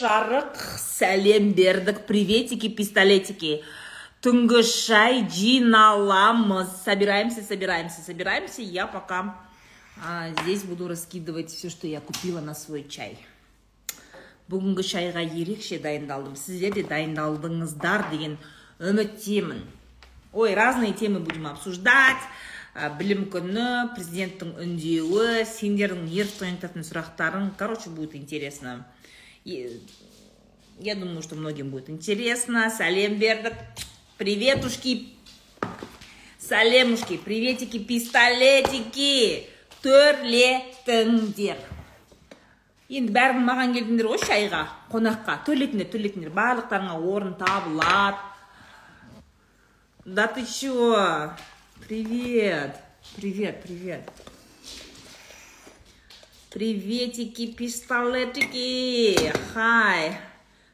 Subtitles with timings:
[0.00, 3.60] жарық сәлем бердік приветики пистолетики
[4.24, 9.36] түнгі шай жиналамыз собираемся собираемся собираемся я пока
[10.02, 13.18] а, здесь буду раскидывать все что я купила на свой чай
[14.50, 18.38] бүгінгі шайға ерекше дайындалдым сіздер де дайындалдыңыздар деген
[18.78, 19.60] үміттемін
[20.32, 22.24] ой разные темы будем обсуждать
[22.74, 23.68] ә, білім күні
[23.98, 28.80] президенттің үндеуі сендердің еріп тоянтатын сұрақтарың короче будет интересно
[29.43, 29.81] И
[30.79, 33.53] я думаю что многим будет интересно сәлем бердік
[34.17, 35.13] приветушки
[36.39, 39.47] сәлемушки приветики пистолетики
[39.85, 41.63] төрлетіңдер
[42.89, 48.19] енді бәрің маған келдіңдер ғой шайға қонаққа төлетіңдер төлетіңдер барлықтарыңа орын табылады
[50.05, 51.31] да ты чё
[51.87, 52.75] привет
[53.15, 54.28] привет привет
[56.50, 59.30] Приветики пистолетики.
[59.54, 60.18] Хай.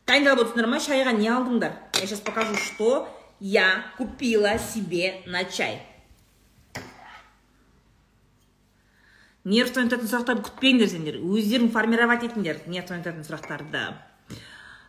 [0.06, 1.76] Дайындалып отырсыңдар ма шайға не алдыңдар.
[2.00, 3.08] Я сейчас покажу что
[3.40, 5.82] я купила себе на чай.
[9.46, 13.82] Нерв тонататын сұрақтарды күтпеңдер сендер өздерің формировать етіңдер нерв тонататын сұрақтарды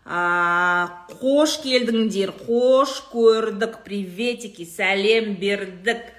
[0.01, 6.09] а, қош келдіңдер қош көрдік приветики сәлем бердік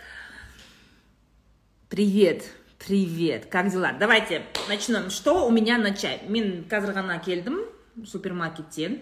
[1.90, 2.46] привет.
[2.78, 3.92] Привет как дела?
[3.98, 5.10] Давайте начнем.
[5.10, 6.22] Что у меня на чай?
[6.28, 7.58] Мен қазір ғана келдім
[8.06, 9.00] супермаркеттен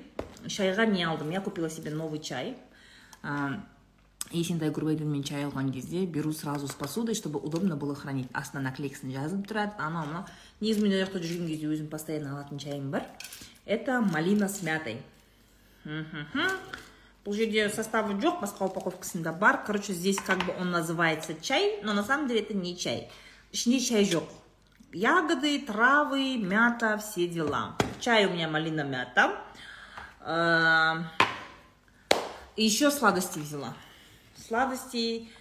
[0.49, 1.31] шайға не алдым.
[1.31, 2.57] Я купила себе новый чай.
[4.33, 8.29] Есентай мен чай алған кезде беру сразу с посудой чтобы удобно было хранить.
[8.33, 10.25] Астына наклейкасын жазып тұрады анау мынау
[10.61, 13.05] негізі мен ол жақта жүрген кезде өзім постоянно алатын чайым бар.
[13.67, 15.03] Это малина с мятой.
[15.85, 21.93] Бұл жерде составы жоқ басқа упаковкасында бар короче здесь как бы он называется чай но
[21.93, 23.11] на самом деле это не чай.
[23.56, 24.28] ішінде чай жоқ
[24.94, 29.38] ягоды травы мята все дела чай у меня малина мята
[32.56, 33.74] еще сладости взяла
[34.36, 35.32] сладостей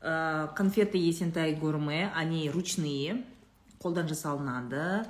[0.00, 3.24] ә, конфеты есентай гурме они ручные
[3.80, 5.06] қолдан жасалынады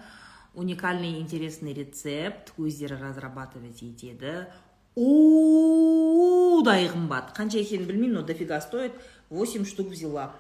[0.55, 4.47] уникальный интересный рецепт өздері разрабатывать етеді
[4.97, 8.93] удай қымбат қанша екенін білмеймін но дофига стоит
[9.29, 10.33] 8 штук взяла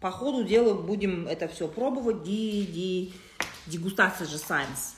[0.00, 3.14] по ходу дела будем это все пробовать ди ди
[3.66, 4.96] дегустация же сайенс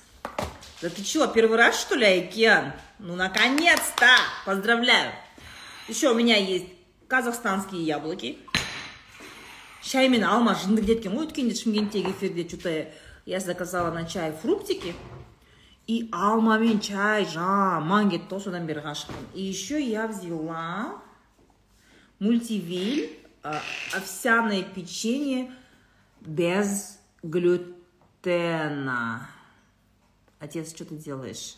[0.83, 4.09] да ты чего первый раз что ли океан ну наконец-то
[4.45, 5.13] поздравляю
[5.89, 6.67] еще у меня есть
[7.09, 8.39] казахстанские яблоки
[9.83, 12.73] шай мен алма жынды кеткен ғой өткенде шымкенттегі эфирде что то
[13.27, 14.95] я заказала на чай фруктики
[15.87, 20.99] и алма мен чай жаман кетті ғой содан бері ғашықпын и еще я взяла
[22.19, 25.52] мультивиль овсяное печенье
[26.22, 29.30] без глютена.
[30.40, 31.56] Отец что ты делаешь?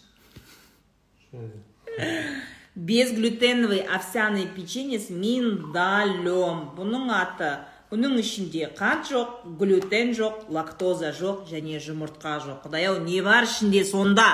[2.75, 6.73] Безглютеновый овсяный печенье с миндалем.
[6.73, 7.51] Бұның аты
[7.91, 13.45] бұның ішінде қант жоқ глютен жоқ лактоза жоқ және жұмыртқа жоқ құдай ау не бар
[13.45, 14.31] ішінде сонда?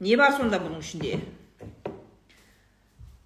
[0.00, 1.20] Не бар сонда бұның ішінде?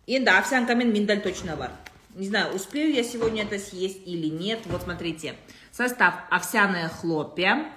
[0.08, 1.72] енді овсянка мен миндаль точно бар
[2.16, 5.36] не знаю успею я сегодня это съесть или нет вот смотрите
[5.72, 7.72] состав овсяное хлопья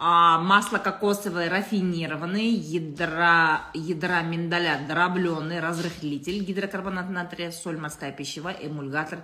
[0.00, 9.18] а, масло кокосовое рафинированное, ядра, ядра миндаля дробленый, разрыхлитель, гидрокарбонат натрия, соль морская пищевая, эмульгатор,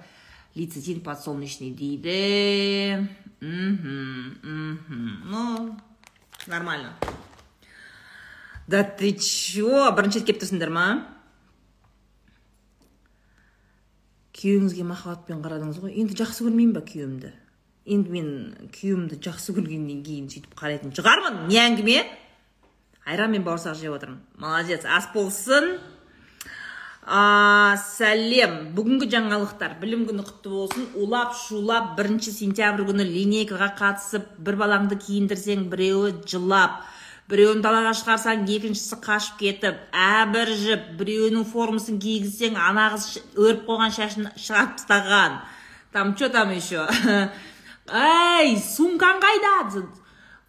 [0.57, 3.09] лецитин подсолнечный дейді.
[3.41, 3.95] Угу,
[4.43, 4.97] угу.
[5.25, 5.79] Ну,
[6.49, 6.95] нормально.
[8.67, 9.93] Да ты чё?
[9.93, 10.87] Бірінші келіп тұрсыңдар ма?
[14.40, 15.94] Күйеуіңізге махаббатпен қарадыңыз ғой.
[16.00, 17.32] Енді жақсы көрмеймін ба күйеуімді?
[17.90, 18.30] Енді мен
[18.76, 22.02] күйеуімді жақсы көргеннен кейін сөйтіп қарайтын шығармын не әңгіме?
[23.10, 24.20] Айран мен бауырсақ жеп отырмын.
[24.38, 25.80] Молодец ас болсын.
[27.10, 28.70] А, сәлем.
[28.78, 29.80] Бүгінгі жаңалықтар.
[29.82, 30.86] Білім күні құтты болсын.
[30.94, 36.84] Улап шулап бірінші сентябрь күні линейкаға қатысып бір балаңды киіндірсең біреуі жылап.
[37.30, 43.06] Біреуін далаға шығарсаң екіншісі қашып кетіп әбіржіп біреуінің формасын кигізсең ана қыз
[43.38, 45.38] өріп қойған шашын шығарып тастаған.
[45.94, 46.86] Там что там еще
[47.90, 49.54] әй сумкаң қайда?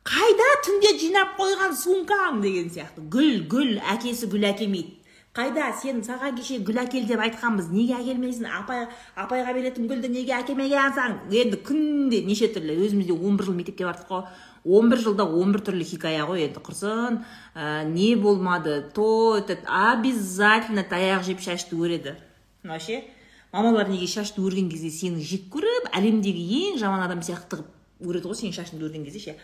[0.04, 2.40] Қайда түнде жинап қойған сумкаң?
[2.40, 3.04] деген сияқты.
[3.12, 5.00] Гүл гүл әкесі гүл әкелмейді
[5.36, 7.68] қайда сен саған кеше гүл әкел деп айтқанбыз.
[7.70, 8.48] Неге әкелмейсің?
[8.50, 13.54] Апай апайға беретін гүлді неге әкелмегенсің енді күнде неше түрлі өзіміз де он бір жыл
[13.54, 14.24] мектепке бардық қой.
[14.64, 17.22] Он бір жылда он бір түрлі хикая ғой енді құрсын.
[17.54, 22.16] Ә, не болмады то этот обязательно таяқ жеп шашты өреді
[22.62, 23.04] вообще
[23.52, 28.30] мамалар неге шашты өрген кезде сені жек көріп әлемдегі ең жаман адам сияқты қылып өреді
[28.30, 29.36] ғой сенің шашыңды өрген кезде ше?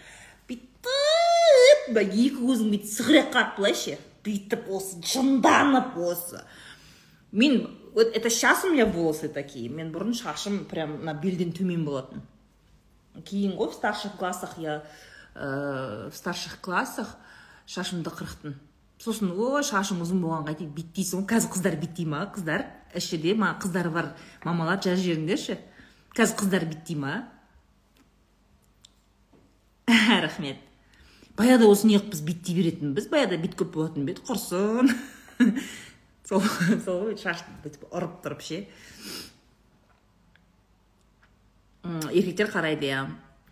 [0.47, 6.45] Бүйтіп екі көзің бүйтіп сығырайып қалады былайше бүйтіп осы жынданып осы.
[7.33, 11.85] Мен вот это сейчас у меня волосы такие мен бұрын шашым прям мына белден төмен
[11.85, 12.23] болатын.
[13.25, 14.85] Кейін ғой в старших классах я
[15.37, 17.17] ә, в старших классах
[17.69, 18.57] шашымды қырықтым
[19.03, 22.65] сосын ой шашым ұзын болған қайтейін бүйт ғой қазір қыздар бүйтпей ма қыздар?
[22.97, 24.13] Ішіде ма қыздары бар
[24.45, 25.59] мамалар жазып жіберіңдерші
[26.17, 27.17] қазір қыздар бүйтпей ма?
[30.25, 30.63] Рахмет.
[31.37, 34.25] Баяғыда осы неғып біз бүйтей беретінбіз баяғыда бүйтіп көп болатын ба еді?
[34.31, 34.95] Құрсын.
[36.27, 36.43] Сол
[36.83, 38.63] сол ғой шашты бүйтіп ұрып тұрып ше.
[41.85, 43.05] Еркектер қарайды иә.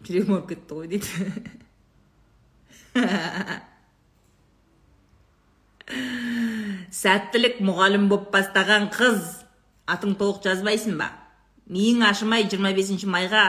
[0.04, 1.60] Жүрегім ауырып кетті ғой дейді
[6.94, 9.20] сәттілік мұғалім болып бастаған қыз.
[9.90, 11.08] Атың толық жазбайсың ба?
[11.68, 13.44] Миың ашымай 25 майға.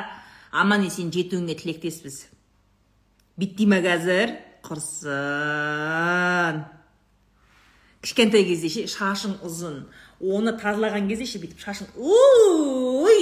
[0.52, 2.26] Аман есен жетуіңе тілектеспіз.
[3.38, 4.28] Биттей ма қазір?
[4.66, 6.56] Құрсын.
[8.02, 9.86] Кішкентай кезде ше шашың ұзын.
[10.22, 11.88] Оны тазалаған кезде ше бүйтіп шашың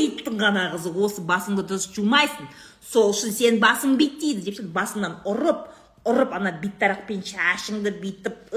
[0.03, 2.45] иттің ғана қызы осы басыңды дұрыс жумайсың.
[2.83, 5.67] Сол үшін сен басың биттейді деп басыңнан ұрып
[6.03, 8.55] ұрып ана бейтарақпен шашыңды бүйтіп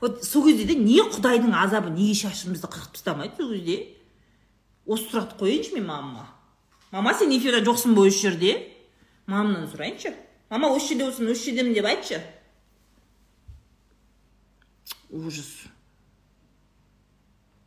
[0.00, 3.76] вот сол кезде де не құдайдың азабы неге шашымызды қырқып тастамайды сол кезде?
[4.86, 6.26] Осы сұрақты қояйыншы мен мамама.
[6.90, 8.56] Мама сен эфирде жоқсың ба осы жерде?
[9.26, 10.14] Мамамнан сұрайыншы.
[10.50, 12.20] Мама осы жерде болсаң осы жердемін деп айтшы.
[15.10, 15.50] Ужас.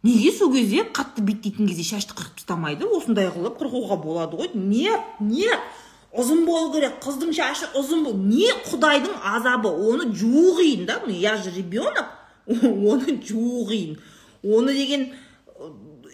[0.04, 2.88] Неге сол кезде қатты бүйтпейтін кезде шашты қырқып тастамайды?
[2.88, 4.52] Осындай қылып қырқуға болады ғой.
[4.54, 5.60] Нет нет
[6.09, 11.35] ұзын болу керек қыздың шашы ұзын бол не құдайдың азабы оны жуу қиын да я
[11.38, 12.07] же ребенок
[12.47, 14.00] оны жуу қиын
[14.44, 15.13] оны деген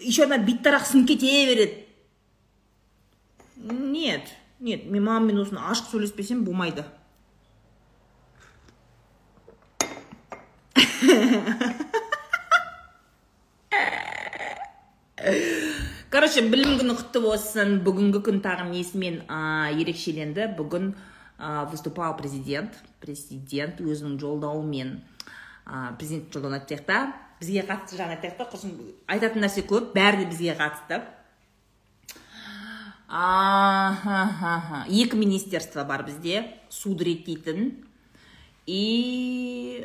[0.02, 1.86] еще ана бейтарақ сынып кете береді
[3.56, 4.28] нет
[4.60, 6.84] нет мен мамаммен осыны ашық сөйлеспесем болмайды
[16.16, 19.18] короче білім күні құтты болсын бүгінгі күн тағы несімен
[19.76, 20.46] ерекшеленді.
[20.56, 20.94] Бүгін
[21.36, 22.78] ә, выступал президент.
[23.04, 24.94] Президент өзінің жолдауымен
[25.68, 27.00] ә, президент жолдауын айтайық та
[27.42, 28.78] бізге қатысты жағын айтайық та құрсын
[29.12, 29.90] айтатын нәрсе көп.
[29.98, 31.02] Бәрі де бізге қатысты.
[34.88, 36.46] Екі министерство бар бізде.
[36.70, 37.74] Суды реттейтін.
[38.66, 39.84] И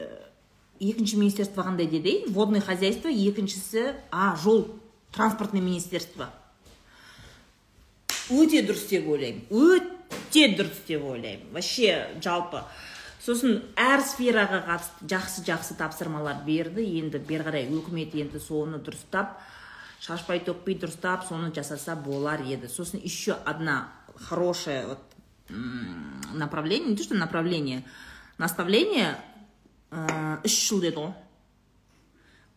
[0.78, 2.22] екінші министерство қандай деді?
[2.28, 3.10] Водное хозяйство.
[3.10, 4.68] Екіншісі а жол.
[5.12, 6.30] Транспортный министерство
[8.30, 9.42] өте дұрыс деп ойлаймын.
[9.50, 11.50] Өте дұрыс деп ойлаймын.
[11.54, 12.62] Вообще жалпы
[13.20, 16.84] сосын әр сфераға қатысты жақсы жақсы тапсырмалар берді.
[17.00, 19.40] Енді бері қарай өкімет енді соны дұрыстап
[20.00, 22.68] шашпай төкпей дұрыстап соны жасаса болар еді.
[22.68, 25.02] Сосын еще одна хорошая вот
[26.32, 27.84] направление не то что направление
[28.38, 29.18] наставление
[30.44, 31.12] үш жыл деді ғой.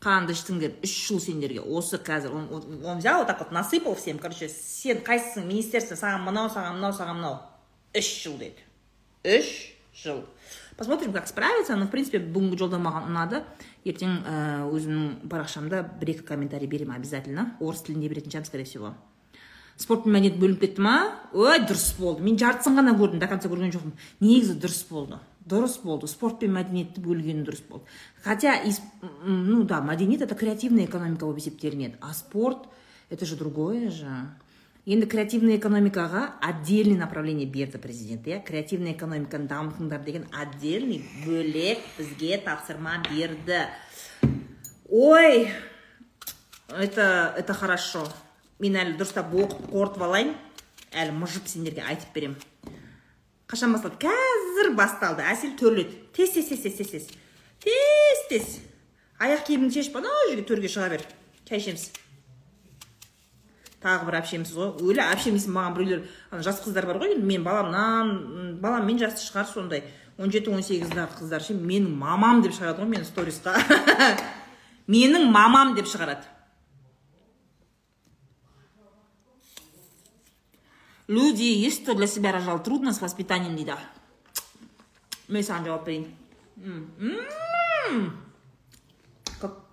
[0.04, 4.50] Қанды іштіңдер үш жыл сендерге осы қазір он взял вот так вот насыпал всем короче
[4.50, 7.40] сен қайсысың министерство саған мынау саған мынау саған мынау.
[7.96, 8.60] Үш жыл деді.
[9.24, 10.26] Үш жыл.
[10.76, 13.44] Посмотрим как справится но в принципе бүгінгі жолдау маған ұнады.
[13.86, 14.36] Ертең ә,
[14.68, 17.54] өзімнің парақшамда бір екі комментарий беремін обязательно.
[17.62, 18.94] Орыс тілінде беретін шығармын скорее всего.
[19.78, 20.98] Спорт пен мәдениет бөлініп кетті ма?
[21.34, 22.22] Ой дұрыс болды.
[22.26, 23.94] Мен жартысын ғана көрдім до конца көрген жоқпын.
[24.22, 25.18] Негізі дұрыс болды.
[25.50, 27.86] Дұрыс болды спорт пен мәдениетті бөлгені дұрыс болды.
[28.24, 28.56] Хотя
[29.24, 32.70] ну да мәдениет это креативная экономика болып есептелінеді а спорт
[33.10, 34.08] это же другое же.
[34.86, 38.42] Енді креативный экономикаға отдельный направление берді президент иә?
[38.44, 43.68] Креативный экономиканы дамытыңдар деген отдельный бөлек бізге тапсырма берді.
[44.90, 45.48] Ой
[46.68, 48.04] это это хорошо.
[48.60, 50.36] Мен әлі дұрыстап оқып қорытып алайын.
[50.92, 52.53] Әлі мыжып сендерге айтып беремін.
[53.54, 55.26] Қашан басталды қазір басталды.
[55.30, 57.10] Әсел төрледі тез тез тез тез тез тез.
[58.30, 58.56] Тез
[59.22, 61.06] аяқ киіміңді шешіп анау жерге төрге шыға бер.
[61.48, 61.92] Шай ішеміз
[63.84, 64.70] тағы бір әпшеміз ғой.
[64.84, 67.28] Өлі әпшеміз маған біреулер ана жас қыздар бар ғой енді.
[67.28, 69.84] Мен баламнан баламмен жасты шығар сондай.
[70.18, 71.56] Он жеті он сегіздағы қыздар ше.
[71.58, 73.58] Менің мамам деп шығарады ғой мені сторисқа.
[74.94, 76.24] Менің мамам деп шығарады.
[81.08, 82.62] Люди есть кто для себя рожал?
[82.64, 83.78] Трудно с воспитанием дейді
[85.28, 86.08] мен саған жауап берейін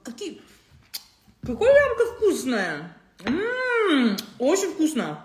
[0.03, 0.41] какие
[1.43, 2.97] какое ямка вкусная.
[4.39, 5.25] Очень вкусно.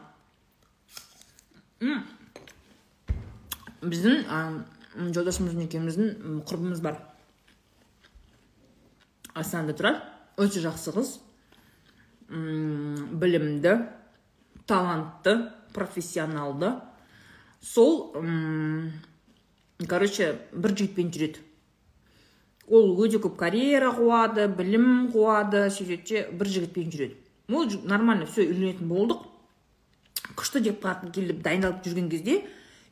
[3.85, 4.24] біздің
[5.13, 6.97] жолдасымыздың екеуміздің құрбымыз бар.
[9.35, 10.01] Астанада тұрады
[10.41, 11.12] өте жақсы қыз.
[12.29, 13.75] Білімді
[14.65, 15.35] талантты.
[15.75, 16.72] Профессионалды
[17.62, 18.15] сол
[19.88, 21.44] короче бір жігітпен жүреді.
[22.65, 27.20] Ол өте көп карьера қуады білім қуады сөйтеді де бір жігітпен жүреді.
[27.51, 29.27] Ол нормально все үйленетін болдық.
[30.36, 32.41] Күшті деп келіп дайындалып жүрген кезде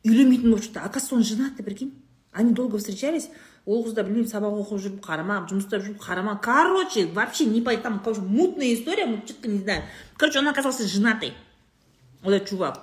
[0.03, 0.83] үйленбейтін болып шықты.
[0.83, 1.93] Оказывается он женатый прикинь
[2.33, 3.29] они долго встречались.
[3.65, 6.35] Ол қыз да білмеймін сабақ оқып жүріп қарама жұмыста жүріп қарама.
[6.43, 9.83] Короче вообще не по там мутная история мы четко не знаю.
[10.17, 11.33] Короче он оказался женатый.
[12.31, 12.79] Этот чувак.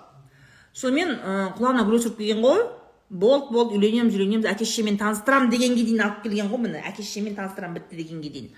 [0.72, 2.66] Сонымен ә, құлағына гүл өсіріп келген ғой.
[3.10, 4.50] Болды болды үйленеміз үйленеміз.
[4.52, 6.82] Әке шешемен таныстырамын дегенге дейін алып келген ғой міне.
[6.86, 8.52] Әке шешемен таныстырамын бітті дегенге дейін.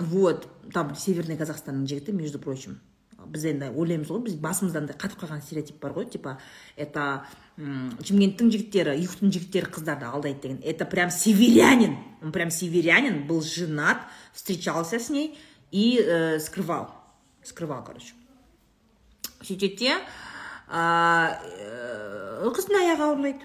[0.00, 0.48] Вот.
[0.72, 2.78] Там северный казахстанның жігіті между прочим.
[3.22, 6.06] Біз енді ойлаймыз ғой біз басымызда андай қатып қалған стереотип бар ғой.
[6.10, 6.38] Типа
[6.76, 7.26] это
[7.58, 10.60] шымкенттің жігіттері юхтың жігіттері қыздарды алдайды деген.
[10.62, 11.98] Это прям северянин.
[12.22, 13.98] Он прям северянин был женат
[14.32, 15.38] встречался с ней
[15.70, 16.90] и э, скрывал.
[17.42, 18.14] Скрывал короче.
[19.42, 19.92] Сөйтеді де
[22.52, 23.44] қыздың аяғы ауырлайды.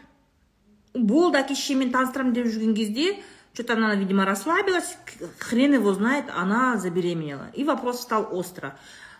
[0.93, 3.17] Болды әке шешемен таныстырамын деп жүрген кезде
[3.53, 4.97] что то она видимо расслабилась
[5.39, 7.49] хрен его знает она забеременела.
[7.55, 8.77] И вопрос стал остро.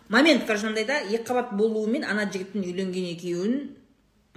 [0.08, 3.56] Момент короче мынандай да екі қабат болуымен ана жігіттің үйленген екеуін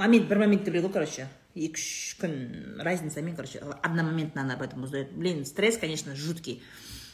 [0.02, 4.84] момент бір моментте біледі ғой короче екі үш күн разницамен короче одномоментно она об этом
[4.84, 5.12] узнает.
[5.14, 6.64] Блин стресс конечно жуткий.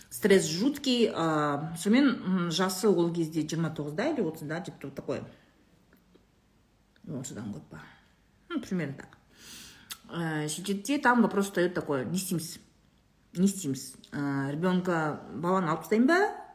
[0.10, 5.24] Стресс жуткий сонымен жасы ол кезде жиырма тоғызда или отызда где то такое.
[7.08, 7.82] Отыздан көп па
[8.50, 9.18] ну примерно так.
[10.08, 12.60] Сөйтеді де там вопрос встает такой не істейміз
[13.34, 16.48] не істейміз ребенка баланы алып тастаймын ба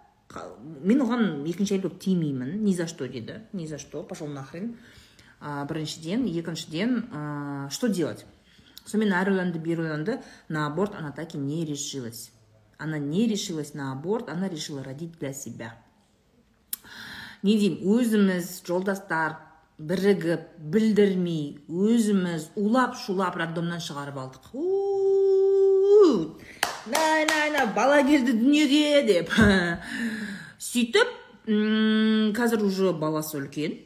[0.82, 4.76] мен оған екінші әйел болып тимеймін ни за что деді ни за что пошел нахрен.
[5.42, 8.24] Ә, біріншіден екіншіден ә, что делать?
[8.86, 12.30] Сонымен әрі ойланды бері ойланды на аборт она так и не решилась.
[12.82, 15.74] Она не решилась на аборт она решила родить для себя.
[17.42, 19.36] Не деймін өзіміз жолдастар
[19.78, 24.50] бірігіп білдірмей өзіміз улап шулап роддомнан шығарып алдық.
[26.90, 29.34] Най бала келді дүниеге деп.
[30.70, 31.10] Сөйтіп
[32.38, 33.78] қазір уже баласы үлкен.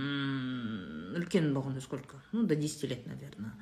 [0.00, 2.20] Үлкен болғанда сколько?
[2.32, 3.52] Ну до десяти лет наверное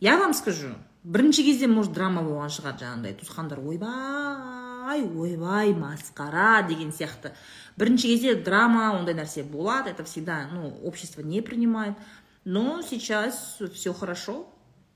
[0.00, 0.74] я вам скажу
[1.06, 7.30] бірінші кезде может драма болған шығар жаңағыдай туысқандар ойбай ойбай масқара деген сияқты.
[7.78, 11.94] Бірінші кезде драма ондай нәрсе болады это всегда ну общество не принимает.
[12.44, 14.48] Но сейчас все хорошо.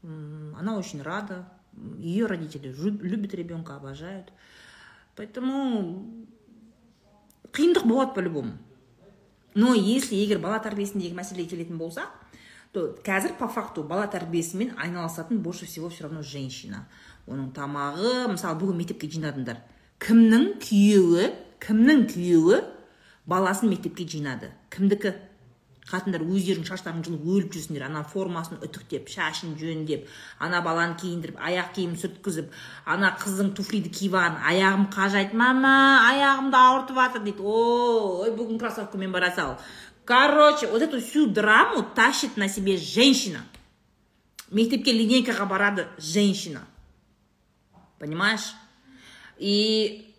[0.02, 1.46] Она очень рада.
[1.98, 4.32] Ее родители любят ребенка обожают.
[5.16, 6.26] Поэтому
[7.52, 8.58] қиындық болады по любому
[9.54, 12.10] но если егер бала тәрбиесіндегі мәселеге келетін болсақ
[12.72, 16.86] то қазір по факту бала тәрбиесімен айналысатын больше всего все равно женщина.
[17.26, 19.58] Оның тамағы мысалы бүгін мектепке жинадыңдар.
[20.00, 22.62] Кімнің күйеуі кімнің күйеуі
[23.26, 24.52] баласын мектепке жинады?
[24.70, 25.16] Кімдікі?
[25.90, 30.04] Қатындар өздерінің шаштарын жұлып өліп жүрсіңдер ана формасын үтіктеп шашын жөндеп
[30.38, 32.52] ана баланы киіндіріп аяқ киімін сүрткізіп
[32.86, 35.72] ана қыздың туфлиді киіп алған аяғым қажайды мама
[36.12, 37.42] аяғымды ауыртып жатыр дейді.
[37.42, 39.56] Ой бүгін кроссовкамен бара сал.
[40.10, 43.44] Короче вот эту всю драму тащит на себе женщина.
[44.50, 46.66] Мектепке линейкаға барады женщина.
[48.00, 48.56] Понимаешь?
[49.38, 50.10] И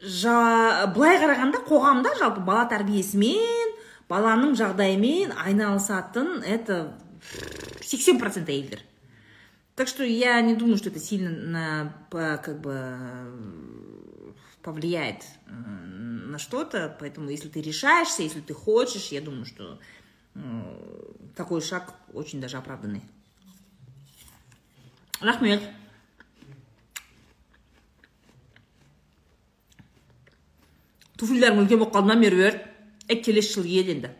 [0.00, 3.76] жа, былай қарағанда қоғамда жалпы бала тәрбиесімен
[4.08, 6.96] баланың жағдайымен айналысатын это
[7.84, 8.80] 70% әйелдер.
[9.74, 12.96] Так что я не думаю что это сильно на как бы
[14.62, 15.22] повлияет
[16.36, 19.78] на что-то поэтому если ты решаешься если ты хочешь я думаю что
[21.34, 23.02] такой шаг очень даже оправданный.
[25.20, 25.62] Рахмет
[31.16, 32.66] туфлилерің үлкен болып қалды ма меруерт
[33.08, 34.10] е келесі жылы ел енді.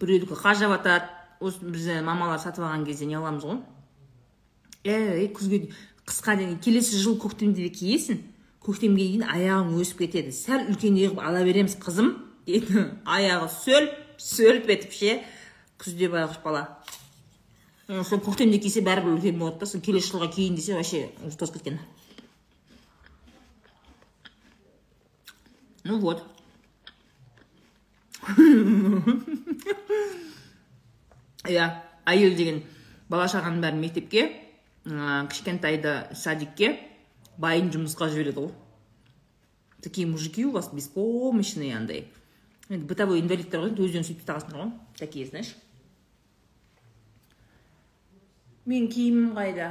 [0.00, 1.10] Біреудікі қажап жатады
[1.44, 3.60] осы біз мамалар сатып алған кезде не қыламыз ғой?
[4.88, 5.74] Ей күзге
[6.08, 6.56] қысқа деген.
[6.64, 8.24] Келесі жыл көктемде де киесің.
[8.66, 10.32] Көктемге дейін аяғың өсіп кетеді.
[10.34, 12.12] Сәл үлкендей қылып ала береміз қызым
[12.46, 12.86] дейді.
[13.06, 13.92] Аяғы сөлп
[14.22, 15.16] сөлп етіп ше
[15.80, 16.62] күзде байғұс бала.
[17.86, 21.54] Сол көктемде кисе бәрібір үлкен болады да сол келесі жылға киейін десе вообще уже тозып
[21.60, 21.78] кеткен.
[25.84, 26.24] Ну вот.
[31.46, 31.66] Иә
[32.10, 32.64] әйел деген
[33.06, 34.24] бала шағаның бәрін мектепке
[35.30, 36.72] кішкентайды садикке
[37.38, 38.52] байын жұмысқа жібереді ғой
[39.82, 42.06] такие мужики у вас беспомощные андай
[42.68, 45.54] енді бытовой инвалидтер ғой өздерің сөйтіп тастағансыңдар ғой такие знаешь.
[48.66, 49.68] Менің киімім қайда?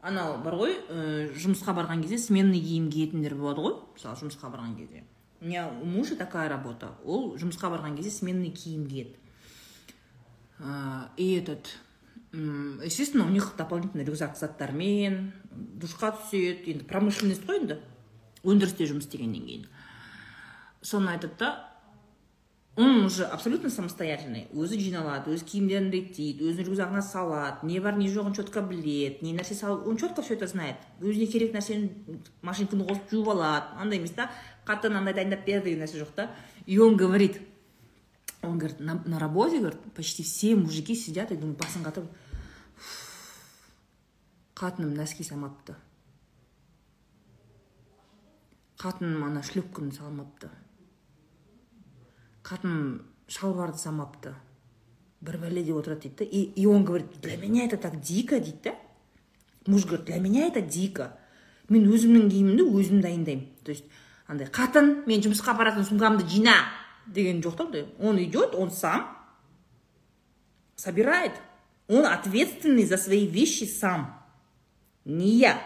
[0.00, 3.76] Анау бар ғой ә, жұмысқа барған кезде сменный киім киетіндер болады ғой.
[3.98, 5.04] Мысалы жұмысқа барған кезде.
[5.42, 6.94] У меня у мужа такая работа.
[7.04, 9.16] Ол жұмысқа барған кезде сменный киім киеді.
[11.18, 11.76] И этот
[12.36, 17.80] естественно у них дополнительный рюкзак заттармен душқа түседі енді промышленность қой енді
[18.44, 19.64] өндірісте жұмыс істегеннен кейін
[20.82, 21.50] соны айтады да
[22.76, 24.50] он уже абсолютно самостоятельный.
[24.52, 29.32] Өзі жиналады өз киімдерін реттейді өзінің рюкзагына салады не бар не жоғын четко біледі не
[29.32, 30.76] нәрсе салып он четко все это знает.
[31.00, 34.28] Өзіне керек нәрсені машинканы қосып жуып алады андай емес та
[34.68, 36.30] қатын андай дайындап бер деген нәрсе жоқ та
[36.66, 37.40] и он говорит
[38.42, 42.12] он говорит на, на работе говорит почти все мужики сидят и думают басын қатырып
[44.56, 45.76] қатыным нәски салмапты.
[48.80, 50.48] Қатыным ана шлюпканы салмапты.
[52.42, 54.34] Қатыным шалбарды салмапты.
[55.20, 58.60] Бір бәле деп отырады дейді и, и он говорит для меня это так дико дейді
[58.64, 58.74] да
[59.66, 61.16] муж говорит для меня это дико.
[61.68, 63.84] Мен өзімнің киімімді өзім дайындаймын то есть
[64.28, 66.54] андай қатын мен жұмысқа баратын сумкамды жина
[67.06, 69.16] деген жоқ та он идет он сам
[70.76, 71.32] собирает.
[71.88, 74.22] Он ответственный за свои вещи сам.
[75.04, 75.62] Не я.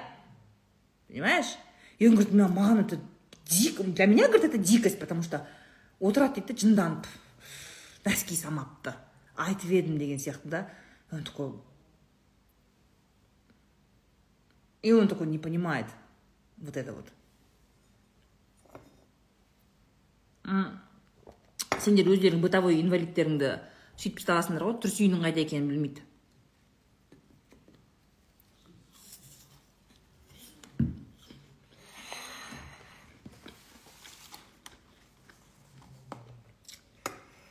[1.09, 1.57] Понимаешь?
[1.99, 3.01] И он говорит маған это
[3.47, 5.47] дико для меня говорит это дикость потому что
[5.99, 7.07] отырады дейді да жынданып
[8.05, 8.95] нәски самапты
[9.37, 10.71] айтып едім деген сияқты да.
[11.11, 11.53] Он такой.
[14.83, 15.87] И он такой не понимает
[16.57, 17.07] вот это вот.
[21.81, 23.51] Сендер өздерің бытовой инвалидтеріңді
[23.97, 26.05] сөйтіп ұстағансыңдар ғой дұрыс үйінің қайда екенін білмейді.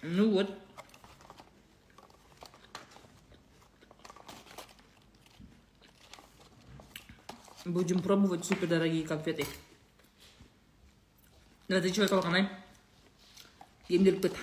[0.01, 0.57] Ну вот.
[7.65, 9.45] Будем пробовать супер дорогие конфеты.
[11.67, 12.49] Человек алғанай.
[13.89, 14.35] Емделіп кет.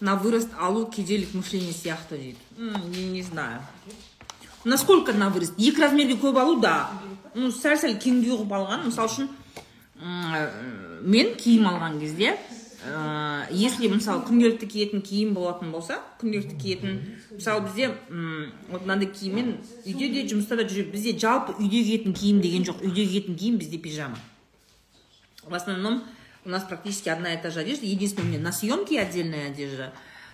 [0.00, 2.38] На вырост алу кедейлік мышление сияқты дейді.
[2.56, 3.62] Не, не знаю.
[4.64, 5.54] Насколько на вырост?
[5.58, 6.90] Екі размерге көп алу, да.
[7.34, 8.86] Ну, сәл-сәл кеңдеу қылып алған.
[8.86, 9.28] Мысал үшін,
[11.02, 12.34] мен киім алған кезде
[12.86, 17.90] ә, если мысалы күнделікті киетін киім болатын болса күнделікті киетін мысалы бізде
[18.70, 22.82] вот мынандай киіммен үйде де жұмыста да бізде жалпы үйде киетін киім деген жоқ.
[22.82, 24.18] Үйде киетін киім бізде пижама.
[25.44, 26.02] В основном
[26.44, 27.86] у нас практически одна и та же одежда.
[27.86, 29.92] Единственное у меня на съемке отдельная одежда.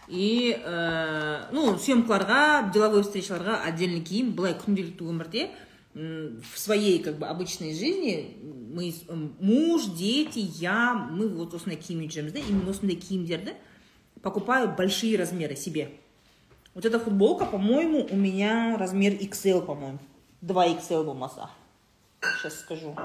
[0.09, 4.35] И ә, ну съемкаларға деловой встречаларға отдельный киім.
[4.37, 5.49] Былай күнделікті өмірде.
[5.94, 8.38] в своей как бы обычной жизни
[8.72, 8.94] мы
[9.40, 13.56] муж дети я мы вот осындай киіммен жүреміз да именно осындай киімдерді
[14.22, 15.90] покупаю большие размеры себе
[16.76, 20.00] вот эта футболка по моему у меня размер XL по моему
[20.42, 21.50] 2 XL болмаса
[22.22, 22.96] сейчас скажу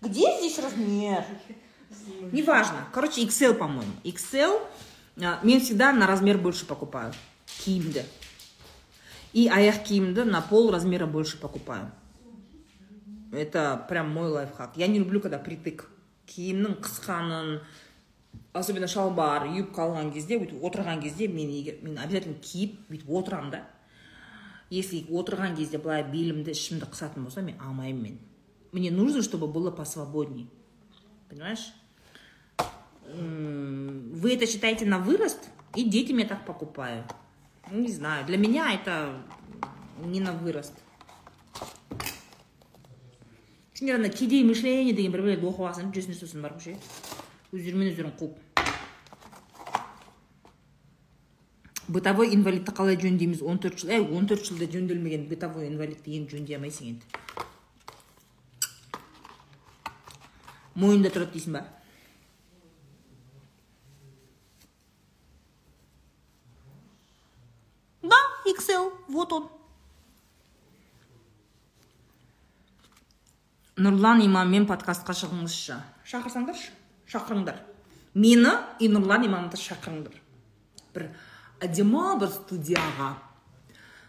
[0.00, 1.24] где здесь размер
[2.32, 4.62] неважно короче XL по моему XL
[5.42, 7.12] мен всегда на размер больше покупаю
[7.64, 8.02] киімді
[9.33, 11.91] И аяқ киімді на пол размера больше покупаю.
[13.31, 14.75] Это прям мой лайфхак.
[14.75, 15.87] Я не люблю, когда притык.
[16.27, 17.59] Киімнің қысқанын,
[18.53, 23.51] особенно шалбар, юбка алған кезде, бүйтіп отырған кезде мен егер мен обязательно киіп бүйтіп отырамын
[23.51, 23.61] да.
[24.69, 28.19] Если отырған кезде былай белімді, ішімді қысатын болса, мен алмаймын мен.
[28.71, 30.49] Мне нужно, чтобы было посвободней.
[31.29, 31.73] Понимаешь?
[33.03, 35.49] Вы это считаете на вырост?
[35.75, 37.03] И детям я так покупаю.
[37.71, 39.23] Ну, не знаю, для меня это
[40.03, 40.73] не на вырост.
[43.73, 46.75] сендер кедей мышление деген бір біреулерді оқып алсаң жүресіңдер сосын барып ше
[47.49, 48.35] өздерімен өздерің қуып
[51.87, 56.37] бытовой инвалидті қалай жөндейміз он төрт жыл әй он төрт жылда жөнделмеген бытовой инвалидті енді
[56.37, 57.05] жөндей алмайсың енді
[60.75, 61.65] мойында тұрады дейсің ба
[68.51, 69.49] Excel, вот он.
[73.81, 75.77] Нұрлан имаммен подкастқа шығыңызшы.
[76.05, 76.69] Шақырсаңдаршы.
[77.09, 77.57] Шақырыңдар.
[78.13, 80.17] Мені и нұрлан имамды шақырыңдар.
[80.93, 81.07] Бір
[81.63, 83.13] әдемі бір студияға.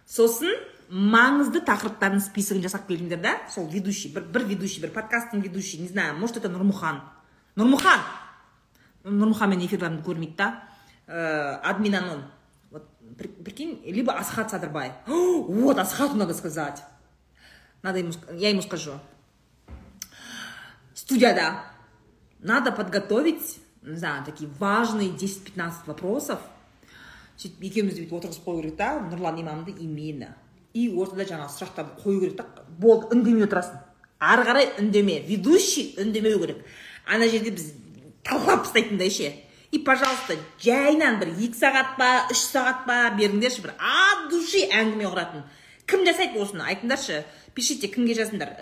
[0.09, 0.53] Сосын
[0.93, 3.37] маңызды тақырыптардың списогін жасап келдіңдер да.
[3.51, 7.01] Сол ведущий бір, бір ведущий бір подкасттың ведущий не знаю может это нұрмұхан
[7.57, 8.03] нұрмұхан
[9.07, 10.51] нұрмұхан мен эфирлерімді көрмейді да.
[11.07, 12.25] Ә, админ анон.
[12.71, 14.93] Вот, прикинь, либо Асхат Садырбай.
[15.07, 16.83] Вот, Асхату надо сказать.
[17.83, 18.93] Надо ему, я ему скажу.
[21.03, 21.65] Студия, да.
[22.39, 26.39] Надо подготовить, не знаю, такие важные 10-15 вопросов.
[27.43, 30.29] сөйтіп екеуміз бүйтіп отырғызып қою керек та нұрлан имамды и мені
[30.79, 32.45] и ортада жаңағы сұрақтарды қою керек та
[32.79, 33.81] болды үндемей отырасың
[34.21, 35.19] ары қарай үндеме.
[35.27, 36.61] Ведущий үндемеу керек.
[37.07, 37.73] Ана жерде біз
[38.23, 39.33] талқылап тастайтындай ше.
[39.73, 45.11] И пожалуйста жайынан бір екі сағат па үш сағат па беріңдерші бір от души әңгіме
[45.11, 45.43] құратын.
[45.91, 46.69] Кім жасайды осыны?
[46.69, 47.25] Айтыңдаршы.
[47.57, 48.55] Пишите кімге жазыңдар?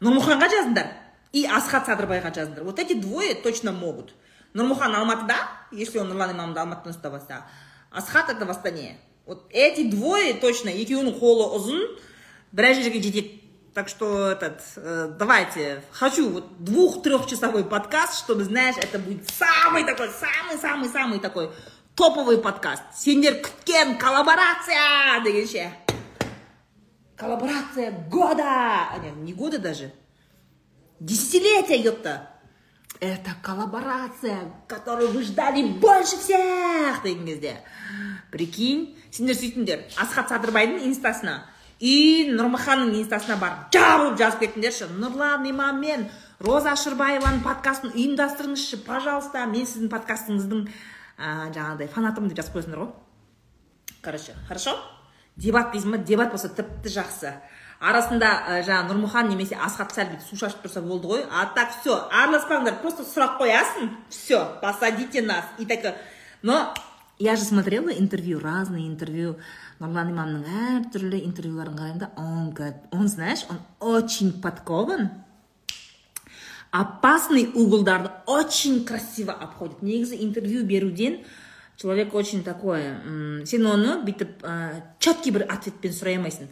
[0.00, 0.92] нұрмұханға жазыңдар
[1.32, 4.14] и асхат садырбайға жазыңдар вот эти двое точно могут
[4.54, 5.36] нұрмұхан алматыда
[5.72, 7.42] если он нұрлан имамды алматыдан ұстап алса
[7.90, 11.82] асхат это в астане вот эти двое точно екеуінің қолы ұзын
[12.52, 13.42] біраз жерге жетеді
[13.76, 19.84] так что этот э, давайте хочу вот двух трехчасовой подкаст чтобы знаешь это будет самый
[19.84, 21.50] такой самый самый самый такой
[21.94, 25.79] топовый подкаст сендер күткен коллаборация дегенше
[27.20, 29.92] коллаборация года нет не года даже
[31.00, 32.30] десятилетия ёпта
[33.00, 37.60] это коллаборация которую вы ждали больше всех деген кезде
[38.30, 41.44] прикинь сендер сөйтіңдер асхат садырбайдың инстасына
[41.80, 46.06] и нұрмаханның инстасына барып жабылып жазып кетіңдерші нұрлан имам мен
[46.40, 50.66] роза шырбаеваның подкастын ұйымдастырыңызшы пожалуйста мен сіздің подкастыңыздың
[51.16, 52.92] ә, жаңағыдай фанатымын деп жазып қойсыңдар ғой
[54.04, 54.76] короче хорошо
[55.35, 57.33] Дебат дейсің ба дебат болса тіпті жақсы.
[57.81, 61.25] Арасында ә, жаңағы нұрмұхан немесе асхат сәл су шашып тұрса болды ғой.
[61.31, 65.45] А так все араласпаңдар просто сұрақ қоясың все посадите нас.
[65.57, 65.95] И так
[66.43, 66.73] но
[67.17, 69.37] я же смотрела интервью разные интервью.
[69.81, 72.53] Нұрлан имамның әртүрлі интервьюларын қараймын да он
[72.91, 75.09] он знаешь он очень подкован.
[76.69, 79.81] Опасный углдарды очень красиво обходит.
[79.81, 81.19] Негізі интервью беруден
[81.81, 82.83] человек очень такой
[83.45, 86.49] сен оны бүйтіп ә, четкий бір ответпен сұрай алмайсың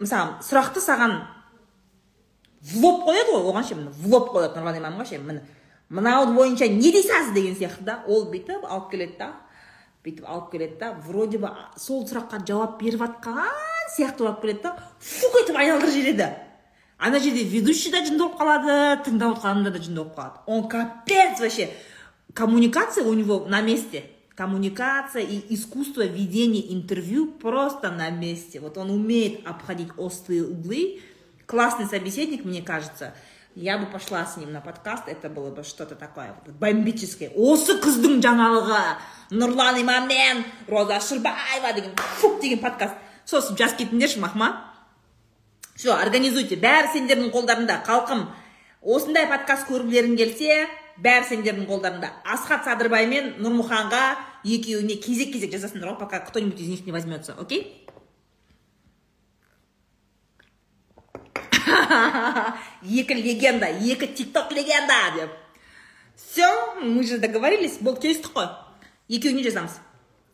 [0.00, 1.18] мысалы сұрақты саған
[2.62, 5.42] в лоб қояды ғой оған ше в лоб қояды нұрлан имамға ше міне.
[5.88, 9.32] Мынау бойынша не дейсіз деген сияқты да ол бүйтіп алып келеді да
[10.04, 13.52] бүйтіп алып келеді да вроде бы сол сұраққа жауап беріп жатқан
[13.96, 16.30] сияқты алып келеді да фук етіп айналдырып жібереді
[17.02, 20.38] ана жерде ведущий да жынды болып қалады тыңдап отқан адамдар да жынды болып қалады.
[20.46, 21.70] Он капец вообще.
[22.32, 24.04] Коммуникация у него на месте.
[24.42, 28.58] Коммуникация и искусство ведения интервью просто на месте.
[28.58, 31.00] Вот он умеет обходить острые углы.
[31.46, 33.14] Классный собеседник мне кажется.
[33.54, 35.04] Я бы пошла с ним на подкаст.
[35.06, 37.30] Это было бы что-то такое бомбическое.
[37.36, 38.80] Осы қыздың жаңалығы!
[39.30, 41.72] Нұрлан имам мен роза шырбаева!
[41.72, 42.98] деген фук деген подкаст.
[43.24, 44.50] Сосын жазып кетіңдерші махма.
[45.76, 46.58] Все организуйте.
[46.58, 48.26] Бәрі сендердің қолдарыңда халқым
[48.82, 50.66] осындай подкаст көргілерің келсе
[50.98, 56.60] бәрі сендердің қолдарыңда асхат садырбай мен нұрмұханға екеуіне кезек кезек жазасыңдар ғой пока кто нибудь
[56.60, 57.86] из них не возьмется окей?
[62.82, 65.30] Екі легенда екі тикток легенда деп
[66.16, 68.48] все мы же договорились болып келістік қой
[69.08, 69.78] екеуіне жазамыз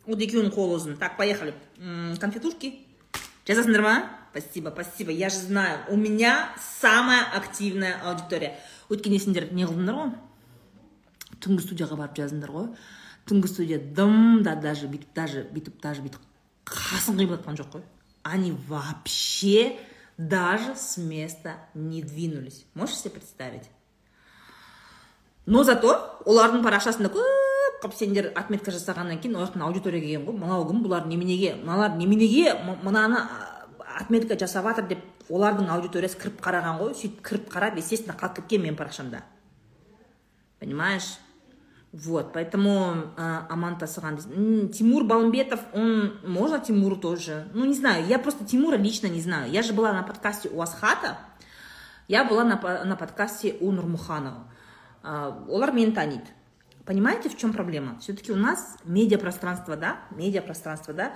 [0.05, 1.53] вот екеуінің қолы ұзын так поехали.
[2.19, 2.73] Конфетушки
[3.47, 3.95] жазасыңдар ма
[4.31, 5.11] спасибо спасибо.
[5.11, 6.49] Я же знаю у меня
[6.81, 8.57] самая активная аудитория.
[8.89, 10.13] Өйткені сендер не қылдыңдар ғой
[11.43, 12.69] түнгі студияға барып жаздыңдар ғой
[13.29, 16.21] түнгі студия дым да даже бүйтіп даже бүйтіп даже бүйтіп
[16.65, 17.83] қасын қиып жатқан жоқ қой.
[18.23, 19.79] Они вообще
[20.17, 22.65] даже с места не двинулись.
[22.73, 23.69] Можешь себе представить?
[25.45, 30.35] Но зато олардың парақшасында көп қылып сендер отметка жасағаннан кейін олардың аудитория келген ғой.
[30.37, 30.83] Мынау кім?
[30.83, 33.23] Бұлар неменеге мыналар неменеге мынаны
[33.99, 36.93] отметка жасап жатыр деп олардың аудиториясы кіріп қараған ғой.
[36.93, 39.23] Сөйтіп кіріп қарап естественно қалып кеткен менің парақшамда.
[40.59, 41.15] Понимаешь?
[41.94, 44.18] Вот, поэтому э, Аман Тасаган.
[44.70, 47.48] Тимур Балмбетов, он, можно Тимуру тоже?
[47.54, 49.52] Ну, не знаю, я просто Тимура лично не знаю.
[49.52, 51.18] Я же была на подкасте у Асхата,
[52.08, 54.48] я была на, на подкасте у Нурмуханова.
[55.04, 56.24] Э, олар мені танит.
[56.84, 57.96] Понимаете, в чем проблема?
[58.00, 61.12] Все-таки у нас медиапространство, да, медиапространство, да,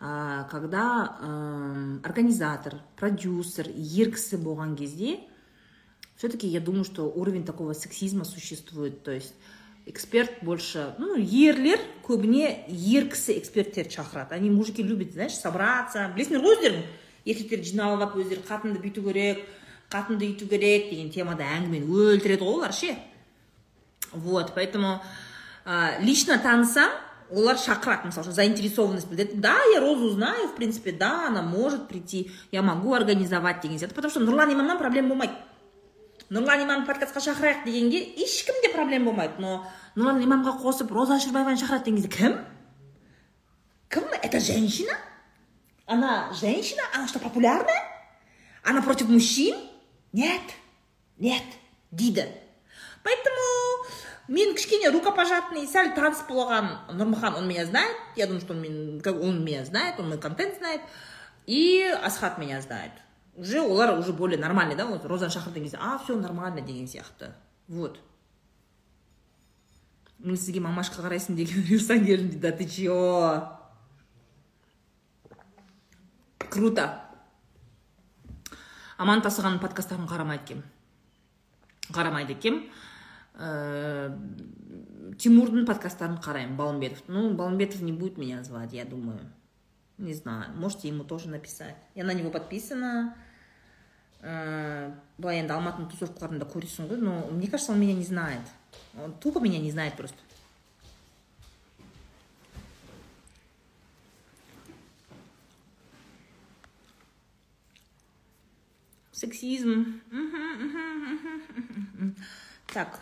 [0.00, 5.18] э, когда э, организатор, продюсер, еркісі болған кезде,
[6.16, 9.02] все-таки я думаю, что уровень такого сексизма существует.
[9.02, 9.34] То есть
[9.87, 14.35] эксперт больше ну ерлер көбіне ер кісі эксперттерді шақырады.
[14.35, 16.11] Они мужики любят знаешь собраться.
[16.15, 16.83] Білесіңдер ғой өздерің?
[17.25, 19.43] Еркектерді жиналып алып өздері қатынды бүйту керек
[19.91, 22.97] қатынды үйту керек деген темада әңгімені өлтіреді ғой олар ше?
[24.11, 25.01] Вот поэтому
[25.65, 26.91] ә, лично танысам
[27.31, 29.39] олар шақырады мысалы заинтересованность білдіреді.
[29.39, 33.95] Да я розу знаю в принципе да она может прийти я могу организовать деген сияқты.
[33.95, 35.33] Потому что нұрлан имамнан проблема болмайды.
[36.29, 39.39] Нұрлан имамды подкастқа шақырайық дегенге ешкімде проблема болмайды.
[39.39, 39.63] Но
[39.95, 42.35] нұрлан имамға қосып роза шырбаеваны шақырады деген кезде кім?
[43.89, 44.09] Кім?
[44.21, 44.97] Это женщина?
[45.85, 46.83] Она женщина?
[46.93, 47.81] Она что популярная?
[48.63, 49.55] Она против мужчин?
[50.11, 50.41] Нет.
[51.17, 51.43] Нет.
[51.91, 52.27] Дейді.
[53.03, 53.87] Поэтому
[54.27, 57.95] мен кішкене рукопожатный сәл таныс болған нұрмұхан он меня знает.
[58.17, 60.81] Я думаю что он меня знает он мой контент знает.
[61.45, 62.91] И асхат меня знает.
[63.37, 67.31] Уже олар уже более нормальный да вот розаны шақырған кезде а все нормально деген сияқты.
[67.67, 67.99] Вот.
[70.19, 72.89] Мен сізге мамашқа қарайсың деген бұйырсаң дейді да ты че
[76.49, 77.03] круто.
[78.97, 80.65] Аман тасығанның подкасттарын қарамайды екенмін
[81.93, 82.63] қарамайды екенмін
[83.37, 84.09] ә,
[85.21, 87.03] тимурдың подкасттарын қараймын балымбетов.
[87.07, 89.19] Ну балымбетов не будет меня звать я думаю.
[89.99, 91.75] Не знаю можете ему тоже написать.
[91.93, 93.15] Я на него подписана.
[94.21, 98.41] Ә, былай енді алматының тусовкаларында көресің ғой но мне кажется он меня не знает
[99.03, 100.17] он тупо меня не знает просто.
[109.11, 110.01] Сексизм.
[112.67, 112.99] Так.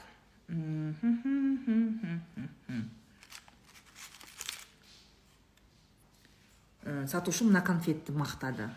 [7.08, 8.70] Сатушы мына конфетті мақтады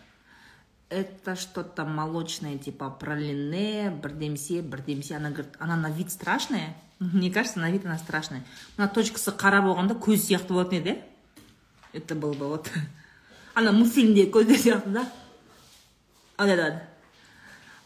[0.89, 6.75] это что-то молочное типа пралине бірдемсе бірдемсе она говорит она на вид страшная.
[6.99, 8.43] Мне кажется на вид она страшная.
[8.77, 10.97] Мына точкасы қара болғанда көз сияқты болатын еді.
[11.93, 12.69] Это был бы вот.
[13.53, 15.09] Ана мультфильмдегі көздер сияқты да?
[16.37, 16.81] Вот вот.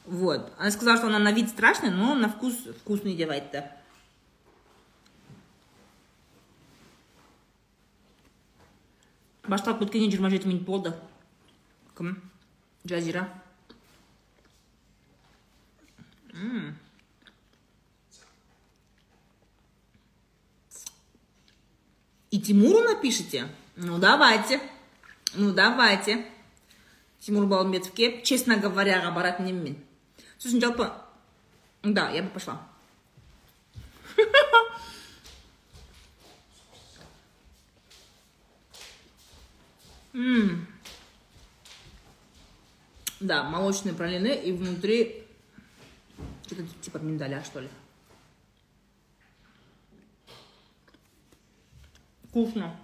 [0.05, 0.53] Вот.
[0.57, 3.63] Она сказала что она на вид страшная но на вкус вкусный деп айтты.
[9.43, 10.93] Басталып кеткеніне жиырма жеті минут болды.
[11.97, 12.15] Кім?
[12.85, 13.29] Жазира
[16.33, 16.75] М.
[22.31, 23.47] и тимуру напишите?
[23.75, 24.59] Ну давайте.
[25.35, 26.25] Ну давайте.
[27.19, 29.75] Тимур балымбетовке честно говоряға баратын едім мен
[30.43, 30.91] сосын жалпы
[31.83, 32.61] да я бы пошла.
[40.13, 40.67] М.
[43.23, 45.25] Да, молочные пралины и внутри
[46.45, 47.69] что-то типа миндаля, что ли.
[52.27, 52.75] Вкусно.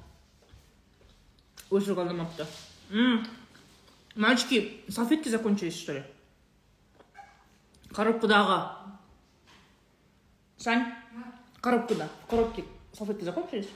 [1.70, 2.48] Очень голодомапта.
[2.90, 3.28] М.
[4.16, 6.04] Мальчики, салфетки закончились, что ли?
[7.92, 8.96] Коробкадағы.
[10.58, 10.94] Сань?
[11.60, 12.08] Коробкада.
[12.24, 13.68] В коробке салфетки закончились?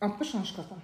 [0.00, 0.80] Алып қойшы ана шкафтан.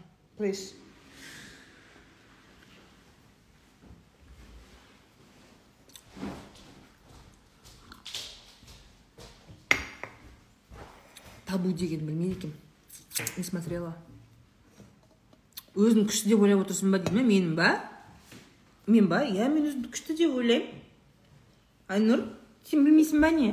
[11.51, 12.57] Табу деген білмейді екенмін.
[13.37, 13.95] Не смотрела.
[15.75, 17.25] Өзін күшті деп ойлап отырсың ба дейді ме?
[17.27, 17.71] Менің ба?
[18.87, 19.23] Мен ба?
[19.27, 20.79] Иә мен өзімді күшті деп ойлаймын.
[21.91, 22.25] Айнұр
[22.67, 23.51] сен білмейсің ба не?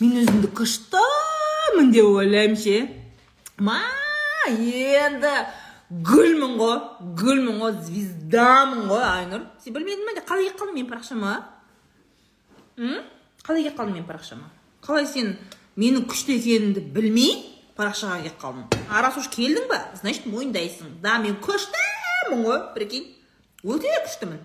[0.00, 2.76] Мен өзімді күштімін деп ойлаймын ше.
[3.58, 3.80] Ма
[4.48, 5.32] енді
[6.08, 6.78] гүлмін ғой
[7.20, 9.48] гүлмін ғой звездамын ғой айнұр.
[9.64, 10.20] Сен білмедің ба?
[10.28, 11.34] Қалай келіп қалдың менің парақшама?
[12.78, 14.48] Қалай келіп қалдың менің парақшама?
[14.82, 15.36] Қалай сен
[15.76, 17.36] менің күшті екенімді білмей
[17.78, 19.78] парақшаға келіп қалдың а раз уж келдің ба?
[19.96, 23.08] Значит мойындайсың да мен күштімін ғой прикинь.
[23.64, 24.40] Өте күштімін.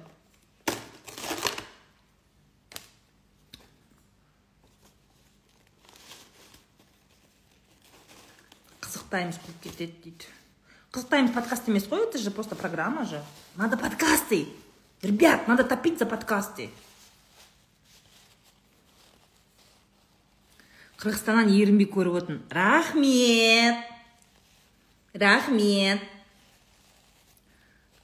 [8.86, 10.32] Қызықтаймыз қуып кетеді дейді.
[10.96, 13.22] Қызықтаймыз подкаст емес қой это же просто программа же.
[13.56, 14.48] Надо подкасты.
[15.02, 16.70] Ребят надо топить за подкасты.
[20.98, 23.76] Қырғызстаннан ерінбей көріп отырмын рахмет.
[25.14, 26.02] Рахмет.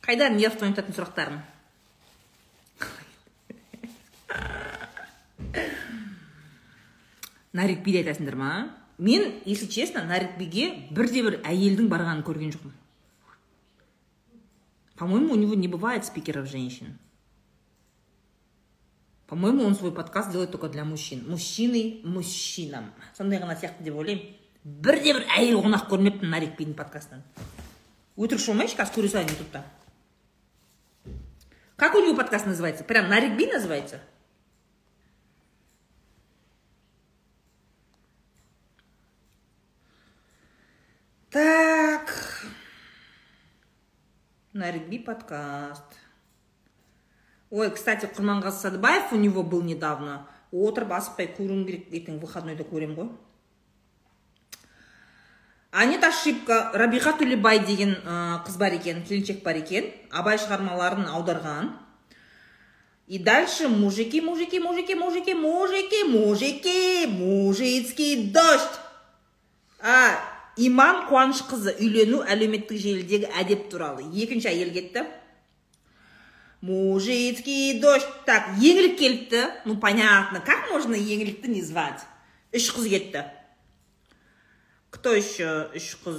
[0.03, 1.39] Қайда неровтан айтатын сұрақтарым
[7.53, 8.69] нарикбиді айтасыңдар ма?
[8.97, 12.73] Мен если честно нарикбиге бірде бір әйелдің барғанын көрген жоқпын.
[14.97, 16.99] По моему у него не бывает спикеров женщин.
[19.32, 23.94] по моему он свой подкаст делает только для мужчин мужчины мужчинам сондай ғана сияқты деп
[23.94, 24.34] ойлаймын
[24.64, 27.22] бірде бір әйел қонақ көрмеппін нарикбидің подкастынан
[28.16, 29.64] өтірік болмайыншы қазір көре салайын ютубта
[31.76, 34.00] как у него подкаст называется прям нарикби называется
[41.30, 42.14] так
[44.52, 45.84] нарикби подкаст
[47.53, 50.25] Ой кстати құрманғазы садыбаев у него был недавно.
[50.51, 53.09] Отырып асықпай көруім керек ертең выходнойда көремін ғой.
[55.71, 61.07] А нет ошибка рабиға төлебай деген ә, қыз бар екен келіншек бар екен абай шығармаларын
[61.13, 61.71] аударған.
[63.07, 68.79] И дальше мужики мужики мужики мужики мужики мужики мужицкий дождь
[69.79, 70.17] а
[70.57, 74.05] иман қуанышқызы үйлену әлеуметтік желідегі әдеп туралы.
[74.13, 75.05] Екінші әйел кетті.
[76.62, 82.02] мужицкий дождь так еңлік келіпті ну понятно как можно еңлікті не звать
[82.52, 83.22] үш қыз кетті
[84.90, 86.18] кто еще үш қыз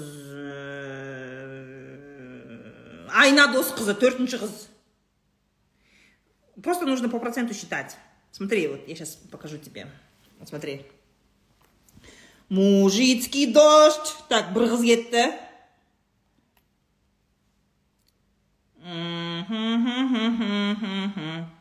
[3.12, 4.56] айна досқызы төртінші қыз
[6.64, 7.98] просто нужно по проценту считать
[8.32, 9.88] смотри вот я сейчас покажу тебе
[10.40, 10.86] вот смотри
[12.48, 15.26] мужицкий дождь так бір қыз кетті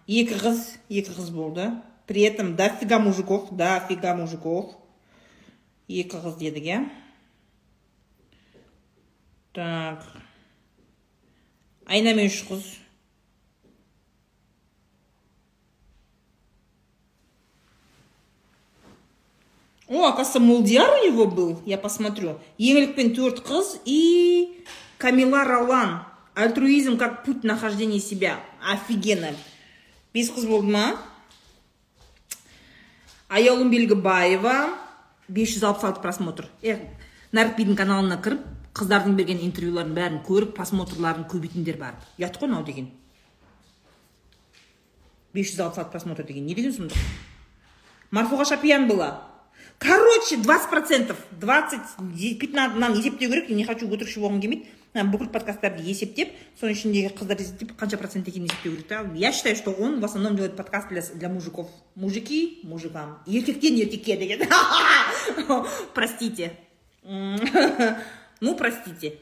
[0.07, 1.71] Екі қыз екі қыз болды.
[2.05, 4.75] При этом дофига мужиков дофига мужиков.
[5.87, 6.89] Екі қыз дедік иә.
[9.53, 10.03] Так.
[11.87, 12.63] Айнамен үш қыз.
[19.87, 21.61] О оказывается молдияр у него был.
[21.65, 22.39] Я посмотрю.
[22.57, 24.65] Еңлікпен төрт қыз и
[24.97, 26.12] камила ролан.
[26.35, 28.39] Альтруизм как путь нахождения себя.
[28.61, 29.35] Офигенно.
[30.13, 30.97] Бес қыз болды ма
[33.29, 34.77] аяулым белгібаева
[35.27, 36.49] 566 просмотр.
[36.61, 36.77] Е
[37.33, 38.43] нарікбидің каналына кіріп
[38.77, 42.91] қыздардың берген интервьюларын бәрін көріп просмотрларын көбейтіңдер барып ұят қой мынау деген.
[45.33, 46.45] 566 просмотр деген.
[46.45, 46.97] Не деген сұмдық
[48.13, 49.23] марфуға шапиян была.
[49.79, 51.17] Короче 20 процентов.
[51.41, 53.49] 20 15 мынаны есептеу керек.
[53.49, 58.48] Не хочу өтірікші болғым келмейді бүкіл подкасттарды есептеп соның ішіндегі қыздарды есептеп қанша процент екенін
[58.48, 62.60] есептеу керек та я считаю что он в основном делает подкаст для, для мужиков мужики
[62.62, 64.48] мужикам еркектен еркекке деген
[65.94, 66.52] простите
[68.40, 69.18] ну простите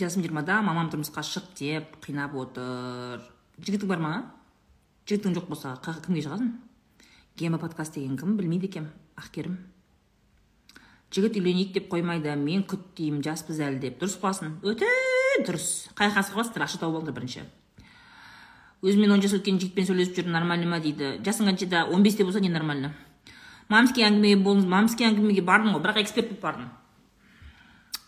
[0.00, 3.24] Жасым жиырмада мамам тұрмысқа шық деп қинап отыр.
[3.58, 4.12] Жігітің бар ма?
[5.08, 6.52] Жігітің жоқ болса кімге шығасың?
[7.38, 9.58] Гема подкаст деген кім білмейді екенмін ақкерім.
[11.14, 14.00] Жігіт үйленейік деп қоймайды мен күт деймін жаспыз әлі деп.
[14.02, 14.58] Дұрыс қыласың?
[14.62, 14.88] Өте
[15.46, 15.88] дұрыс.
[15.98, 17.46] Қай жаққа қыласыңдар ақша тауып алыңдар бірінші.
[18.82, 21.16] Өзімен он жас өткен жігітпен сөйлесіп жүр нормально ма дейді.
[21.24, 22.92] Жасың қаншада он бесте болса не нормально?
[23.68, 26.68] Мамский әңгімеге мамский әңгімеге бардым ғой бірақ эксперт болып бардым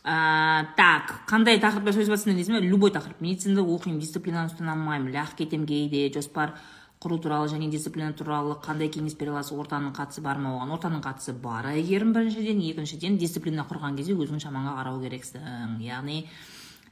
[0.05, 3.21] ә, так қандай тақырыпта сөйлесіп жатсыңдар дейсің ба любой тақырып.
[3.21, 6.55] Медицинада оқимын дисциплинаны ұстана алмаймын лақ кетемін кейде жоспар
[7.01, 10.75] құру туралы және дисциплина туралы қандай кеңес бере аласыз ортаның қатысы бар ма оған?
[10.77, 12.61] Ортаның қатысы бар әйгерім біріншіден.
[12.61, 15.79] Екіншіден дисциплина құрған кезде өзіңнің шамаңа қарау керексің.
[15.81, 16.27] Яғни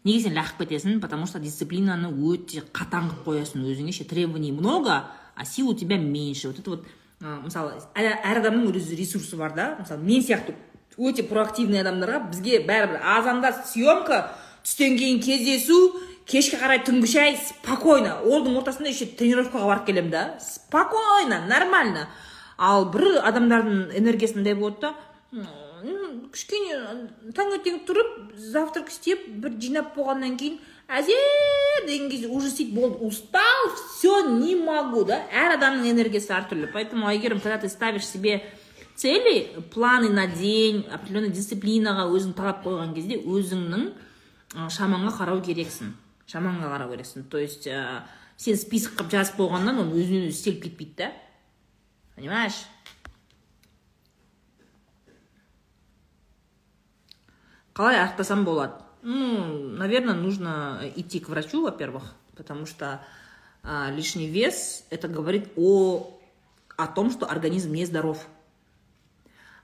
[0.05, 1.01] неге сен лағып кетесің?
[1.01, 3.69] Потому что дисциплинаны өте қатаң қылып қоясың.
[3.69, 5.05] Өзіңе ше требований много
[5.39, 6.49] а сил у тебя меньше.
[6.49, 6.87] Вот это вот
[7.21, 9.77] мысалы әр адамның өз ресурсы бар да?
[9.79, 10.55] Мысалы мен сияқты
[10.99, 14.25] өте проактивный адамдарға бізге бәрібір азанда съемка
[14.67, 15.79] түстен кейін кездесу
[16.29, 18.19] кешке қарай түнгі шай спокойно.
[18.27, 20.25] Олдың ортасында еще тренировкаға барып келемін да.
[20.43, 22.09] Спокойно нормально.
[22.59, 24.95] Ал бір адамдардың энергиясы мындай болады да
[26.33, 26.79] кішкене
[27.37, 30.59] таңертең тұрып завтрак істеп бір жинап болғаннан кейін
[30.89, 32.99] әзер деген кезде уже сөйтіп болды.
[33.07, 35.23] Устал все не могу да.
[35.33, 36.73] Әр адамның энергиясы әртүрлі.
[36.73, 38.43] Поэтому әйгерім когда ты ставишь себе
[38.99, 43.85] цели планы на день определенный дисциплинаға өзің талап қойған кезде өзіңнің
[44.75, 45.93] шамаңа қарау керексің
[46.27, 47.29] шамаңа қарау керексің.
[47.31, 48.03] То есть ә,
[48.37, 51.13] сен список қылып жазып қойғаннан ол өзінен өзі істеліп кетпейді да.
[52.17, 52.67] Понимаешь?
[57.73, 58.83] Қалай ақтасам болады?
[59.03, 63.01] Ну наверное нужно идти к врачу во первых потому что
[63.63, 66.19] а, лишний вес это говорит о
[66.77, 68.27] о том что организм не здоров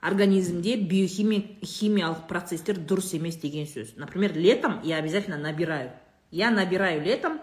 [0.04, 3.94] организмде биохимиялық процесстер дұрыс емес деген сөз.
[3.96, 5.92] Например летом я обязательно набираю.
[6.30, 7.40] Я набираю летом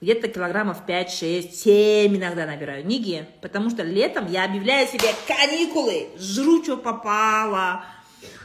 [0.00, 2.86] где то килограммов 5 6 7 иногда набираю.
[2.86, 6.08] Неге потому что летом я объявляю себе каникулы.
[6.18, 7.84] Жру что попало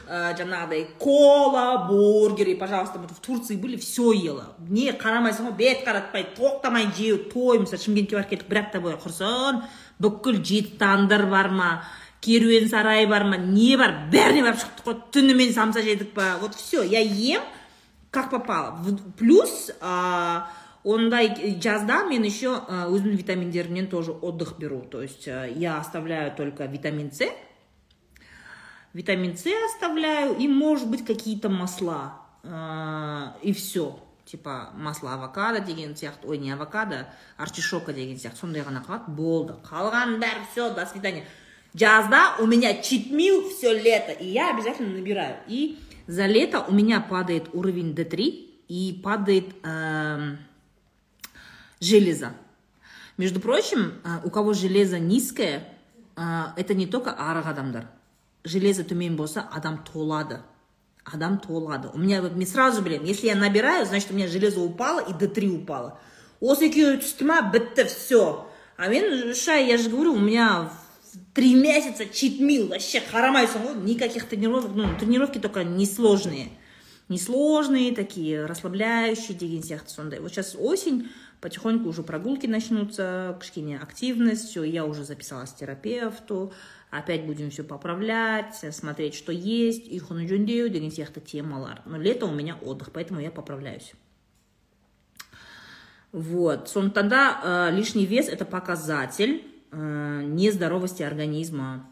[0.08, 4.56] ә, жаңағыдай кола бургеры пожалуйста в турции были все ела.
[4.68, 8.96] Не қарамайсың ғой бет қаратпай тоқтамай жеу той мысалы шымкентке барып келдік бір апта бойы
[9.04, 9.62] құрсын
[10.00, 11.70] бүкіл жеті тандыр бар ма
[12.20, 14.96] керуен сарай бар ма не бар бәріне барып шықтық қой.
[15.12, 16.36] Түнімен самса жедік па?
[16.40, 17.42] Вот все я ем
[18.10, 18.78] как попало.
[19.18, 19.70] Плюс
[20.84, 24.80] ондай жазда мен еще өзімнің витаминдерімнен тоже отдых беру.
[24.82, 27.28] То есть я оставляю только витамин с.
[28.92, 32.16] Витамин с оставляю и может быть какие-то масла.
[32.42, 36.26] Ә, и все типа масло авокадо деген сияқты.
[36.26, 38.40] Ой не авокадо артишока деген сияқты.
[38.40, 39.10] Сондай ғана қалады.
[39.10, 39.54] Болды.
[39.68, 41.24] Қалғанын бәрі все до свидания.
[41.73, 45.77] жазда у меня читмил все лето и я обязательно набираю и
[46.07, 48.17] за лето у меня падает уровень D3
[48.67, 50.37] и падает эм,
[51.79, 52.33] железо
[53.17, 55.67] между прочим э, у кого железо низкое
[56.15, 57.87] э, это не только арық адамдар
[58.43, 60.41] железо төмен болса адам толады
[61.03, 64.61] адам толады у меня вот мен сразу білемін если я набираю значит у меня железо
[64.61, 65.99] упало и d3 упало
[66.41, 68.45] осы екеуі түсті ма бітті все
[68.77, 70.69] а мен үш ай я же говорю у меня
[71.34, 76.50] три месяца читмил вообще қарамайсың ғой никаких тренировок ну тренировки только несложные.
[77.08, 81.08] Несложные такие расслабляющие деген сияқты сондай вот сейчас осень
[81.40, 86.52] потихоньку уже прогулки начнутся кішкене активность все я уже записалась к терапевту
[86.90, 92.32] опять будем все поправлять смотреть что есть ұйқыны жөндеу деген сияқты темалар но лето у
[92.32, 93.92] меня отдых поэтому я поправляюсь.
[96.12, 101.85] Вот сондықтан да э, лишний вес это показатель нездоровости организма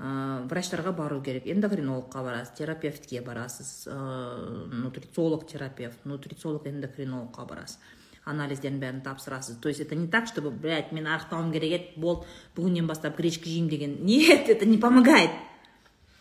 [0.00, 7.78] ә, врачтарға бару керек эндокринологқа барасыз терапевтке барасыз ә, нутрициолог терапевт нутрициолог эндокринологқа барасыз
[8.24, 12.26] анализдердің бәрін тапсырасыз то есть это не так чтобы блять мен арықтауым керек еді болды
[12.56, 15.30] бүгіннен бастап гречка жеймін деген нет это не помогает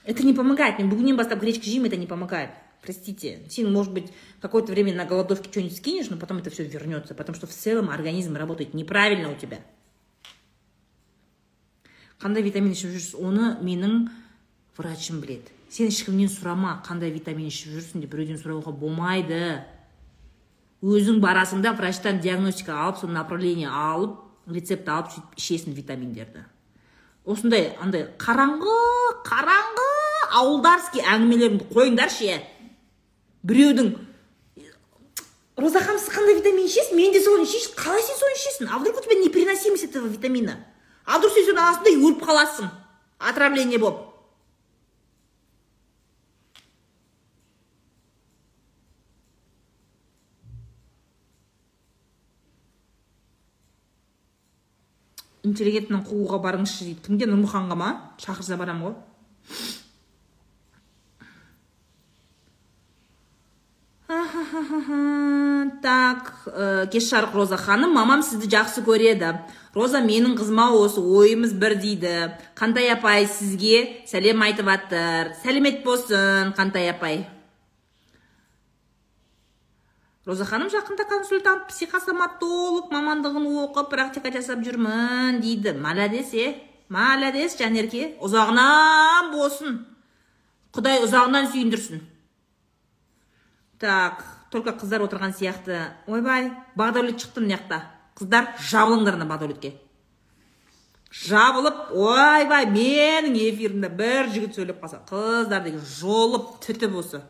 [0.05, 4.11] это не помогает мен бүгіннен бастап гречка жеймін это не помогает простите сен может быть
[4.41, 7.89] какое-то время на голодовке что-нибудь скинешь но потом это все вернется потому что в целом
[7.89, 9.59] организм работает неправильно у тебя
[12.24, 14.06] Қандай витамин ішіп жүрсіз оны менің
[14.78, 15.52] врачым біледі.
[15.68, 19.60] Сен ешкімнен сұрама қандай витамин ішіп жүрсің деп біреуден сұрауға болмайды.
[20.80, 24.16] Өзің барасың да врачтан диагностика алып сол направление алып
[24.48, 26.46] рецепт алып сөйтіп ішесің витаминдерді.
[27.28, 28.80] Осындай андай қараңғы
[29.28, 29.88] қараңғы
[30.40, 32.42] ауылдарский әңгімелеріңді қойыңдаршы е.
[33.44, 33.96] Біреудің
[35.60, 36.96] роза ханым сіз қандай витамин ішесіз?
[36.96, 38.68] Мен де соны ішейінші қалай сен соны ішесің?
[38.72, 40.64] А вдруг у тебя непереносимость этого витамина?
[41.06, 42.72] А вдруг сен аласың да өліп қаласың.
[43.20, 44.14] Отравление болып
[55.44, 57.02] интеллигентін қууға барыңызшы дейді.
[57.04, 57.28] Кімге?
[57.28, 57.90] Нұрмұханға ма?
[58.22, 58.94] Шақырса барамын ғой.
[65.84, 69.34] так ә, кеш жарық роза ханым мамам сізді жақсы көреді.
[69.74, 72.14] Роза менің қызыма осы ойымыз бір дейді.
[72.58, 77.24] Қантай апай сізге сәлем айтып жатыр сәлемет болсын қантай апай.
[80.24, 85.74] Роза ханым жақында консультант психосоматолог мамандығын оқып практика жасап жүрмін дейді.
[85.76, 86.54] Молодец е?
[86.88, 88.14] Молодец жанерке.
[88.24, 89.82] Ұзағынан болсын.
[90.72, 92.00] Құдай ұзағынан сүйіндірсін.
[93.84, 95.92] Так только қыздар отырған сияқты.
[96.08, 97.82] Ойбай бағдәулет шықты мына жақта.
[98.16, 99.74] Қыздар жабылыңдар ана бағдәулетке
[101.14, 107.22] жабылып ойбай менің эфирімде бір жігіт сөйлеп қалса қыздар деген жолып түтіп осы.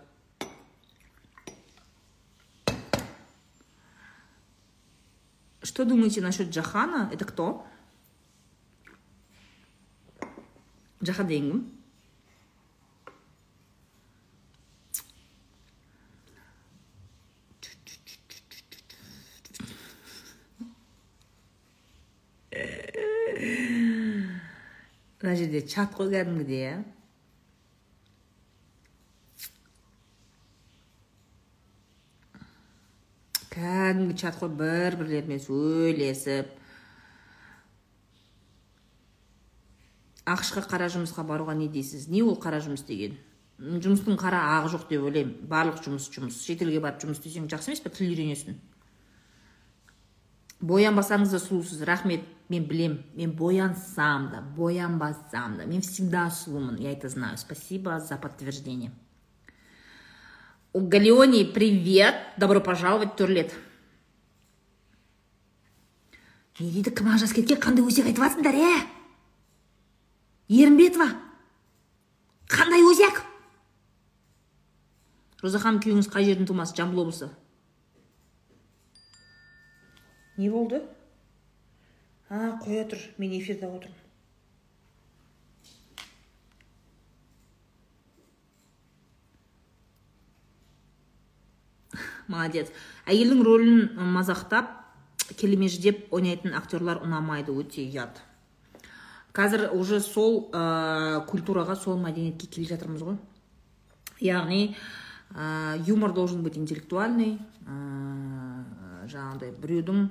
[5.63, 7.67] Что думаете насчет жахана это кто?
[11.01, 11.84] Жахан деген кім
[25.25, 26.75] мына жерде чат қой кәдімгідей иә
[33.55, 36.53] кәдімгі чат қой бір бірлерімен сөйлесіп
[40.29, 42.09] ақш қа қара жұмысқа баруға не дейсіз?
[42.09, 43.17] Не ол қара жұмыс деген?
[43.61, 45.35] Жұмыстың қара ағы жоқ деп ойлаймын.
[45.49, 46.41] Барлық жұмыс жұмыс.
[46.47, 48.57] Шетелге барып жұмыс істесең жақсы емес па тіл үйренесің.
[50.65, 51.85] Боянбасаңыз да сұлусыз.
[51.85, 52.25] Рахмет.
[52.49, 57.39] Мен білем мен боянсам да боянбасам да мен всегда сұлумын я это знаю.
[57.39, 58.93] Спасибо за подтверждение
[60.75, 63.55] у галеони привет добро пожаловать в турлет
[66.59, 68.73] не дейді кім ажырасып кеткен қандай өсек айтып жатсыңдар е
[70.51, 71.07] ерімбетова
[72.51, 73.23] қандай өсек
[75.43, 77.31] роза ханым күйеуіңіз қай жердің тумасы жамбыл облысы
[80.37, 80.83] не болды
[82.35, 84.01] а қоя тұр мен эфирде отырмын.
[92.33, 92.73] Молодец.
[93.07, 94.73] Әйелдің рөлін мазақтап
[95.39, 98.19] келемеждеп ойнайтын актерлар ұнамайды өте ұят.
[99.35, 103.17] Қазір уже сол ә, культураға сол мәдениетке келе жатырмыз ғой.
[104.23, 104.77] Яғни
[105.35, 107.75] ә, юмор должен быть интеллектуальный ә,
[109.11, 110.09] жаңағыдай біреудің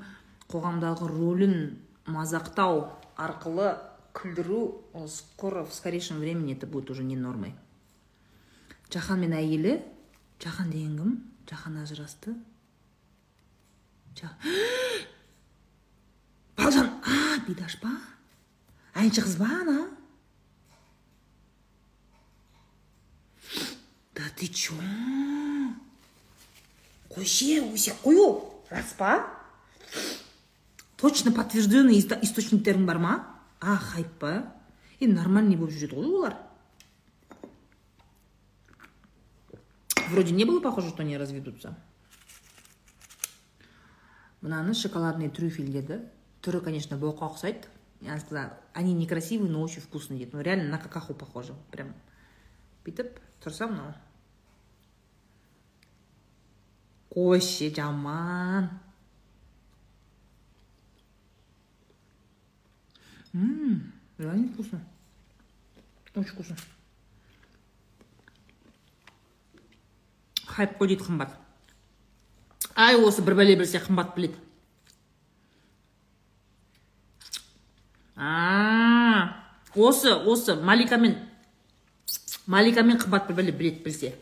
[0.51, 1.57] қоғамдағы рөлін
[2.05, 3.77] мазақтау арқылы
[4.13, 7.55] күлдіру скоро в скорейшем времени это будет уже не нормой.
[8.93, 9.81] Жахан мен әйелі
[10.37, 11.13] жахан деген кім?
[11.49, 12.35] Жахан ажырасты.
[16.57, 17.89] Балжан а бидаш па?
[18.93, 19.89] Әнші қыз ба ана?
[24.13, 24.77] Да ты чё?
[27.09, 29.25] Қойшы өсек ол рас па?
[31.03, 33.13] Точно подтвержденный источниктерің бар ма
[33.59, 34.31] а хайп па
[35.01, 36.37] енді нормальный болып жүреді ғой олар
[40.07, 41.75] вроде не было похоже что они разведутся.
[44.39, 45.99] Мынаны шоколадный трюфель деді
[46.41, 47.67] түрі конечно боққа ұқсайды.
[47.99, 51.53] Я сказала они некрасивые но очень вкусные дейді ну реально на какаху похоже.
[51.71, 51.93] Прям.
[52.83, 53.93] Бүйтіп тұрса мынау
[57.11, 58.67] қойшы жаман
[63.33, 64.81] ммм реально вкусно.
[66.15, 66.55] Очень вкусно.
[70.45, 71.33] Хайп қой қымбат
[72.75, 74.37] ай осы бір бәле білсе қымбат біледі
[78.15, 79.33] а
[79.73, 81.17] осы осы маликамен
[82.45, 84.13] маликамен қымбат бір бәле біледі білсе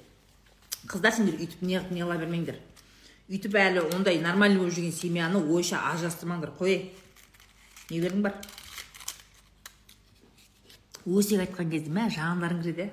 [0.87, 2.57] қыздар сендер өйтіп не не қыла бермеңдер.
[3.31, 6.51] Өйтіп әлі ондай нормальный болып жүрген семьяны ойша ажырастырмаңдар.
[6.57, 6.91] Қой.
[7.89, 8.35] Нелерің бар?
[11.05, 12.89] Өсек айтқан кезде мә жандарың кіреді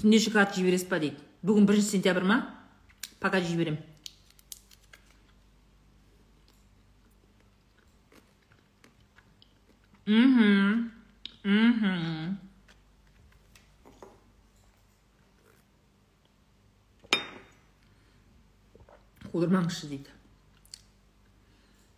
[0.00, 2.38] түнде шоколад жей бересіз ба дейді бүгін бірінші сентябрь ма?
[3.20, 3.82] Пока жей беремін
[10.06, 10.90] мхм.
[11.44, 12.38] Мхм
[19.32, 20.21] қудырмаңызшы дейді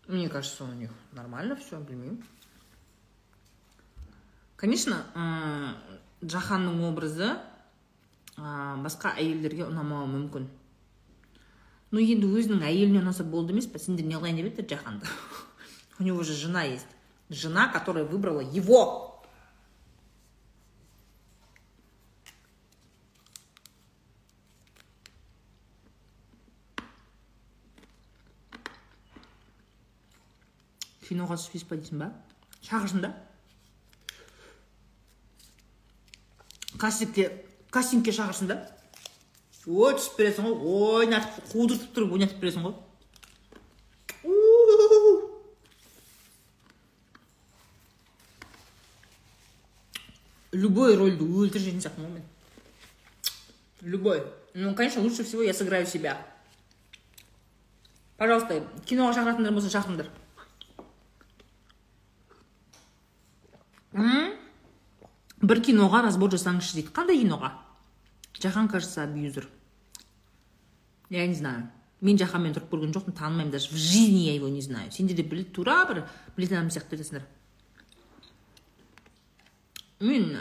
[0.07, 2.23] мне кажется у них нормально все білмеймін
[4.57, 5.05] конечно
[6.23, 7.31] жаһанның образы
[8.37, 10.47] басқа әйелдерге ұнамауы мүмкін.
[11.95, 15.07] Но енді өзінің әйеліне ұнаса болды емес па сендер не қылайын деп еді жаһанды
[15.99, 16.87] у него же жена есть.
[17.29, 19.14] Жена которая выбрала его.
[31.25, 32.09] Киноға түспейсіз ба дейсің ба?
[32.65, 33.15] Шақырсын да.
[36.79, 38.59] Кастингке кастингке шақырсын да.
[39.67, 42.75] Ой түсіп бересің ғой ойнатып қудыртып тұрып ойнатып бересің ғой.
[50.55, 52.29] Любой рольді өлтіріп жейтін сияқтымын ғой мен.
[53.81, 54.23] Любой.
[54.55, 56.19] Ну конечно лучше всего я сыграю себя.
[58.19, 60.13] Пожалуйста киноға шақыратындар болса шақырыңдар.
[63.95, 66.93] Бір киноға разбор жасаңызшы дейді.
[66.95, 67.53] Қандай киноға?
[68.41, 69.49] Жахан кажется абьюзер.
[71.11, 71.71] Я не знаю.
[72.01, 73.71] Мен жаһанмен тұрып көрген жоқпын танымаймын даже.
[73.71, 74.91] В жизни я его не знаю.
[74.93, 76.05] Сендер де біледі тура бір
[76.37, 77.23] білетін адам сияқты айтасыңдар.
[80.01, 80.37] Мен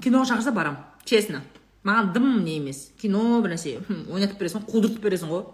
[0.00, 0.78] киноға шақырса барам.
[1.04, 1.42] Честно.
[1.84, 2.92] Маған дым не емес.
[3.00, 5.44] Кино бір нәрсе ойнатып бересің қудыртып бересің ғой.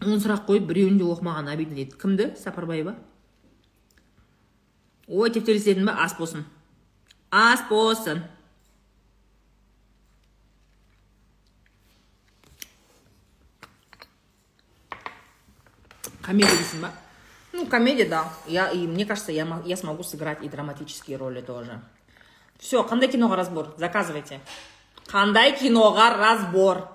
[0.00, 1.96] Он сұрақ қойып біреуін де оқымаған обидно дейді.
[1.98, 2.32] Кімді?
[2.38, 2.94] Сапарбай ба
[5.08, 5.96] ой тептеліседің ба?
[6.04, 6.44] Ас болсын.
[7.30, 8.22] Ас болсын.
[16.22, 16.92] Комедия дейсің ба?
[17.52, 18.32] Ну комедия да.
[18.46, 21.80] Я и мне кажется я, я смогу сыграть и драматические роли тоже.
[22.58, 23.74] Все қандай киноға разбор?
[23.78, 24.40] Заказывайте.
[25.06, 26.88] Қандай киноға разбор?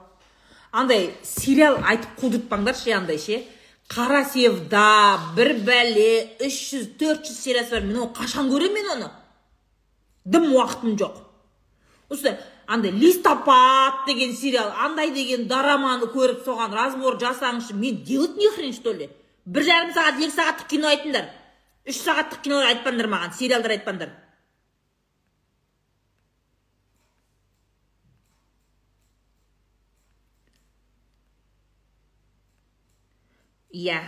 [0.73, 3.43] Андай сериал айтып қудыртпаңдаршы андай ше.
[3.89, 6.07] Қара севда бір бәле
[6.41, 7.85] үш жүз төрт жүз сериясы бар.
[7.85, 9.11] Мен оны қашан көремін мен оны?
[10.25, 11.19] Дым уақытым жоқ.
[12.09, 17.75] Осы андай листопад деген сериал андай деген дораманы көріп соған разбор жасаңызшы.
[17.75, 19.09] Мен делать не хрен что ли?
[19.45, 21.29] Бір жарым сағат екі сағаттық кино айтыңдар.
[21.85, 24.22] Үш сағаттық кино айтпаңдар маған сериалдар айтпаңдар.
[33.72, 34.00] иә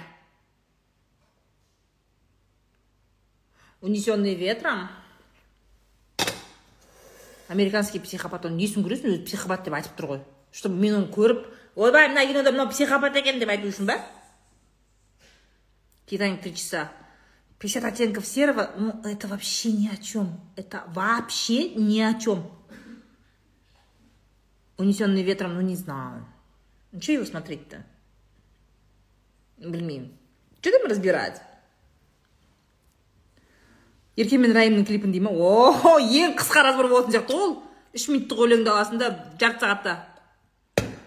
[3.81, 4.89] унесенный ветром
[7.49, 10.23] американский психопат оның несін көресің өзі психопат деп айтып тұр ғой
[10.53, 11.45] чтобы мен оны көріп
[11.77, 13.99] ойбай мына кинода мынау психопат екен деп айту үшін ба
[16.07, 16.91] титаник три часа
[17.59, 22.51] 50 оттенков серого ну это вообще ни о чем это вообще ни о чем
[24.79, 26.27] унесенный ветром ну не знаю
[26.93, 27.85] ну что его смотреть-то
[29.58, 30.14] Білмеймін
[30.66, 31.42] что там разбирать?
[34.18, 37.36] Ерке мен райымның клипін дей ма о ең қысқа разбор болатын сияқты.
[37.36, 37.52] Ол
[37.94, 39.96] үш минуттық өлеңді аласың да жарты сағатта.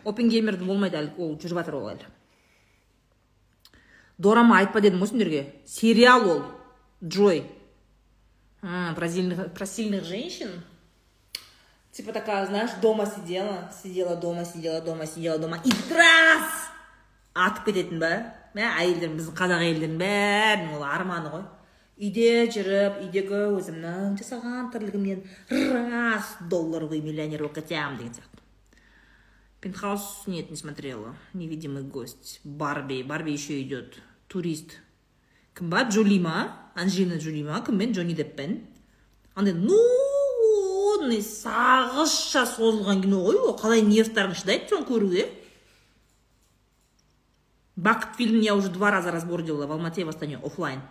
[0.05, 1.11] Опенгеймерді болмайды әлі.
[1.19, 2.07] Ол жүріп жатыр ол әлі.
[4.19, 5.43] Дорама айтпа дедім ғой сендерге?
[5.67, 6.43] Сериал ол.
[7.03, 7.47] Джой.
[8.61, 9.09] Про
[9.57, 10.63] про сильных женщин.
[11.91, 15.63] Типа такая знаешь дома сидела сидела дома сидела дома сидела дома.
[15.65, 16.69] И раз!
[17.35, 21.45] Атып кететін ба мә әйелдер біздің қазақ әйелдерінің бәрінің ол арманы ғой.
[21.99, 25.25] Үйде жүріп үйдегі өзімнің жасаған тірлігімнен
[25.91, 28.39] раз долларовый миллионер болып кетемін деген сияқты.
[29.61, 33.03] Пентхаус нет не смотрела невидимый гость барби.
[33.03, 34.79] Барби еще идет турист.
[35.57, 35.83] Кім ба?
[35.83, 38.61] Джоли ма анджелина джоли ма кіммен джонни деппен
[39.35, 43.57] андай нудный сағызша созылған кино ғой ол.
[43.59, 45.27] Қалай нервтарың шыдайды соны көруге.
[47.79, 50.83] Бақыт фильмін я уже два раза разбор делала в алмате в астане офлайн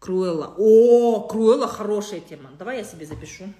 [0.00, 0.54] Круэлла.
[0.56, 2.50] О, Круэлла хорошая тема.
[2.58, 3.52] Давай я себе запишу.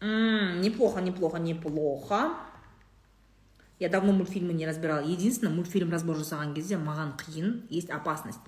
[0.00, 2.34] Неплохо, неплохо, неплохо.
[3.78, 5.00] Я давно мультфильмы не разбирала.
[5.00, 8.38] Единственное, мультфильм разбор жасаған кезде маған қиын, есть опасность.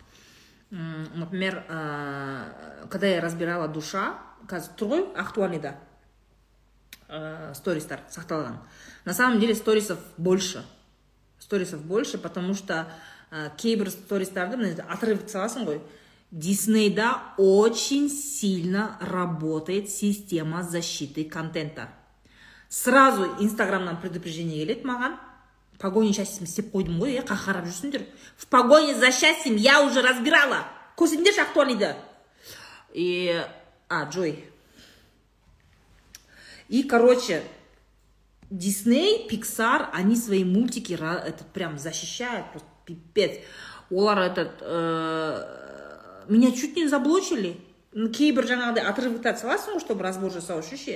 [0.70, 5.76] Например, э, когда я разбирала душа, қазір тұр ғой актуальныйда
[7.08, 8.58] э, стористар сақталған.
[9.04, 10.64] На самом деле сторисов больше.
[11.38, 12.88] Сторисов больше, потому что
[13.33, 15.81] ә, кейбір стористарды мына отрывок саласың ғой
[16.31, 21.89] диснейда очень сильно работает система защиты контента
[22.69, 25.17] сразу инстаграмнан предупреждение келеді маған
[25.79, 28.05] погоне счастьем істеп қойдым ғой е қақарап жүрсіңдер
[28.37, 30.65] в погоне за счастьем я уже разбирала
[30.99, 31.95] көрсетіңдерші актуальныйды
[32.93, 33.41] и
[33.87, 34.43] а джой
[36.67, 37.43] и короче
[38.49, 43.40] дисней пиксар они свои мультики это прям защищают просто пипец.
[43.90, 47.56] Олар этот ә, меня чуть не заблочили.
[47.94, 50.94] Кейбір жаңағыдай отрывоктарды саласың ғой чтобы разбор жасау үшін ше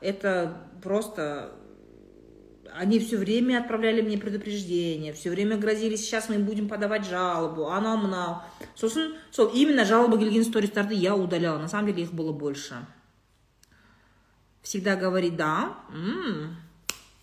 [0.00, 1.52] это просто
[2.74, 7.96] они все время отправляли мне предупреждение все время грозили сейчас мы будем подавать жалобу анау
[7.96, 8.42] мынау
[8.74, 11.58] сосын сол именно жалоба келген стористарды я удаляла.
[11.58, 12.84] На самом деле их было больше.
[14.62, 16.56] Всегда говорит да м-м,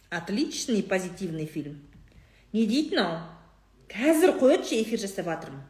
[0.10, 1.82] отличный позитивный фильм
[2.54, 3.20] не дейді мынау
[3.90, 5.68] қазір қояйықшы эфир жасап жатырмын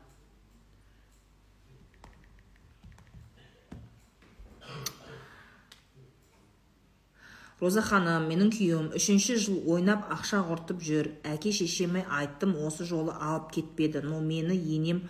[7.59, 11.05] роза ханым менің күйеуім үшінші жыл ойнап ақша құртып жүр.
[11.27, 15.01] Әке шешеме айттым осы жолы алып кетпеді но мені енем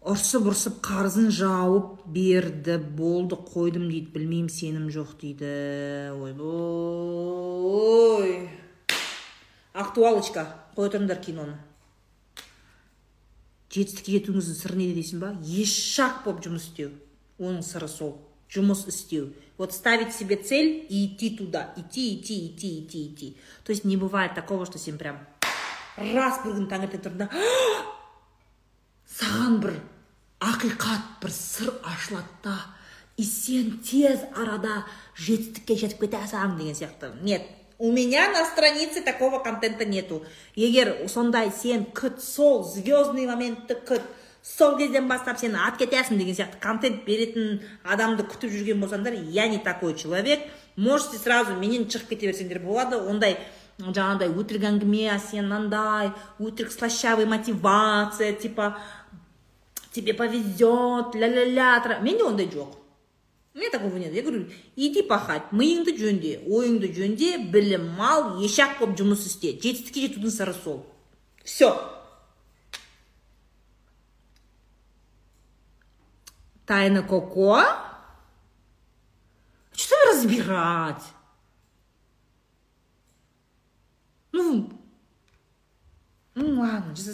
[0.00, 2.78] ұрсып ұрсып қарызын жауып берді.
[2.80, 5.52] Болды қойдым дейді білмеймін сенім жоқ дейді.
[6.16, 7.20] Ойбой.
[9.74, 10.46] Актуалочка.
[10.76, 11.58] Қоя тұрыңдар киноны.
[13.70, 15.34] Жетістікке жетуіңіздің сыры неде дейсің ба?
[15.46, 16.90] Ешақ болып жұмыс істеу.
[17.38, 18.16] Оның сыры сол.
[18.50, 19.32] Жұмыс істеу.
[19.58, 21.72] Вот ставить себе цель и идти туда.
[21.76, 23.36] Идти идти идти идти идти.
[23.64, 25.20] То есть не бывает такого что сен прям
[26.00, 27.28] раз бір күні таңертең тұрдың да
[29.10, 29.74] саған бір
[30.40, 32.56] ақиқат бір сыр ашылады да.
[33.16, 34.86] И сен тез арада
[35.18, 37.12] жетістікке жетіп кетесің деген сияқты.
[37.20, 37.44] Нет.
[37.80, 40.22] У меня на странице такого контента нету.
[40.54, 44.02] Егер сондай сен күт сол звездный моментті күт
[44.44, 49.48] сол кезден бастап сен ат кетесің деген сияқты контент беретін адамды күтіп жүрген болсаңдар я
[49.48, 50.44] не такой человек.
[50.76, 53.00] Можете сразу менен шығып кете берсеңдер болады.
[53.00, 53.38] Ондай
[53.80, 58.76] жаңағыдай өтірік әңгіме сен мынандай өтірік слащавый мотивация типа
[59.94, 62.76] тебе повезет ля ля ля менде ондай жоқ.
[63.54, 64.12] У меня такого нет.
[64.12, 70.06] Я говорю иди пахать миыңды жөнде ойыңды жөнде білім ал ешақ болып жұмыс істе жетістікке
[70.06, 70.84] жетудің сыры сол
[71.42, 71.74] все
[76.70, 77.64] тайна коко?
[79.72, 81.02] Что там разбирать?
[84.30, 84.70] Ну
[86.36, 87.12] ну ладно жаза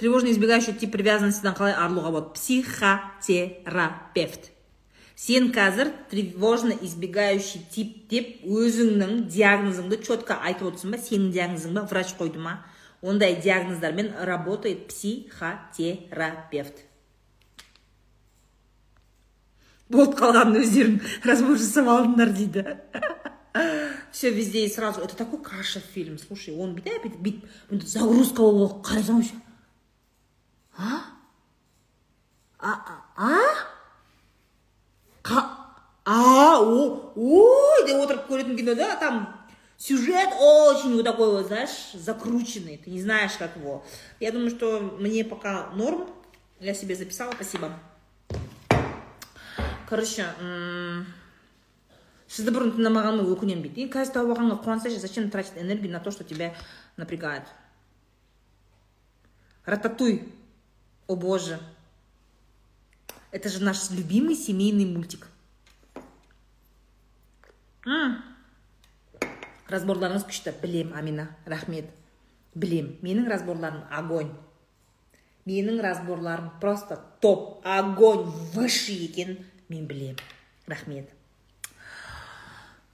[0.00, 4.48] тревожно избегающий тип привязанностьтен қалай арылуға болады психотерапевт.
[5.14, 10.98] Сен қазір тревожно избегающий тип деп өзіңнің диагнозыңды четко айтып отырсың ба?
[11.04, 11.84] Сенің диагнозың ба?
[11.90, 12.64] Врач қойды ма?
[13.02, 16.88] Ондай диагноздармен работает психотерапевт.
[19.90, 22.64] Болып қалғанын өздерің разбор жасап алдыңдар дейді.
[24.16, 25.02] Все везде и сразу.
[25.02, 26.16] Это такой каша фильм.
[26.16, 27.44] Слушай он бүйтіп бүйтіп
[27.84, 29.34] загрузка болып вообще
[30.79, 31.01] а
[32.59, 32.73] а
[33.15, 33.39] а
[35.25, 39.45] а о ой деп отырып көретін кино да там
[39.77, 42.77] сюжет очень вот такой вот, знаешь, закрученный.
[42.77, 43.83] Ты не знаешь, как его.
[44.19, 46.09] Я думаю, что мне пока норм.
[46.59, 47.71] Я себе записала, спасибо.
[49.89, 50.25] Короче,
[52.35, 56.11] сізді бұрын тыңдамағаныма өкінемін дейді енді қазір тауып алғанға қуансайшы зачем тратить энергию на то
[56.11, 56.53] что тебя
[56.97, 57.43] напрягает
[59.65, 60.33] рататуй
[61.10, 61.58] о боже.
[63.32, 65.26] Это же наш любимый семейный мультик.
[69.70, 71.90] Разборларыңыз күшті білем амина рахмет.
[72.54, 74.30] Білем менің разборларым огонь.
[75.46, 77.60] Менің разборларым просто топ.
[77.64, 79.38] Огонь выше екен
[79.68, 80.16] мен білем
[80.66, 81.10] рахмет.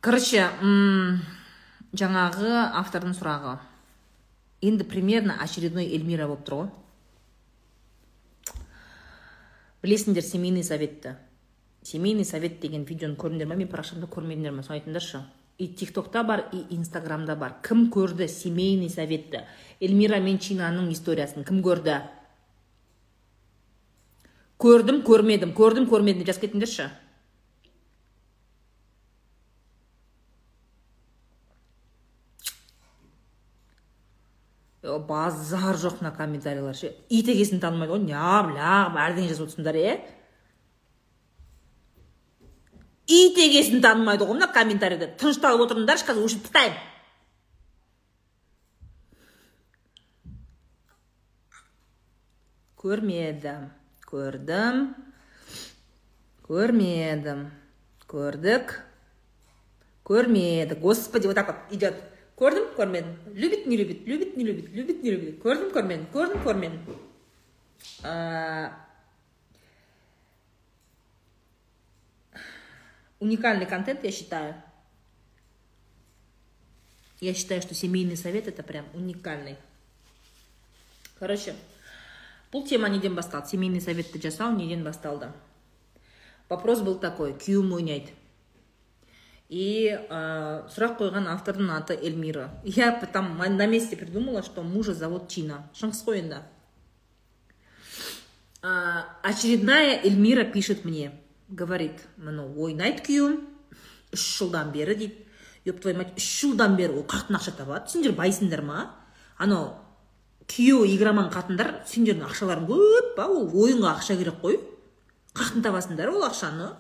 [0.01, 0.49] Короче
[1.93, 3.59] жаңағы автордың сұрағы.
[4.61, 6.75] Енді примерно очередной эльмира болып тұр ғой
[9.87, 11.15] білесіңдер семейный советті
[11.87, 13.55] семейный совет деген видеоны көрдіңдер ма?
[13.55, 14.65] Мен парақшамда көрмедіңдер ма?
[14.67, 15.23] Соны айтыңдаршы.
[15.59, 17.57] И тиктокта бар и инстаграмда бар.
[17.63, 19.45] Кім көрді семейный советті
[19.81, 22.01] эльмира менчинаның историясын кім көрді?
[24.59, 25.55] Көрдім көрмедім.
[25.55, 26.91] Көрдім көрмедім жазып кетіңдерші.
[34.99, 36.93] Базар жоқ мына комментарийлер ше.
[37.09, 38.05] Ит егесін танымайды ғой.
[38.09, 39.95] Ням лям бірдеңе жазып отырсыңдар иә
[43.07, 46.85] ит егесін танымайды ғой мына комментарийде тынышталып отырыңдаршы қазір өшіріп тастаймын
[52.87, 53.71] көрмедім
[54.07, 54.83] көрдім.
[56.47, 57.47] Көрмедім
[58.07, 58.75] көрдік.
[60.07, 60.79] Көрмедік.
[60.79, 61.95] Господи вот так вот идет.
[62.38, 66.80] көрдім көрмедім любит не любит любит не любит любит не любит көрдім көрмедім көрдім көрмедім
[73.20, 74.56] уникальный контент, я считаю.
[77.20, 79.58] Я считаю, что семейный совет это прям уникальный.
[81.20, 81.54] Короче,
[82.52, 85.32] бұл тема неден басталды семейный советті жасау неден басталды
[86.50, 88.12] вопрос был такой күйеуім ойнайды
[89.49, 92.51] и ә, сұрақ қойған автордың аты эльмира.
[92.65, 95.65] Я там на месте придумала что мужа зовут чина.
[95.75, 96.43] Шыңғыс қой енді
[99.23, 101.13] очередная эльмира пишет мне.
[101.49, 103.37] Говорит мынау ойнайды күйеуім
[104.13, 105.27] үш жылдан бері дейді.
[105.65, 108.89] Еп твою мать үш жылдан бері ол қаяқтан ақша табады сендер байсыңдар ма?
[109.39, 109.77] Анау
[110.51, 113.29] күйеуі игроман қатындар сендердің ақшаларың көп па?
[113.31, 114.59] Ол ойынға ақша керек қой.
[115.37, 116.73] Қаяқтан табасыңдар ол ақшаны.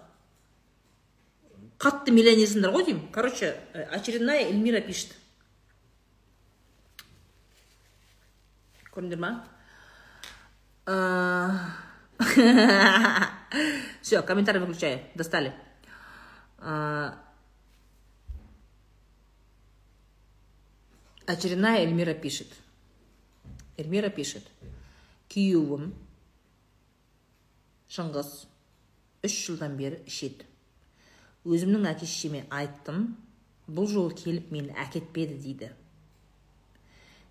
[1.82, 3.08] Қатты миллионерсіңдер ғой деймін.
[3.12, 5.16] Короче э, очередная эльмира пишет.
[8.94, 9.44] Көрдіңдер ма?
[14.00, 15.00] Все, комментарий выключаю.
[15.14, 15.52] Достали.
[21.26, 22.48] очередная эльмира пишет.
[23.76, 24.44] Эльмира пишет.
[25.28, 25.90] Күйеуім
[27.90, 28.46] шыңғыс
[29.26, 30.46] үш жылдан бері ішеді
[31.46, 33.14] өзімнің әке шешеме айттым.
[33.66, 35.70] Бұл жолы келіп мені әкетпеді дейді.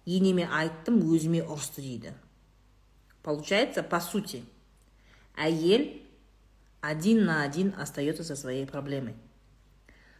[0.05, 2.13] Енеме айттым өзіме ұрысты дейді.
[3.23, 4.43] Получается по сути
[5.35, 6.01] әйел
[6.81, 9.15] один на один остается со своей проблемой.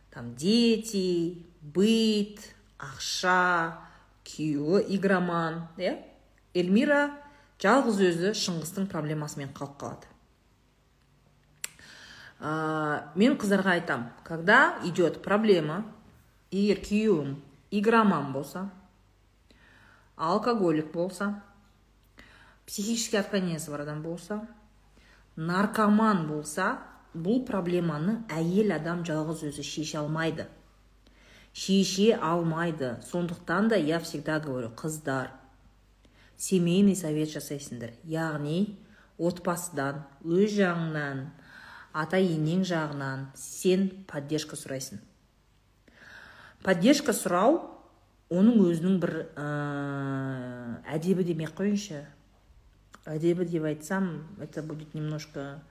[0.10, 2.40] Там дети быт
[2.80, 3.78] ақша
[4.26, 6.00] күйеуі игроман иә?
[6.56, 7.12] Эльмира
[7.62, 10.15] жалғыз өзі шыңғыстың проблемасымен қалып қалады.
[12.46, 15.82] Ә, мен қыздарға айтам когда идет проблема
[16.52, 17.36] егер күйеуің
[17.72, 18.70] игроман болса
[20.16, 21.42] алкоголик болса
[22.66, 24.44] психический отклонениесі бар адам болса
[25.36, 26.76] наркоман болса
[27.16, 30.48] бұл проблеманы әйел адам жалғыз өзі шеше алмайды.
[31.54, 32.98] Шеше алмайды.
[33.10, 35.32] Сондықтан да я всегда говорю қыздар
[36.38, 37.94] семейный совет жасайсыңдар.
[38.04, 38.76] Яғни
[39.18, 41.30] отбасыдан өз жағыңнан
[41.96, 45.00] ата енең жағынан сен поддержка сұрайсың.
[46.66, 47.62] Поддержка сұрау
[48.34, 49.48] оның өзінің бір ә,
[50.98, 52.04] әдебі демей ақ қояйыншы
[53.06, 55.62] әдебі деп айтсам это будет немножко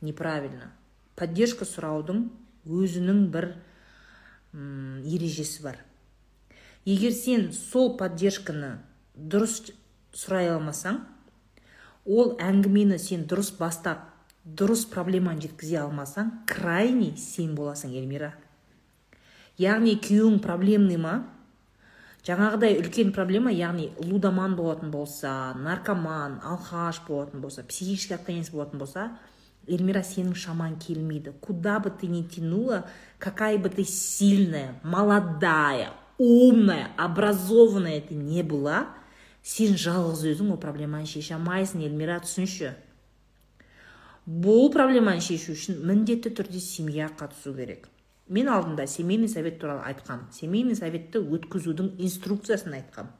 [0.00, 0.70] неправильно.
[1.16, 2.28] Поддержка сұраудың
[2.66, 3.54] өзінің бір
[4.52, 5.78] м, ережесі бар.
[6.84, 8.76] Егер сен сол поддержканы
[9.16, 9.72] дұрыс
[10.12, 11.00] сұрай алмасаң
[12.04, 14.10] ол әңгімені сен дұрыс бастап
[14.44, 18.34] дұрыс проблеманы жеткізе алмасаң крайний сен боласың эльмира.
[19.56, 21.14] Яғни күйеуің проблемный ма?
[22.24, 29.10] Жаңағыдай үлкен проблема яғни лудоман болатын болса наркоман алқаш болатын болса психический отклоненец болатын болса
[29.66, 31.32] эльмира сенің шаман келмейді.
[31.40, 32.84] Куда бы ты ни тянула
[33.18, 38.88] какая бы ты сильная молодая умная образованная ты не была
[39.42, 42.20] сен жалғыз өзің ол проблеманы шеше алмайсың эльмира.
[42.20, 42.74] Түсінші?
[44.26, 47.88] Бұл проблеманы шешу үшін міндетті түрде семья қатысу керек.
[48.28, 50.30] Мен алдында семейный совет туралы айтқам.
[50.32, 53.10] Семейный советті өткізудің инструкциясын айтқам.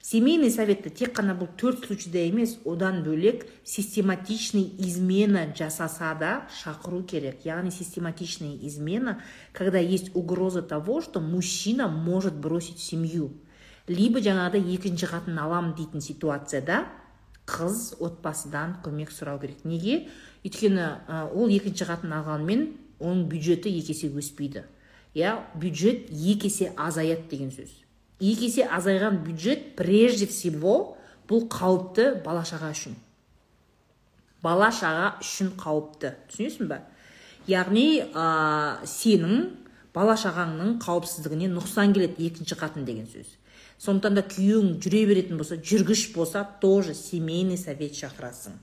[0.00, 7.02] Семейный советті тек қана бұл төрт случайда емес одан бөлек систематичный измена жасаса да шақыру
[7.02, 7.42] керек.
[7.44, 9.20] Яғни систематичная измена
[9.52, 13.32] когда есть угроза того что мужчина может бросить семью.
[13.88, 16.86] Либо жаңағыдай екінші қатын алам дейтін ситуацияда
[17.48, 19.64] қыз отбасыдан көмек сұрау керек.
[19.68, 20.08] Неге?
[20.44, 20.86] Өйткені
[21.34, 22.66] ол екінші қатын алғанмен
[23.00, 24.64] оның бюджеті екі есе өспейді.
[25.14, 27.70] Иә бюджет екі есе азаяды деген сөз.
[28.20, 30.96] Екі есе азайған бюджет прежде всего
[31.28, 32.96] бұл қауіпті бала шаға үшін.
[34.44, 36.14] Бала шаға үшін қауіпті.
[36.30, 36.82] Түсінесің ба?
[37.48, 39.50] Яғни ә, сенің
[39.94, 43.28] бала шағаңның қауіпсіздігіне нұқсан келеді екінші қатын деген сөз.
[43.78, 48.54] Сондықтан да күйеуің жүре беретін болса жүргіш болса тоже семейный совет шақырасың.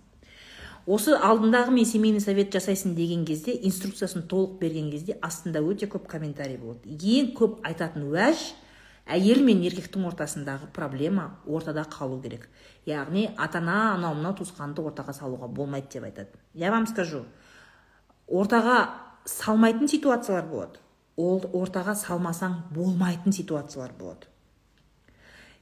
[0.87, 6.07] Осы алдындағы мен семейный совет жасайсың деген кезде инструкциясын толық берген кезде астында өте көп
[6.09, 8.41] комментарий болады ең көп айтатын уәж
[9.05, 12.47] әйел мен еркектің ортасындағы проблема ортада қалу керек.
[12.85, 16.41] Яғни ата ана анау мынау туысқанды ортаға салуға болмайды деп айтады.
[16.53, 17.25] Я вам скажу
[18.27, 18.89] ортаға
[19.25, 20.79] салмайтын ситуациялар болады.
[21.17, 24.30] Ол ортаға салмасаң болмайтын ситуациялар болады.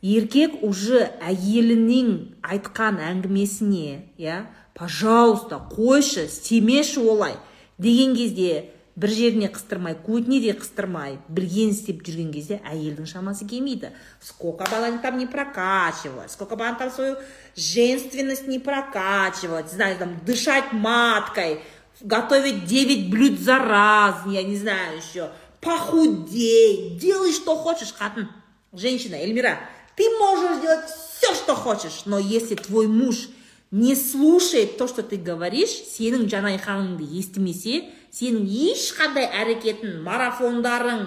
[0.02, 4.41] Еркек уже әйелінің айтқан әңгімесіне иә
[4.78, 7.36] пожалуйста қойшы істемеші олай
[7.78, 8.70] деген кезде
[9.00, 13.93] бір жеріне қыстырмай көтіне де қыстырмай білген істеп жүрген кезде әйелдің шамасы келмейді.
[14.20, 17.16] Сколько бы она там не прокачивала сколько бы она там свою
[17.56, 21.62] женственность не прокачивала знаю там дышать маткой
[22.02, 25.30] готовить 9 блюд за раз я не знаю еще
[25.62, 28.28] похудей делай что хочешь қатын
[28.74, 29.60] женщина эльмира
[30.00, 33.28] ты можешь делать все что хочешь но если твой муж
[33.72, 37.82] не слушает то что ты говоришь сенің жанайқаныңды естімесе
[38.16, 41.04] сенің ешқандай әрекетің марафондарың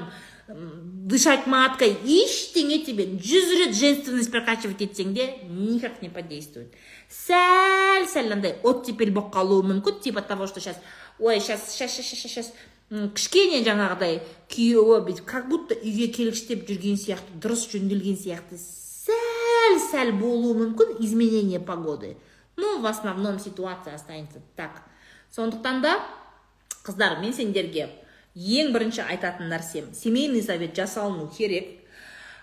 [0.53, 6.75] дышать маткой ештеңе тебе жүз рет женственность прокачивать етсең де никак не подействует.
[7.09, 10.77] Сәл сәл андай оттепель болып қалуы мүмкін типа того что сейчас
[11.19, 12.53] ой сейчас сейчас сейчас сейчас
[12.91, 14.21] кішкене жаңағыдай
[14.53, 18.59] күйеуі бүйтіп как будто үйге келгіштеп жүрген сияқты дұрыс жөнделген сияқты
[19.63, 22.17] сәл сәл болуы мүмкін изменение погоды.
[22.57, 24.83] Ну в основном ситуация останется так.
[25.31, 26.01] Сондықтан да
[26.85, 27.89] қыздар мен сендерге
[28.35, 31.79] ең бірінші айтатын нәрсем семейный совет жасалыну керек.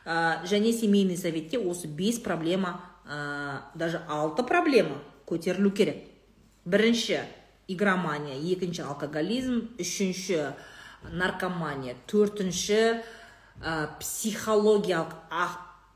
[0.05, 4.97] Ә, және семейный советте осы бес проблема ә, даже алты проблема
[5.27, 5.97] көтерілу керек.
[6.65, 7.19] Бірінші
[7.67, 10.55] игромания екінші алкоголизм үшінші
[11.11, 13.03] наркомания төртінші
[13.61, 15.13] ә, психологиялық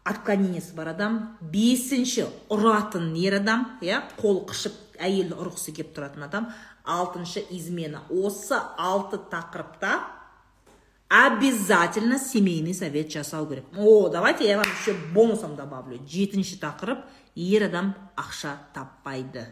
[0.04, 6.52] отклонениесі бар адам бесінші ұратын ер адам иә қол қышып әйелді ұрғысы келіп тұратын адам.
[6.84, 8.04] Алтыншы измена.
[8.10, 10.02] Осы алты тақырыпта
[11.08, 13.66] обязательно семейный совет жасау керек.
[13.78, 16.00] О давайте я вам еще бонусом добавлю.
[16.08, 19.48] Жетінші тақырып ер адам ақша таппайды.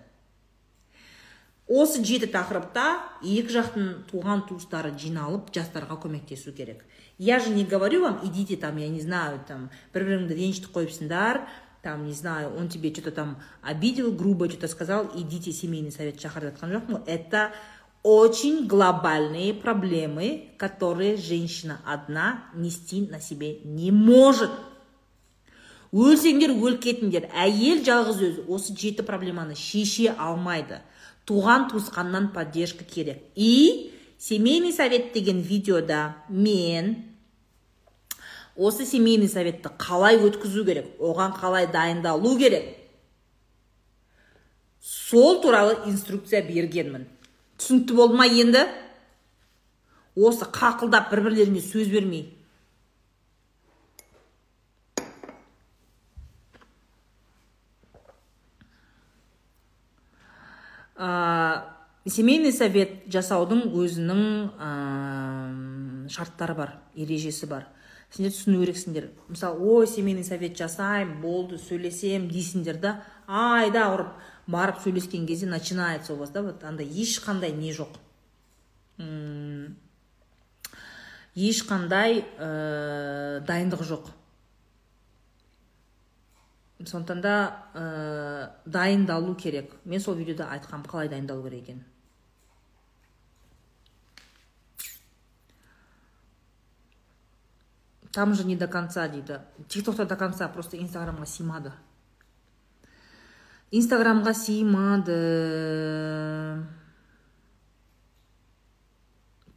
[1.72, 6.84] Осы жеті тақырыпта екі жақтың туған туыстары жиналып жастарға көмектесу керек.
[7.22, 11.46] Я же не говорю вам идите там я не знаю там бір біріңді ренжітіп қойыпсыңдар
[11.84, 15.92] там не знаю он тебе что то там обидел грубо что то сказал идите семейный
[15.92, 17.52] совет шақыр деп жатқан жоқпын это
[18.02, 24.50] очень глобальные проблемы которые женщина одна нести на себе не может.
[25.92, 28.44] Өлсеңдер өліп кетіңдер әйел жалғыз өзі.
[28.48, 30.80] Осы жеті проблеманы шеше алмайды.
[31.28, 33.22] Туған туысқаннан поддержка керек.
[33.36, 37.11] И семейный совет деген видеода мен
[38.62, 42.78] осы семейный советті қалай өткізу керек оған қалай дайындалу керек?
[44.82, 47.08] Сол туралы инструкция бергенмін.
[47.58, 48.68] Түсінікті болды ма енді?
[50.16, 52.28] Осы қақылдап бір бірлеріңе сөз бермей.
[61.02, 61.66] Ә,
[62.06, 64.26] семейный совет жасаудың өзінің
[64.62, 64.72] ә,
[66.14, 67.66] шарттары бар ережесі бар.
[68.12, 69.10] Сендер түсіну керексіңдер.
[69.32, 72.96] Мысалы ой семейный совет жасаймын болды сөйлесем дейсіңдер да
[73.28, 74.16] айда ұрып
[74.52, 77.96] барып сөйлескен кезде начинается у вас да вот андай ешқандай не жоқ.
[81.36, 84.12] Ешқандай ә, дайындық жоқ.
[86.84, 87.36] Сондықтан да
[87.74, 89.72] ә, дайындалу керек.
[89.86, 91.86] Мен сол видеода айтқанмын қалай дайындалу керек екенін.
[98.12, 101.72] Там же не до конца дейді тиктокта до конца просто инстаграмға сыймады
[103.72, 105.18] инстаграмға сыймады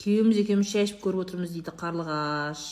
[0.05, 2.65] күйеуіміз екеуміз шай ішіп көріп отырмыз дейді қарлығаш.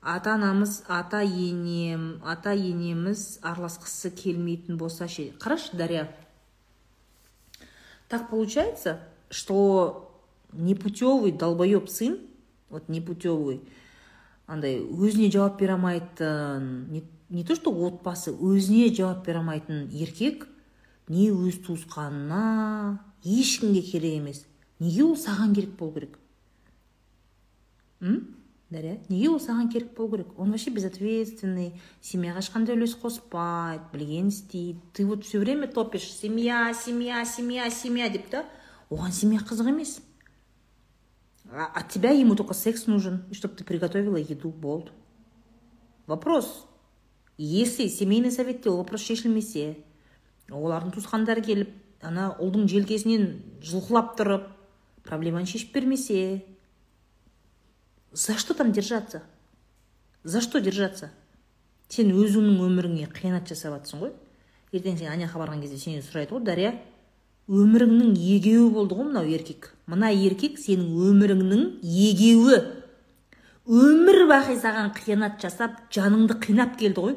[0.00, 5.34] Ата анамыз ата енем ата енеміз араласқысы келмейтін болса ше.
[5.38, 6.08] Қарашы дарья
[8.08, 8.98] так получается
[9.28, 10.07] что
[10.52, 12.18] непутевый долбоеб сын
[12.70, 13.60] вот непутевый
[14.46, 20.48] андай өзіне жауап бере алмайтын не, не то что отбасы өзіне жауап бере алмайтын еркек
[21.08, 24.44] не өз туысқанына ешкімге керек емес.
[24.78, 26.18] Неге ол саған керек болу керек?
[28.00, 28.34] М?
[28.70, 30.38] Неге ол саған керек болу керек?
[30.38, 34.80] Он вообще безответственный семьяға ешқандай үлес қоспайды білгенін істейді.
[34.92, 38.44] Ты вот все время топишь семья семья семья семья деп та
[38.90, 40.00] оған семья қызық емес.
[41.50, 44.90] От тебя ему только секс нужен и чтобы ты приготовила еду болды
[46.06, 46.66] вопрос.
[47.36, 49.78] Если семейный советте ол вопрос шешілмесе
[50.50, 51.70] олардың туысқандары келіп
[52.02, 53.26] ана ұлдың желкесінен
[53.62, 54.48] жұлқылап тұрып
[55.04, 56.44] проблеманы шешіп бермесе
[58.12, 59.22] за что там держаться?
[60.24, 61.12] За что держаться?
[61.88, 64.10] Сен өзіңнің өміріңе қиянат жасап жатрсың ғой.
[64.72, 66.72] Ертең сен аняққа барған кезде сенен сұрайды ғой дария
[67.48, 69.70] өміріңнің егеуі болды ғой мынау еркек.
[69.88, 72.58] Мына еркек сенің өміріңнің егеуі.
[73.68, 77.16] Өмір бақи саған қиянат жасап жаныңды қинап келді ғой.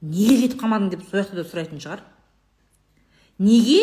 [0.00, 2.04] Неге кетіп қалмадың деп сол да сұрайтын шығар.
[3.38, 3.82] Неге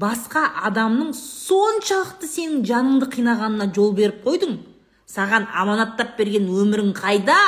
[0.00, 4.58] басқа адамның соншалықты сенің жаныңды қинағанына жол беріп қойдың?
[5.08, 7.38] Саған аманаттап берген өмірің қайда?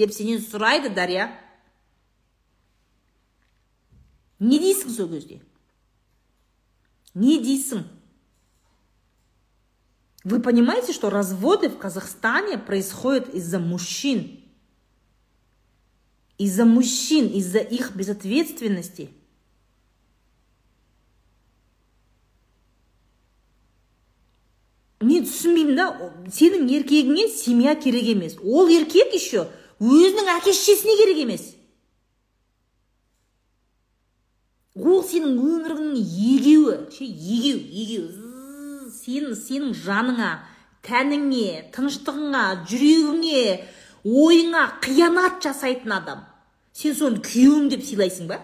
[0.00, 1.28] деп сенен сұрайды дария.
[4.40, 5.40] Не дейсің сол кезде?
[7.13, 7.83] не дейсің
[10.23, 14.39] вы понимаете что разводы в казахстане происходят из за мужчин
[16.37, 19.09] из за мужчин из за их безответственности
[25.05, 25.85] мен түсінбеймін да
[26.33, 29.47] сенің еркегіңе семья керек емес ол еркек еще
[29.79, 31.43] өзінің әке шешесіне керек емес
[34.80, 38.06] Ол сенің өміріңнің егеуі ше егеу егеу
[38.94, 40.30] сен сенің жаныңа
[40.86, 43.42] тәніңе тыныштығыңа жүрегіңе
[44.04, 46.24] ойыңа қиянат жасайтын адам.
[46.72, 48.40] Сен соны күйеуім деп сыйлайсың ба?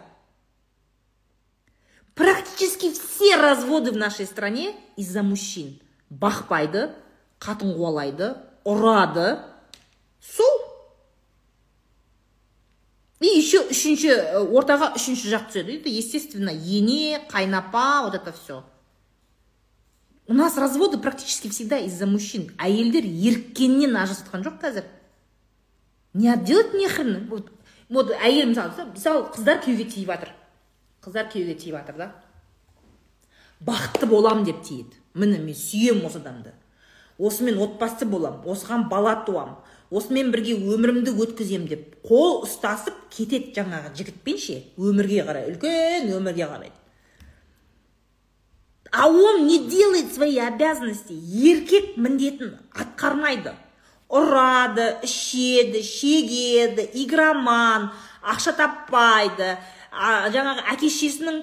[2.14, 5.78] Практически все разводы в нашей стране из за мужчин.
[6.10, 6.90] Бақпайды
[7.40, 8.34] қатын қуалайды
[8.64, 9.40] ұрады.
[10.20, 10.65] Сол
[13.20, 14.12] и еще үшінші
[14.52, 15.80] ортаға үшінші жақ түседі.
[15.80, 18.64] Это естественно ене қайнапа вот это все
[20.28, 22.50] у нас разводы практически всегда из-за мужчин.
[22.58, 24.84] Әйелдер еріккеннен ажырасып жатқан жоқ қазір.
[26.14, 27.28] Не делать нехрен.
[27.30, 27.50] Вот
[27.88, 30.32] вот әйел мысалы мысалы қыздар күйеуге тиіп жатыр
[31.04, 32.12] қыздар күйеуге тиіп жатыр да.
[33.60, 34.98] Бақытты болам деп тиеді.
[35.14, 36.52] Міне мен сүйемін осы адамды.
[37.18, 38.42] Осымен отбасы болам.
[38.44, 39.60] Осыған бала туам.
[39.90, 44.58] Осымен бірге өмірімді өткізем деп қол ұстасып кетеді жаңағы жігітпен ше.
[44.78, 46.72] Өмірге қарай үлкен өмірге қарай.
[48.92, 51.12] А он не делает свои обязанности.
[51.12, 53.52] Еркек міндетін атқармайды.
[54.08, 57.90] Ұрады ішеді шегеді игроман
[58.22, 59.56] ақша таппайды
[60.34, 61.38] жаңағы әке шешесінің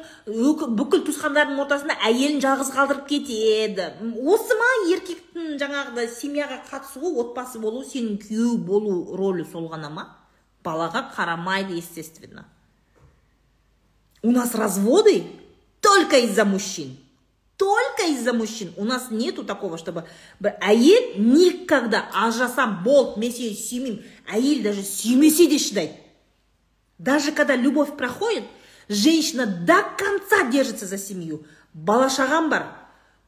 [0.77, 3.87] бүкіл туысқандарының ортасында әйелін жалғыз қалдырып кетеді
[4.33, 10.07] осы ма еркектің жаңағыдай семьяға қатысуы отбасы болу сенің күйеу болу рөлі сол ғана ма
[10.65, 12.45] балаға қарамайды естественно
[14.21, 15.23] у нас разводы
[15.81, 16.97] только из-за мужчин
[17.57, 18.73] только из-за мужчин.
[18.77, 20.05] У нас нету такого, чтобы
[20.59, 23.99] әйел никогда ажырасам болды, мен сені сүймеймін.
[24.27, 26.02] Әйел даже сүймесе де шыдайды.
[26.97, 28.43] Даже когда любовь проходит,
[28.87, 31.45] женщина до конца держится за семью.
[31.73, 32.67] Бала шағам бар,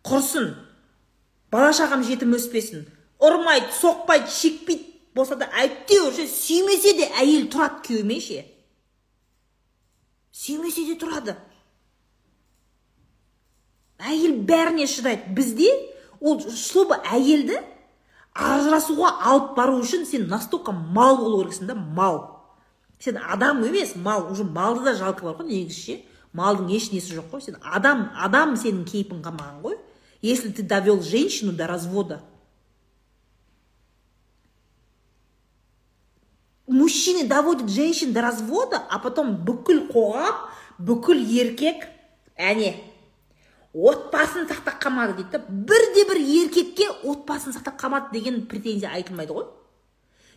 [0.04, 0.54] құрсын.
[1.52, 2.86] Бала шағам жетім өспесін.
[3.18, 4.92] Ұрмайды, соқпайды, шекпейді.
[5.16, 8.42] Болса да әйтеуір сүймесе де әйел тұрады күйеуімен ше.
[10.36, 11.38] Сүймесе де тұрады
[14.00, 15.70] әйел бәріне шыдайды бізде
[16.20, 17.62] ол чтобы әйелді
[18.36, 22.35] ажырасуға алып бару үшін сен настолько мал болу керексің да мал
[23.06, 25.98] сен адам емес мал уже малды да жалко бар ғой негізі ше.
[26.36, 27.42] Малдың еш несі жоқ қой.
[27.46, 29.78] Сен адам адам сенің кейпін қалмаған ғой.
[30.22, 32.24] Если ты довел женщину до развода
[36.68, 40.36] мужчины доводят женщин до развода а потом бүкіл қоғам
[40.80, 41.86] бүкіл еркек
[42.36, 42.76] әне
[43.74, 45.44] отбасын сақтап қалмады дейді да.
[45.48, 49.48] Бірде бір еркекке отбасын сақтап қалмады деген претензия айтылмайды ғой.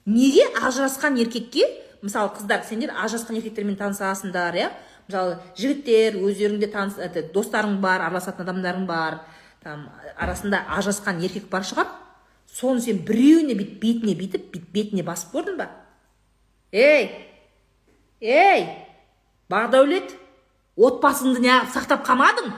[0.06, 1.64] Неге ажырасқан еркекке
[2.02, 4.68] мысалы қыздар сендер ажырасқан еркектермен танысасыңдар иә?
[5.08, 6.98] Мысалы жігіттер өздеріңде таныс
[7.34, 9.20] достарың бар араласатын адамдарың бар
[9.64, 11.88] там арасында ажырасқан еркек бар шығар.
[12.48, 15.68] Соны сен біреуіне бүйтіп бетіне бүйтіп бүйтіп бетіне басып көрдің ба?
[16.72, 17.10] Ей
[18.20, 18.64] ей
[19.50, 20.14] бақдәулет
[20.76, 22.52] отбасыңды неғып сақтап қалмадың?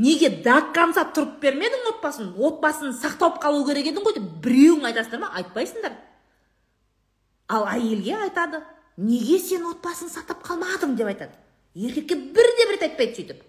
[0.00, 2.30] Неге до конца тұрып бермедің отбасын?
[2.40, 5.32] Отбасын сақтап қалу керек едің ғой деп біреуің айтасыңдар ма?
[5.36, 5.92] Айтпайсыңдар.
[7.50, 8.62] Ал әйелге айтады
[8.96, 10.94] неге сен отбасын сақтап қалмадың?
[10.96, 11.34] деп айтады.
[11.74, 13.42] Еркекке бірде бір рет айтпайды сөйтіп.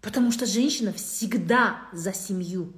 [0.00, 2.72] Потому что женщина всегда за семью.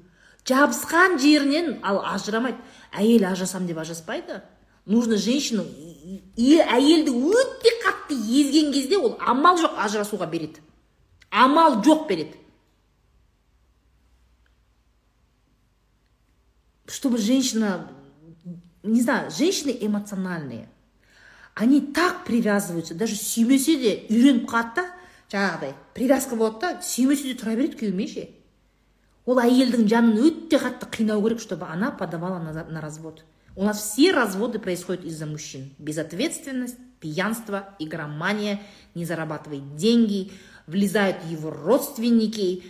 [0.49, 2.57] Жабысқан жерінен ал ажырамайды.
[2.93, 4.41] Әйел ажырасам деп ажыраспайды.
[4.87, 5.67] Нужно женщину
[6.39, 10.63] әйелді өте қатты езген кезде ол амал жоқ ажырасуға береді.
[11.29, 12.39] Амал жоқ береді.
[16.87, 17.91] Чтобы женщина
[18.88, 20.68] не знаю женщины эмоциональные
[21.56, 24.86] они так привязываются даже сүймесе де үйреніп қалады да
[25.34, 28.28] жаңағыдай привязка болады да сүймесе де тұра береді күйеуімен ше
[29.26, 33.24] ол әйелдің жанын өте қатты қинау керек чтобы она подавала на развод
[33.56, 38.62] у нас все разводы происходят из-за мужчин безответственность пьянство игромания
[38.96, 40.32] не зарабатывает деньги
[40.68, 42.64] влезают его родственники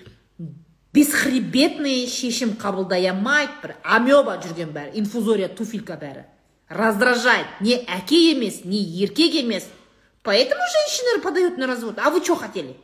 [0.99, 6.27] Бесхребетный шешім қабылдай алмайды бір амеба жүрген бәрі инфузория туфелька бәрі
[6.69, 7.47] раздражает.
[7.61, 9.69] Не әке емес не еркек емес.
[10.23, 11.99] Поэтому женщины подают на развод.
[11.99, 12.77] А вы что хотели?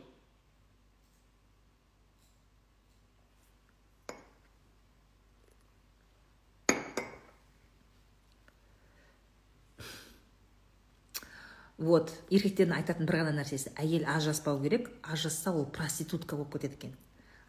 [11.77, 13.73] Вот еркектердің айтатын бір ғана нәрсесі.
[13.75, 16.93] Әйел ажыраспау керек ажырасса ол проститутка болып кетеді екен.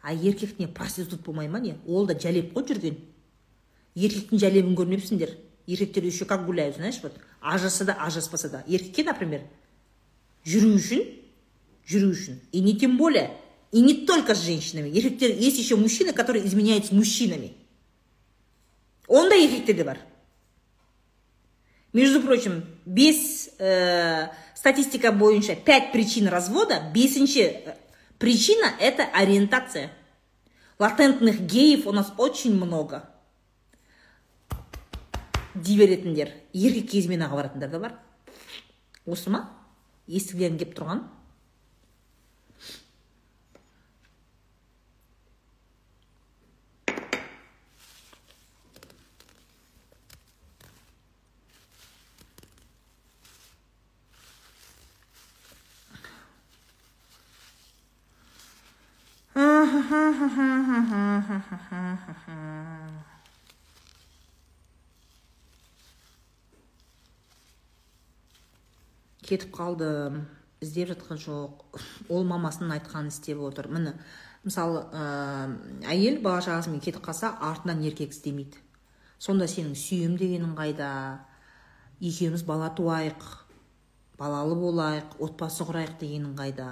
[0.07, 1.75] А еркек не проститут болмай ма не?
[1.85, 2.95] Ол да жәлеп қой жүрген.
[3.93, 5.33] Еркектің жәлебін көрмепсіңдер.
[5.67, 7.11] Еркектер еще как гуляют знаешь вот.
[7.41, 8.63] Ажыраса да ажыраспаса да.
[8.67, 9.41] Еркекке например
[10.45, 11.03] жүру үшін
[11.83, 12.39] жүру үшін.
[12.53, 13.35] И не тем более
[13.73, 14.87] и не только с женщинами.
[14.87, 17.51] Еркектер есть еще мужчины которые изменяют с мужчинами.
[19.09, 19.97] Ондай еркектер де бар
[21.91, 27.73] между прочим без ә, статистика бойынша 5 причин развода бесінші
[28.17, 29.89] причина это ориентация.
[30.79, 33.09] Латентных геев у нас очень много.
[35.55, 37.93] Дей беретіндер еркекке изменаға баратындар да бар
[39.09, 39.47] осы ма
[40.05, 41.01] естігілерің келіп тұрған
[69.27, 70.21] кетіп қалдым
[70.63, 71.65] іздеп жатқан жоқ.
[72.09, 73.67] Ол мамасының айтқанын істеп отыр.
[73.67, 73.93] Міне
[74.47, 75.03] мысалы ә,
[75.91, 78.63] әйел бала шағасымен кетіп қалса артынан еркек іздемейді
[79.19, 80.89] сонда сенің сүйем дегенің қайда?
[81.99, 83.23] Екеуміз бала туайық
[84.19, 86.69] балалы болайық отбасы құрайық дегенің қайда?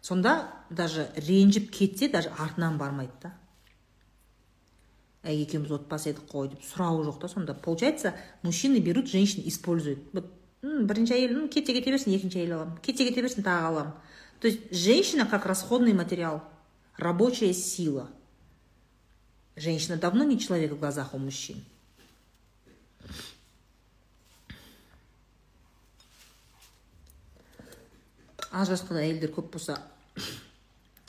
[0.00, 3.34] Сонда даже ренжіп кетсе даже артынан бармайды да.
[5.22, 7.54] Әй екеуміз отбасы едік қой деп сұрауы жоқ та сонда.
[7.54, 10.00] Получается мужчины берут женщин используют.
[10.12, 10.32] Вот
[10.62, 12.78] бірінші әйел кетсе кете берсін екінші әйел аламын.
[12.80, 13.92] Кетсе кете берсін тағы аламын.
[14.40, 16.42] То есть женщина как расходный материал
[16.96, 18.08] рабочая сила.
[19.56, 21.62] Женщина давно не человек в глазах у мужчин.
[28.50, 29.78] Ажырасқан әйелдер көп болса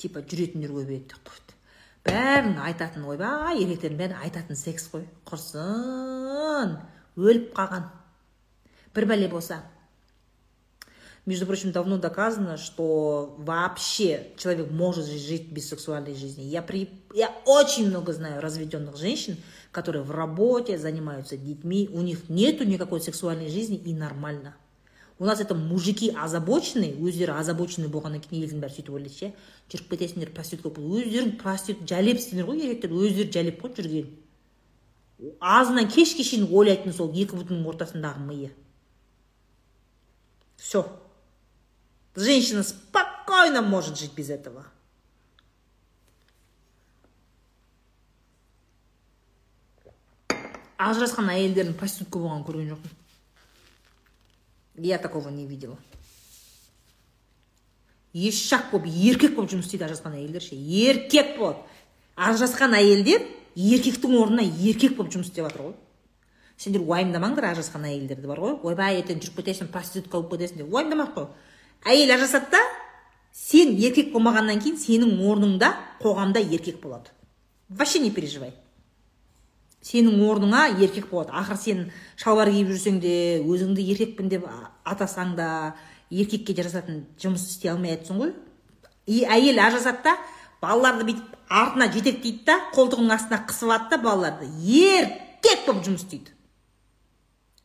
[0.02, 1.58] типа жүретіндер көбейеді деп қойды
[2.08, 6.78] бәрін айтатын ойбай еркектердің бәрі айтатын секс қой құрсын
[7.18, 7.90] өліп қалған
[8.96, 9.62] бір бәле болса
[11.28, 16.42] между прочим, давно доказано, что вообще человек может жить без сексуальной жизни.
[16.42, 16.66] Я,
[17.14, 19.38] я очень много знаю разведенных женщин,
[19.72, 24.56] которые в работе занимаются детьми, у них нету никакой сексуальной жизни и нормально.
[25.22, 29.28] У нас это мужики озабоченные, өздері озабоченный болғаннан кейін елдің бәрі сөйтіп ойлайды ше.
[29.70, 34.08] Жүріп кетесіңдер проститутка болып өздерің проститут жәлепсіңдер ғой еркектер өздері жәлеп қой жүрген
[35.38, 38.50] азынан кешке шейін ойлайтын сол екі бұтының ортасындағы миы.
[40.58, 40.88] Все.
[42.16, 44.66] Женщина спокойно может жить без этого.
[50.82, 53.01] ажырасқан әйелдердің проститутка болғанын көрген жоқпын.
[54.76, 55.78] Я такого не видела.
[58.14, 60.56] Ешак болып еркек болып жұмыс істейді ажырасқан әйелдер ше.
[60.56, 61.62] Еркек болып
[62.18, 63.24] ажырасқан әйелдер
[63.56, 65.76] еркектің орнына еркек болып жұмыс істеп жатыр ғой.
[66.58, 68.58] Сендер уайымдамаңдар ажырасқан әйелдерді бар ғой.
[68.68, 71.30] Ойбай ертең жүріп кетесің проститутка болып кетесің деп уайымдамақ қой.
[71.88, 72.62] Әйел ажырасады да
[73.32, 75.72] сен еркек болмағаннан кейін сенің орныңда
[76.04, 77.10] қоғамда еркек болады.
[77.70, 78.54] Вообще не переживай.
[79.82, 81.34] Сенің орныңа еркек болады.
[81.34, 81.82] Ақыры сен
[82.20, 84.46] шалбар киіп жүрсең де өзіңді еркекпін деп
[84.86, 85.48] атасаң да
[86.12, 88.34] еркекке жарасатын жұмыс істей алмай жатрсың ғой.
[89.08, 90.16] И әйел ажырасады да
[90.62, 94.50] балаларды бүйтіп артына жетектейді да қолтығының астына қысып алады да балаларды.
[94.62, 96.36] Еркек болып жұмыс істейді.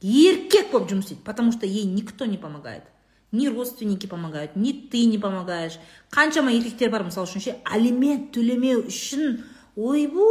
[0.00, 2.84] Еркек болып жұмыс істейді потому что ей никто не помогает.
[3.32, 5.78] Ни родственники помогают ни ты не помогаешь.
[6.10, 9.42] Қаншама еркектер бар мысалы үшін ше алимент төлемеу үшін
[9.76, 10.24] ойбу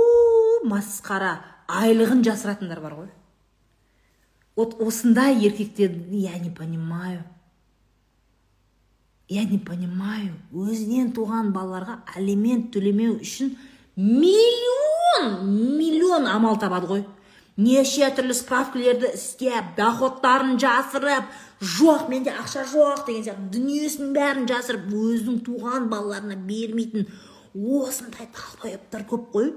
[0.65, 1.54] масқара.
[1.67, 3.07] Айлығын жасыратындар бар ғой.
[4.55, 7.23] Вот осындай еркектерді я не понимаю
[9.27, 13.55] я не понимаю өзінен туған балаларға алимент төлемеу үшін
[13.97, 17.03] миллион миллион амал табады ғой.
[17.57, 21.29] Неше түрлі справкілерді істеп доходтарын жасырып
[21.63, 27.07] жоқ менде ақша жоқ деген сияқты дүниесінің бәрін жасырып өзінің туған балаларына бермейтін
[27.55, 29.53] осындай долбоебтар көп қой.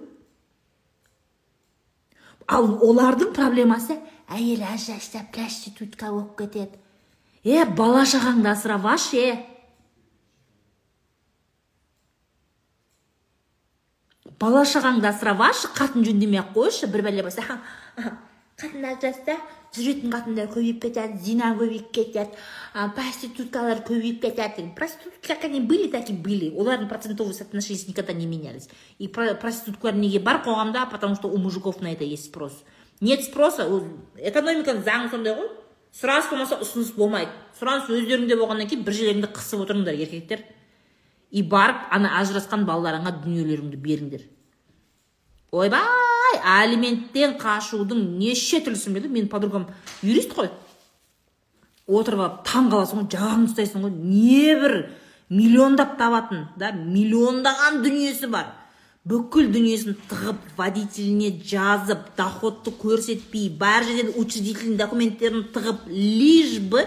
[2.48, 3.98] Ал олардың проблемасы
[4.32, 6.78] әйел ажырасып проститутка болып кетеді.
[7.44, 9.34] Е бала шағаңды асырап алшы е.
[14.40, 17.60] Бала шағаңды асырап алшы қатын жөндемей ақ қойшы бір бәле болса.
[18.58, 19.36] Қатын ажырасса
[19.76, 22.34] жүретін қатындар көбейіп кетеді зина көбейіп кетеді
[22.96, 24.72] проституткалар көбейіп кетеді.
[24.74, 26.50] Проститутки как они были так и были.
[26.50, 28.68] Олардың процентовые соотношения никогда не менялись.
[28.98, 30.90] И проституткалар неге бар қоғамда?
[30.90, 32.64] Потому что у мужиков на это есть спрос.
[33.00, 33.62] Нет спроса
[34.16, 35.50] экономиканың заңы сондай ғой.
[35.94, 37.30] Сұраныс болмаса ұсыныс болмайды.
[37.60, 40.42] Сұраныс өздеріңде болғаннан кейін бір жерлеріңді қысып отырыңдар еркектер.
[41.30, 44.26] И барып ана ажырасқан балаларыңа дүниелеріңді беріңдер.
[45.52, 46.17] Ойбай!
[46.42, 49.66] Алименттен қашудың неше түрлісін біледі менің подругам
[50.02, 50.50] юрист қой.
[51.88, 53.92] Отырып алып таң қаласың ғой жағаңды ұстайсың ғой.
[53.96, 54.76] Небір
[55.28, 56.72] миллиондап табатын да?
[56.72, 58.52] Миллиондаған дүниесі бар.
[59.08, 66.84] Бүкіл дүниесін тығып водителіне жазып доходты көрсетпей бар жерден учредительный документтерін тығып лишь бы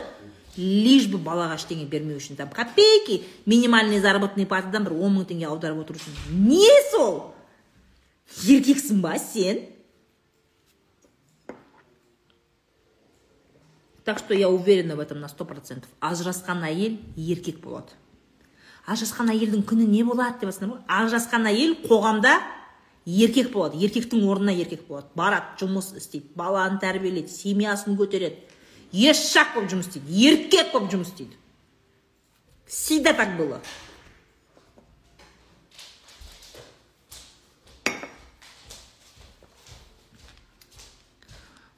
[0.57, 5.47] лишь бы балаға ештеңе бермеу үшін там копейки минимальный заработный платадан бір он мың теңге
[5.47, 6.17] аударып отыру үшін.
[6.45, 7.31] Не сол?
[8.45, 9.65] Еркексің ба сен?
[14.03, 15.89] Так что я уверена в этом на сто процентов.
[16.01, 17.93] Ажырасқан әйел еркек болады.
[18.89, 22.33] Ажырасқан әйелдің күні не болады деп жатсыңдар ғой ажырасқан әйел қоғамда
[23.05, 23.77] еркек болады.
[23.77, 25.07] Еркектің орнына еркек болады.
[25.15, 28.41] Барады жұмыс істейді баланы тәрбиелейді семьясын көтереді.
[28.91, 30.17] Ешак болып жұмыс істейді.
[30.25, 31.37] Еркек болып жұмыс істейді.
[32.65, 33.61] Всегда так было.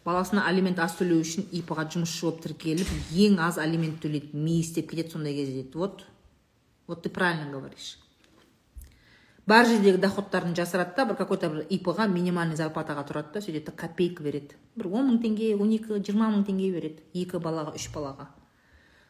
[0.06, 2.90] Баласына алимент аз төлеу үшін ип ға жұмысшы болып тіркеліп
[3.26, 4.34] ең аз алимент төлейді.
[4.34, 5.78] Ми істеп кетеді сондай кезде дейді.
[5.78, 6.06] Вот
[6.88, 7.98] вот ты правильно говоришь.
[9.46, 13.42] Бар жердегі доходтарын жасырады да бір какой то бір ип ға минимальный зарплатаға тұрады да
[13.44, 14.56] сөйтеді копейка береді.
[14.76, 17.04] Бір он мың теңге он екі жиырма мың теңге береді.
[17.14, 18.30] Екі балаға үш балаға.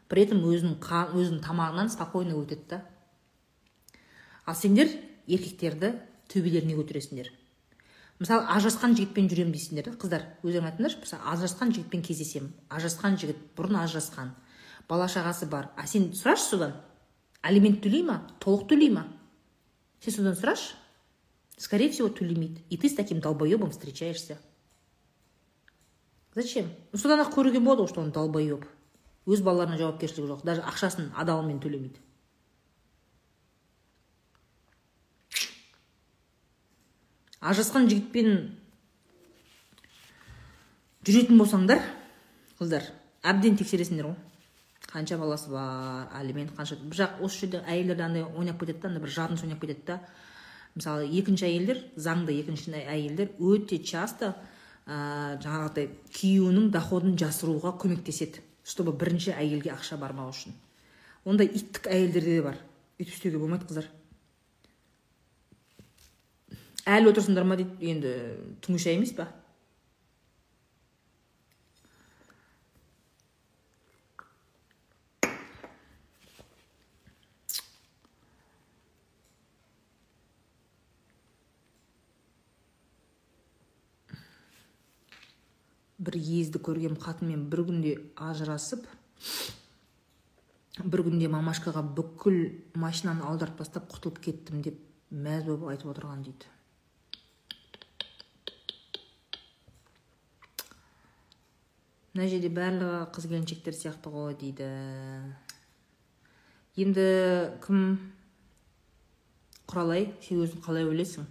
[0.10, 2.82] При этом өзінің өзінің тамағынан спокойно өтеді да.
[4.45, 4.90] Ал сендер
[5.28, 5.94] еркектерді
[6.34, 7.30] төбелеріне көтересіңдер.
[8.24, 11.02] Мысалы ажырасқан жігітпен жүремін дейсіңдер да қыздар өздерің айтыңдаршы.
[11.04, 12.54] Мысалы ажырасқан жігітпен кездесемін.
[12.72, 14.32] Ажырасқан жігіт бұрын ажырасқан.
[14.88, 15.72] Бала шағасы бар.
[15.76, 16.78] А сен сұрашы содан?
[17.41, 18.22] Алимент төлей ма?
[18.40, 19.06] Толық төлей ма?
[20.00, 20.78] Сен содан сұрашы?
[21.58, 22.64] Скорее всего төлемейді.
[22.70, 24.38] И ты с таким долбоебом встречаешься.
[26.34, 26.72] Зачем?
[26.91, 28.66] Ну содан ақ көруге болады ғой что он долбоеб.
[29.26, 30.44] Өз балаларына жауапкершілігі жоқ.
[30.44, 32.00] Даже ақшасын адалымен төлемейді.
[37.44, 38.30] Ажырасқан жігітпен
[41.03, 41.84] жүретін болсаңдар
[42.60, 42.88] қыздар
[43.24, 44.15] әбден тексересіңдер ғой.
[44.94, 46.78] Қанша баласы бар алимент қанша.
[46.78, 49.99] Бірақ осы жерде әйелдер андай ойнап кетеді да андай бір жадынсыз ойнап кетеді да.
[50.76, 54.34] Мысалы екінші әйелдер заңды екінші әйелдер өте часто
[54.86, 60.56] ә, жаңағыдай күйеуінің доходын жасыруға көмектеседі чтобы бірінші әйелге ақша бармау үшін.
[61.28, 62.57] Ондай иттік әйелдерде де бар.
[62.99, 63.90] Өйтіп істеуге болмайды қыздар.
[66.89, 68.11] Әлі отырсыңдар ма дейді енді
[68.65, 69.30] түңіша емес па?
[86.03, 87.93] бір езді көргем қатынмен бір күнде
[88.30, 88.88] ажырасып
[90.81, 92.39] бір күнде мамашкаға бүкіл
[92.84, 94.81] машинаны аударып тастап құтылып кеттім деп
[95.14, 96.52] мәз болып айтып отырған дейді.
[102.14, 104.68] Мына жерде барлығы қыз келіншектер сияқты ғой дейді.
[106.77, 107.06] Енді
[107.65, 107.80] кім
[109.69, 110.11] құралай?
[110.22, 111.26] Сен өзің қалай ойлайсың?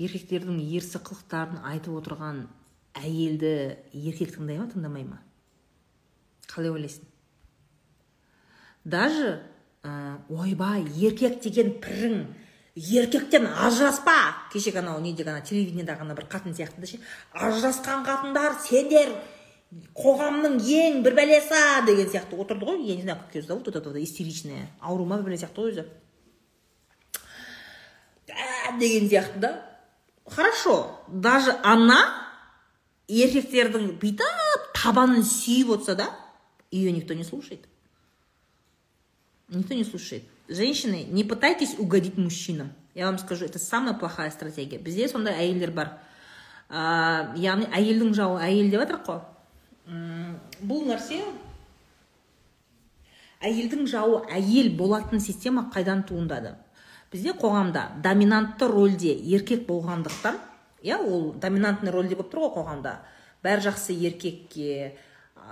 [0.00, 2.46] Еркектердің ерсі қылықтарын айтып отырған
[2.96, 3.52] әйелді
[3.92, 5.20] еркек тыңдай ма тыңдамай ма?
[6.48, 7.04] Қалай ойлайсың?
[8.84, 9.42] Даже
[10.32, 12.24] ойбай еркек деген пірің
[12.74, 14.34] еркектен ажыраспа.
[14.52, 16.98] Кеше анау неде ана телевидениедағы ана бір қатын сияқты да ше.
[17.32, 19.12] Ажырасқан қатындар сендер
[19.96, 22.80] қоғамның ең бір бәлесі деген сияқты отырды ғой.
[22.84, 25.86] Я не знаю как ее зовут вот это истеричная ауру ма сияқты ғой өзі.
[28.78, 29.68] Деген сияқты да.
[30.26, 31.98] Хорошо даже ана
[33.08, 36.10] еркектердің бүйтіп табанын сүйіп отырса да
[36.70, 37.68] ее никто не слушает.
[39.48, 40.24] Никто не слушает.
[40.54, 42.72] Женщины не пытайтесь угодить мужчинам.
[42.94, 44.78] Я вам скажу это самая плохая стратегия.
[44.78, 45.98] Бізде сондай әйелдер бар.
[46.68, 49.20] Ә, яғни әйелдің жауы әйел деп жатырық қой?
[50.62, 51.22] Бұл нәрсе
[53.42, 56.54] әйелдің жауы әйел болатын система қайдан туындады?
[57.12, 60.38] Бізде қоғамда доминантты рөлде еркек болғандықтан
[60.82, 62.94] иә ол доминантный рөлде болып тұр ғой қоғамда.
[63.42, 64.96] Бәрі жақсы еркекке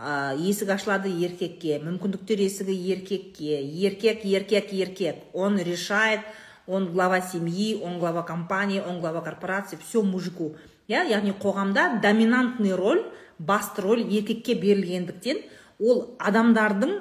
[0.01, 3.61] есік ашылады еркекке мүмкіндіктер есігі еркекке.
[3.61, 5.17] Еркек еркек еркек.
[5.33, 6.21] Он решает
[6.67, 10.57] он глава семьи он глава компании он глава корпорации все мужику.
[10.89, 13.05] Иә яғни қоғамда доминантный роль
[13.39, 15.43] басты роль еркекке берілгендіктен
[15.79, 16.97] ол адамдардың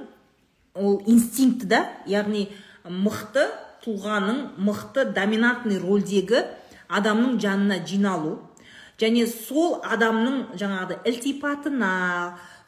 [0.75, 2.49] ол инстинкті да яғни
[2.83, 3.47] мықты
[3.85, 6.43] тұлғаның мықты доминантный рольдегі
[6.89, 8.39] адамның жанына жиналу.
[8.99, 11.91] Және сол адамның жаңағыдай ілтипатына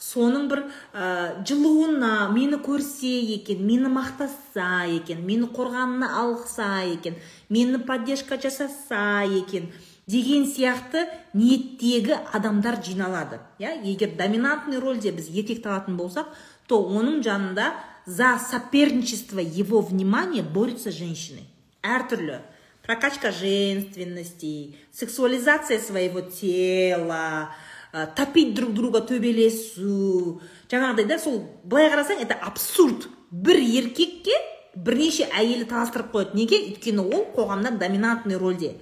[0.02, 0.64] соның бір
[0.94, 9.22] ә, жылуына мені көрсе екен мені мақтаса екен мені қорғанына алғыса екен мені поддержка жасаса
[9.30, 9.70] екен
[10.08, 13.40] деген сияқты ниеттегі адамдар жиналады.
[13.62, 16.34] Иә егер доминантный рөлде біз еркекті алатын болсақ
[16.68, 17.72] то оның жанында
[18.06, 21.46] за соперничество его внимания борются женщины.
[21.84, 22.42] Әртүрлі
[22.82, 27.54] прокачка женственности сексуализация своего тела
[27.94, 30.42] ә, топить друг друга төбелесу
[30.72, 34.38] жаңағыдай да сол былай қарасаң это абсурд бір еркекке
[34.76, 38.78] бірнеше әйелі таластырып қояды неге өйткені ол қоғамда доминантный рөлде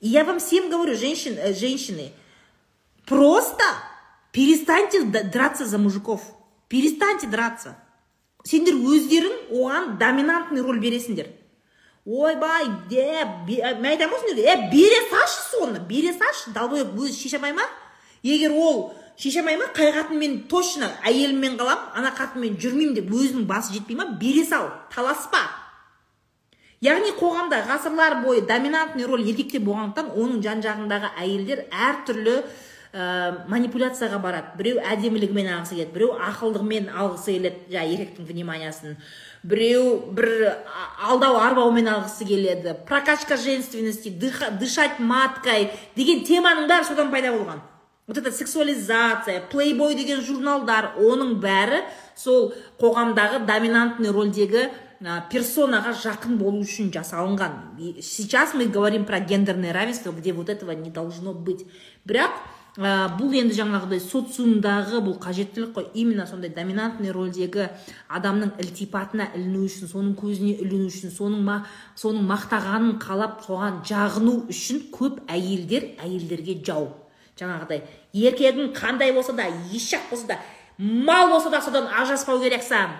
[0.00, 2.12] и я вам всем говорю женщин, э, женщины
[3.06, 3.64] просто
[4.32, 6.22] перестаньте драться за мужиков.
[6.68, 7.76] Перестаньте драться.
[8.44, 11.26] Сендер өздерің оған доминантный роль бересіңдер.
[12.06, 17.36] Ойбай е мен айтамын ғой сендерге е бере салшы соны бере салшы долбоеб өзі шеше
[17.36, 17.66] алмай ма?
[18.22, 23.46] Егер ол шеше алмай ма қай қатынмен точно әйеліммен қаламын ана қатынмен жүрмеймін деп өзінің
[23.50, 25.42] басы жетпей ма бере сал таласпа.
[26.80, 34.20] Яғни қоғамда ғасырлар бойы доминантный роль еркекте болғандықтан оның жан жағындағы әйелдер әртүрлі ә, манипуляцияға
[34.22, 34.52] барады.
[34.60, 38.94] Біреу әдемілігімен алғысы келеді біреу ақылдығымен алғысы келеді жаңағы еркектің вниманиясын
[39.42, 40.30] біреу бір
[41.08, 42.76] алдау арбаумен алғысы келеді.
[42.86, 47.58] Прокачка женственности дышать маткой деген теманың бәрі содан пайда болған.
[48.08, 51.84] Вот это сексуализация плейбой деген журналдар оның бәрі
[52.16, 54.70] сол қоғамдағы доминантный рольдегі
[55.30, 57.78] персонаға жақын болу үшін жасалынған.
[58.02, 61.66] Сейчас мы говорим про гендерное равенство где вот этого не должно быть.
[62.04, 62.32] Бірақ
[62.78, 65.86] ә, бұл енді жаңағыдай социумдағы бұл қажеттілік қой.
[65.94, 67.68] Именно сондай доминантный рөлдегі
[68.08, 74.48] адамның ілтипатына іліну үшін соның көзіне іліну үшін соның ма, соның мақтағанын қалап соған жағыну
[74.48, 76.88] үшін көп әйелдер әйелдерге жау.
[77.38, 77.82] Жаңағыдай
[78.12, 80.38] еркегің қандай болса да ешақ болса да
[80.78, 82.96] мал болса да содан ажыраспау керексің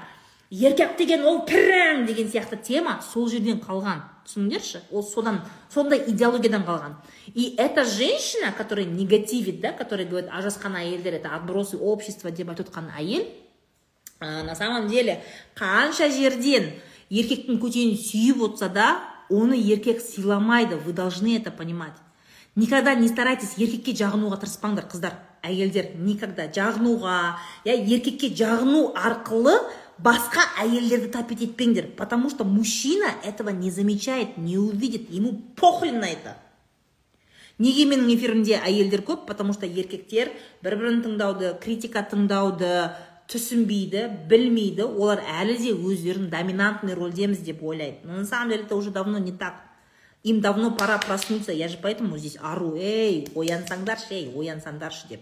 [0.51, 4.01] еркек деген ол пірің деген сияқты тема сол жерден қалған.
[4.25, 4.81] Түсіндіңдерші?
[4.91, 5.43] Ол содан
[5.73, 6.97] сондай идеологиядан қалған.
[7.35, 12.69] И эта женщина которая негативит да которая говорит ажырасқан әйелдер это отбросы общества деп айтып
[12.69, 13.27] отқан әйел
[14.21, 15.23] ә, на самом деле
[15.55, 16.73] қанша жерден
[17.11, 18.89] еркектің көтенін сүйіп отырса да
[19.29, 20.77] оны еркек сыйламайды.
[20.77, 21.93] Вы должны это понимать.
[22.57, 25.19] Никогда не старайтесь еркекке жағынуға тырыспаңдар қыздар.
[25.43, 29.55] Әйелдер никогда жағынуға я еркекке жағыну арқылы
[29.99, 36.09] басқа әйелдерді тапить етпеңдер потому что мужчина этого не замечает не увидит ему похрен на
[36.09, 36.37] это.
[37.59, 39.25] Неге менің эфирімде әйелдер көп?
[39.27, 40.31] Потому что еркектер
[40.63, 42.93] бір бірін тыңдауды критика тыңдауды
[43.27, 44.87] түсінбейді білмейді.
[44.87, 47.99] Олар әлі де өздерін доминантный рольдеміз деп ойлайды.
[48.05, 49.68] Но на самом деле это уже давно не так.
[50.23, 55.21] Им давно пора проснуться я же поэтому здесь ору эй оянсаңдаршы ей оянсаңдаршы деп.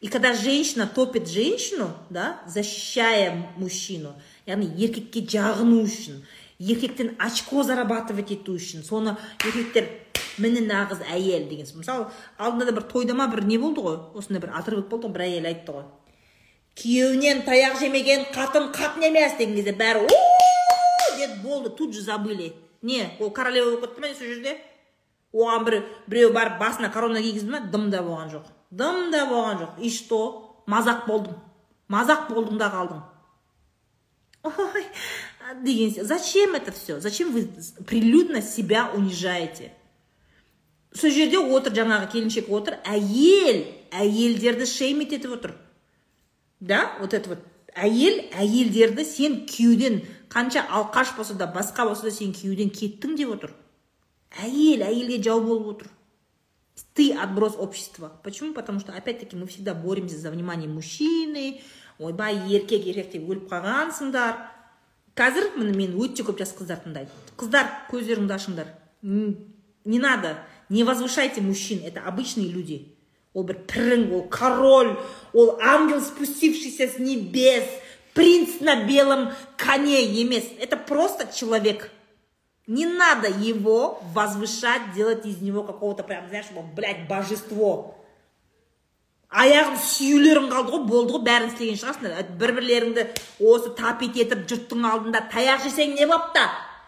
[0.00, 4.14] И когда женщина топит женщину, да, защищая мужчину,
[4.46, 6.22] яғни еркекке жағыну үшін
[6.58, 9.88] еркектен очко зарабатывать ету үшін соны еркектер
[10.38, 13.98] міне нағыз әйел деген мысалы алдында да бір тойда ма бір не болды ғой?
[14.14, 15.86] Осындай бір отрывок болды ғой бір әйел айтты ғой.
[16.78, 20.06] Күйеуінен таяқ жемеген қатын қатын емес деген кезде бәрі
[21.16, 22.52] деді болды тут же забыли.
[22.84, 24.58] Не ол королева болып кетті ма сол жерде?
[25.32, 28.52] Оған бір біреу барып басына корона кигізді ма дым да болған жоқ.
[28.70, 29.80] Дым да болған жоқ.
[29.80, 30.20] И что?
[30.70, 31.40] Мазақ болдың
[31.88, 33.02] мазақ болдың да қалдың
[34.44, 34.84] ой
[35.62, 37.48] деген зачем это все зачем вы
[37.86, 39.72] прилюдно себя унижаете?
[40.94, 42.76] Сол жерде отыр жаңағы келіншек отыр.
[42.86, 45.56] Әйел әйелдерді шеймит етіп отыр.
[46.60, 46.92] Да?
[47.00, 47.40] Вот это вот.
[47.74, 53.34] Әйел әйелдерді сен күйеуден қанша алқаш болса да басқа болса да сен күйеуден кеттің деп
[53.36, 53.54] отыр.
[54.42, 55.90] Әйел әйелге жау болып отыр.
[56.94, 58.20] Ты отброс общества.
[58.22, 58.52] Почему?
[58.52, 61.60] Потому что, опять-таки, мы всегда боремся за внимание мужчины,
[61.98, 64.38] ойбай еркек еркек деп өліп қалғансыңдар.
[65.14, 68.72] Қазір міне мен өте көп жас қыздар тыңдайды қыздар көздеріңді ашыңдар.
[69.02, 70.38] Не надо
[70.68, 71.80] не возвышайте мужчин.
[71.84, 72.93] Это обычные люди.
[73.34, 74.94] Ол бір пірің ол король
[75.32, 77.64] ол ангел спустившийся с небес
[78.14, 80.44] принц на белом коне емес.
[80.60, 81.90] Это просто человек.
[82.66, 88.00] Не надо его возвышать, делать из него какого-то прям, знаешь, блядь, божество.
[89.34, 92.28] аяғын сүюлерің қалды ғой болды ғой бәрін істеген шығарсыңдар.
[92.38, 93.04] Бір бірлеріңді
[93.42, 96.44] осы тапит етіп жұрттың алдында таяқ жесең не бопты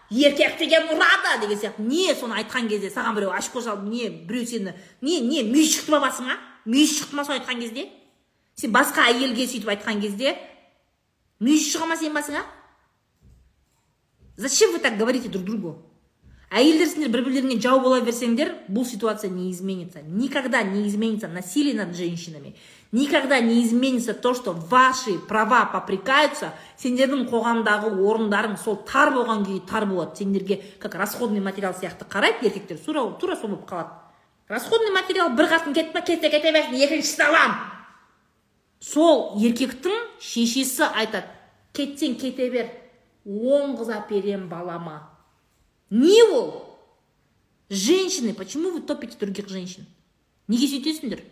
[0.09, 1.83] еркек деген ұрады деген сияқты.
[1.83, 5.91] Не соны айтқан кезде саған біреу очко салып не біреу сені не не мүйіз шықты
[5.91, 6.37] ма басыңа?
[6.65, 7.89] Мүйіз шықты ма соны айтқан кезде?
[8.55, 10.37] Сен басқа әйелге сөйтіп айтқан кезде
[11.39, 12.45] мүйіз шыға ма сенің басыңа?
[14.37, 15.77] Зачем вы так говорите друг другу?
[16.47, 20.01] әйелдер сендер бір бірлеріңе жау бола берсеңдер бұл ситуация не изменится.
[20.01, 22.55] Никогда не изменится насилие над женщинами.
[22.91, 29.65] Никогда не изменится то что ваши права попрекаются сендердің қоғамдағы орындарың сол тар болған күйі
[29.67, 30.15] тар болады.
[30.17, 33.89] Сендерге как расходный материал сияқты қарайды еркектер тура, тура сол болып қалады.
[34.47, 37.59] Расходный материал бір қатын кетті ма кетсе кете берсін екіншісін аламын.
[38.79, 41.27] Сол еркектің шешесі айтады
[41.73, 42.73] кетсең кете бер
[43.25, 45.17] он қыз әперем балама
[45.89, 46.77] не ол?
[47.69, 48.33] Женщины.
[48.33, 49.85] Почему вы топите других женщин?
[50.47, 51.23] Неге сөйтесіңдер?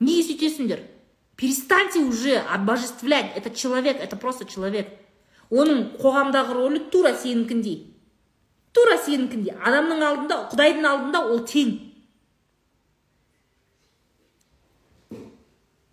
[0.00, 0.80] Неге сөйтесіңдер
[1.40, 3.32] перестаньте уже обожествлять.
[3.34, 4.88] Этот человек это просто человек.
[5.50, 7.88] Оның қоғамдағы рөлі тура сенікіндей
[8.70, 11.72] тура сенікіндей адамның алдында құдайдың алдында ол тең.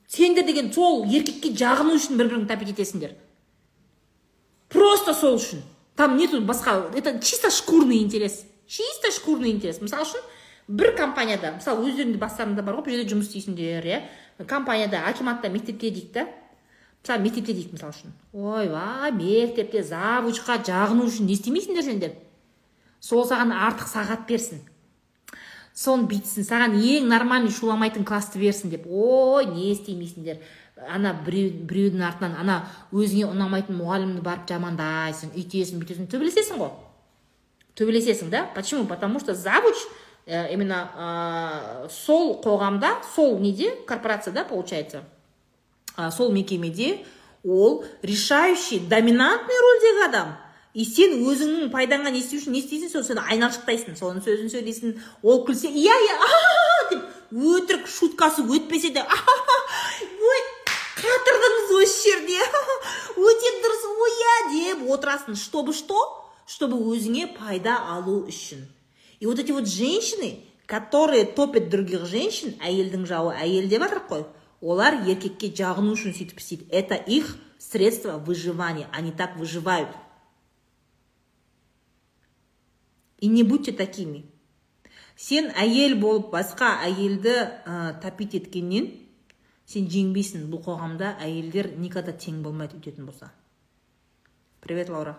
[0.08, 3.16] Сендер деген сол еркекке жағыну үшін бір біріңді тәпит етесіңдер.
[4.70, 5.64] Просто сол үшін.
[5.96, 6.92] Там нету басқа.
[6.94, 8.46] Это чисто шкурный интерес.
[8.68, 9.82] Чисто шкурный интерес.
[9.82, 10.22] Мысалы үшін
[10.68, 14.02] бір компанияда мысалы өздеріңде бастарыңда бар ғой бұл жерде жұмыс істейсіңдер иә?
[14.48, 16.28] Компанияда акиматта мектепте дейік та
[17.04, 18.16] мысалы мектепте дейік мысалы үшін.
[18.34, 22.18] Ойбай мектепте завучқа жағыну үшін не істемейсіңдер сендер
[23.00, 24.62] сол саған артық сағат берсін.
[25.78, 28.88] Соны бүйтсін саған ең нормальный шуламайтын классты берсін деп.
[28.90, 30.42] Ой не істемейсіңдер.
[30.90, 32.58] Ана біреу, біреудің артынан ана
[32.92, 36.10] өзіңе ұнамайтын мұғалімді барып жамандайсың үйтесің бүйтесің.
[36.10, 36.74] Төбелесесің ғой.
[37.78, 38.44] Төбелесесің да?
[38.56, 38.86] Почему?
[38.86, 39.76] Потому что завуч
[40.28, 45.04] именно ә, сол қоғамда сол неде корпорацияда получается?
[46.12, 47.06] Сол мекемеде
[47.44, 50.36] ол решающий доминантный рөлдегі адам.
[50.78, 53.96] И сен өзіңнің пайдаңа не істеу үшін не істейсің сол сен айналшықтайсың.
[53.98, 54.94] Соның сөзін сөйлейсің
[55.24, 56.18] ол күлсе иә иә
[56.92, 60.44] деп өтірік шуткасы өтпесе де ой
[61.02, 62.38] қатырдыңыз осы жерде
[63.18, 64.38] өте дұрыс ой иә!
[64.54, 65.98] деп отырасың чтобы что?
[66.46, 68.68] Чтобы өзіңе пайда алу үшін.
[69.20, 74.26] И вот эти вот женщины которые топят других женщин әйелдің жауы әйел деп жатырмық қой
[74.62, 76.68] олар еркекке жағыну үшін сөйтіп істейді.
[76.70, 78.90] Это их средство выживания.
[78.92, 79.90] Они так выживают.
[83.20, 84.26] И не будьте такими.
[85.16, 87.34] Сен әйел болып басқа әйелді
[87.66, 88.92] ә, тапит еткеннен
[89.66, 90.46] сен жеңбейсің.
[90.52, 93.32] Бұл қоғамда әйелдер никогда тең болмайды өйтетін болса.
[94.62, 95.18] Привет лаура.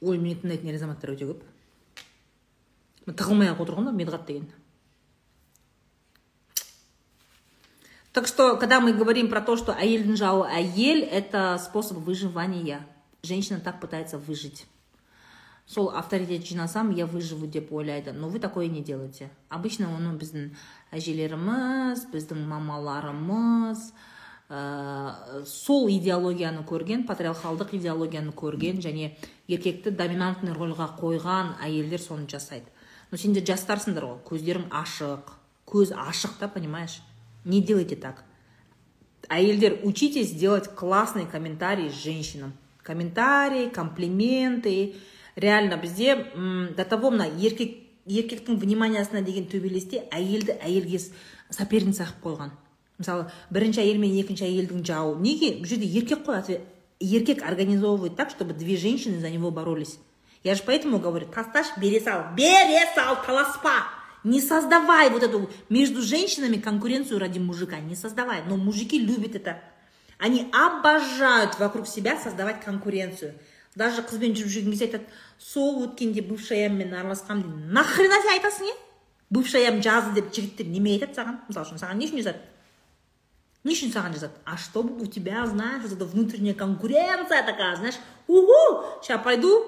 [0.00, 1.44] Ой мені тыңдайтын ер азаматтар өте көп
[3.08, 4.48] тығылмай ақ отырған ғой медғат деген
[8.12, 12.84] Так что, когда мы говорим про то, что аэль нжао аэль, это способ выживания.
[13.22, 14.66] Женщина так пытается выжить.
[15.68, 20.46] сол авторитет жинасам я выживу деп ойлайды но вы такое не делаете обычно оны біздің
[20.96, 23.92] әжелеріміз біздің мамаларымыз
[24.48, 29.12] ә, сол идеологияны көрген патриархалдық идеологияны көрген және
[29.48, 32.66] еркекті доминантный рольға қойған әйелдер соны жасайды
[33.10, 35.36] но сендер жастарсыңдар ғой көздерің ашық
[35.68, 37.00] көз ашық та понимаешь
[37.48, 38.24] Не делайте так.
[39.28, 42.52] Аэльдер, учитесь делать классные комментарии женщинам.
[42.82, 44.96] Комментарии, комплименты.
[45.34, 46.16] Реально бізде
[46.76, 50.98] до того мына еркек еркектің вниманиясына деген төбелесте әйелді әйелге
[51.52, 52.54] соперница қылып қойған
[52.97, 56.61] мысалы бірінші әйел мен екінші әйелдің жауы неге бұл жерде еркек қой
[56.99, 59.99] еркек организовывает так чтобы две женщины за него боролись
[60.43, 66.01] я же поэтому говорю тасташ бере сал бере сал таласпа Не создавай вот эту между
[66.01, 67.79] женщинами конкуренцию ради мужика.
[67.79, 68.41] Не создавай.
[68.47, 69.59] Но мужики любят это.
[70.17, 73.33] Они обожают вокруг себя создавать конкуренцию.
[73.75, 75.07] Даже қызбен жүріп жүрген кезде айтады
[75.41, 78.73] сол өткенде бывший аяммен араласқанмын дейді нахрена сен айтасың е
[79.33, 82.37] бывший аям жазды деп жігіттер неме айтады саған мысалы үшін саған не үшін жазады
[83.63, 87.99] не үшін саған жазады а чтобы у тебя знаешь вот эта внутренняя конкуренция такая знаешь
[88.27, 89.65] угу сейчас пойду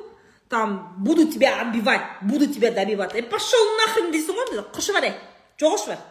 [0.49, 5.13] там буду тебя отбивать буду тебя добивать е пошел нахрен дейсің ғой қыршы бар е
[5.61, 6.03] жоғалшы бар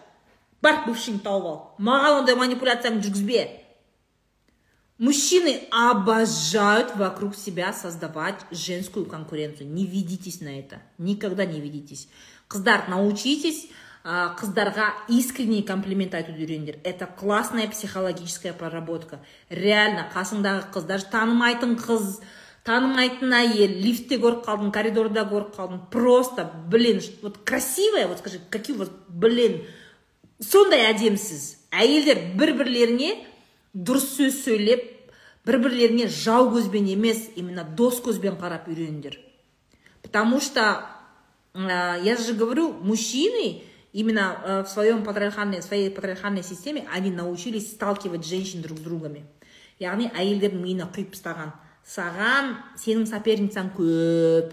[0.62, 3.44] бар бывшийіңді тауып ал маған ондай манипуляцияны жүргізбе
[4.98, 12.08] мужчины обожают вокруг себя создавать женскую конкуренцию не ведитесь на это никогда не ведитесь
[12.48, 13.68] қыздар научитесь
[14.03, 19.19] қыздарға искренний комплимент айтуды үйреніңдер это классная психологическая проработка.
[19.49, 22.21] Реально қасыңдағы қыз даже танымайтын қыз
[22.63, 25.81] танымайтын әйел лифтте көріп қалдың коридорда көріп қалдың.
[25.91, 29.65] Просто блин вот красивая вот скажи какие вас блин
[30.39, 33.09] сондай әдемісіз әйелдер бір бірлеріне
[33.75, 34.85] дұрыс сөз сөйлеп
[35.45, 39.19] бір бірлеріне жау көзбен емес именно дос көзбен қарап үйреніңдер
[40.01, 40.85] потому что
[41.53, 43.63] я же говорю мужчины
[43.93, 49.25] именно в своем патриархальной своей патриархальной системе они научились сталкивать женщин друг с другами.
[49.79, 51.53] Яғни әйелдердің миына құйып тастаған.
[51.87, 54.51] Саған сенің соперницаң көп.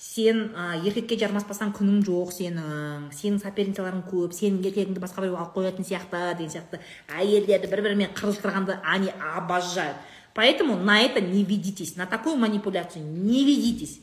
[0.00, 3.04] Сен ә, еркекке жармаспасаң күнің жоқ сенің.
[3.14, 4.34] Сенің соперницаларың көп.
[4.34, 6.80] Сенің еркегіңді басқа біреу алып қоятын сияқты деген сияқты.
[7.14, 9.96] Әйелдерді бір бірімен қырылыстырғанды они обожают.
[10.34, 14.00] Поэтому на это не ведитесь на такую манипуляцию не ведитесь.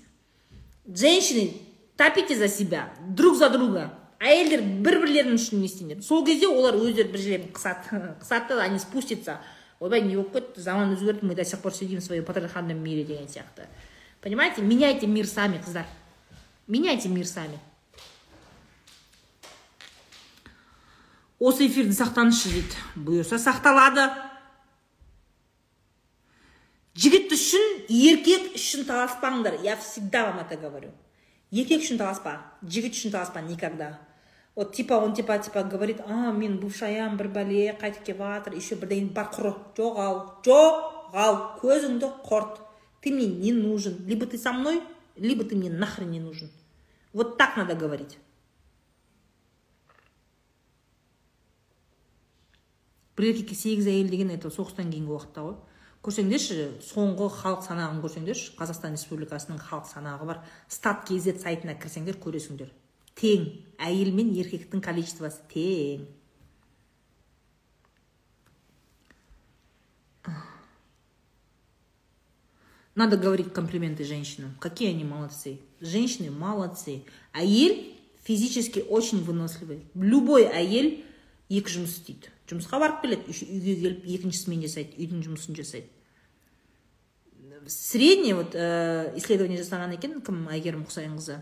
[0.85, 1.57] Женщины
[1.97, 3.93] топите за себя друг за друга.
[4.19, 8.79] Әйелдер бір бірлерінің үшін не істеңдер сол кезде олар өздері бір жерден қысады қысады они
[8.79, 9.39] спустятся.
[9.79, 10.61] Ойбай не болып кетті?
[10.61, 13.67] Заман өзгерді мы до сих пор сидим в своем патриархальном мире деген сияқты.
[14.21, 14.61] Понимаете?
[14.61, 15.85] Меняйте мир сами қыздар.
[16.67, 17.59] Меняйте мир сами.
[21.37, 22.79] Осы эфирді сақтаңызшы дейді.
[22.97, 24.07] Бұйырса сақталады.
[26.97, 29.59] Жігіт үшін еркек үшін таласпаңдар.
[29.61, 30.89] Я всегда вам это говорю.
[31.51, 33.99] Еркек үшін таласпа жігіт үшін таласпа никогда.
[34.57, 38.75] Вот типа он типа типа говорит а мен бывшаям бір бәле қайтып келіп жатыр еще
[38.75, 40.15] бірдеңе бар құры жоғал
[40.47, 42.63] жоғал көзіңді құрт.
[43.01, 44.03] Ты мне не нужен.
[44.07, 44.81] Либо ты со мной
[45.15, 46.49] либо ты мне нахрен не нужен.
[47.13, 48.17] Вот так надо говорить.
[53.15, 55.55] Бір еркекке сегіз әйел деген это соғыстан кейінгі уақытта ғой.
[56.05, 60.43] Көрсеңдерші соңғы халық санағын көрсеңдерші қазақстан республикасының халық санағы бар.
[60.69, 62.69] Стат kz сайтына кірсеңдер көресіңдер.
[63.17, 63.49] Тең
[63.81, 66.05] әйел мен еркектің количествосы тең
[72.97, 74.55] Надо говорить комплименты женщинам.
[74.59, 75.59] Какие они молодцы.
[75.79, 77.03] Женщины молодцы.
[77.31, 79.83] Әйел физически очень выносливый.
[79.93, 81.03] Любой әйел
[81.47, 82.31] екі жұмыс істейді.
[82.49, 85.93] Жұмысқа барып келеді, үйге келіп екіншісімен жасайды, үйдің жұмысын жасайды.
[87.67, 91.37] Средний вот ә, исследование жасаған екен кім әйгерім құсайынқызы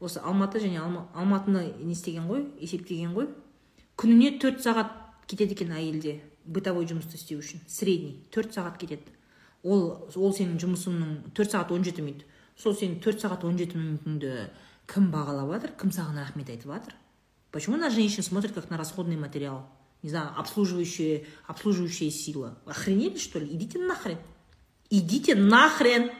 [0.00, 3.28] осы алматы және Алма, алматыны не істеген ғой есептеген ғой.
[3.98, 4.92] Күніне төрт сағат
[5.26, 9.10] кетеді екен әйелде бытовой жұмысты істеу үшін средний төрт сағат кетеді.
[9.62, 12.24] Ол ол сенің жұмысыңның төрт сағат он жеті минут.
[12.56, 14.48] Сол сенің төрт сағат он жеті минутыңды
[14.88, 16.94] кім бағалап жатыр кім саған рахмет айтып жатыр?
[17.50, 19.66] Почему на женщин смотрят как на расходный материал?
[20.02, 23.46] Не знаю обслуживающая обслуживающая сила охренели что ли?
[23.46, 24.18] Идите нахрен.
[24.90, 26.10] Идите нахрен.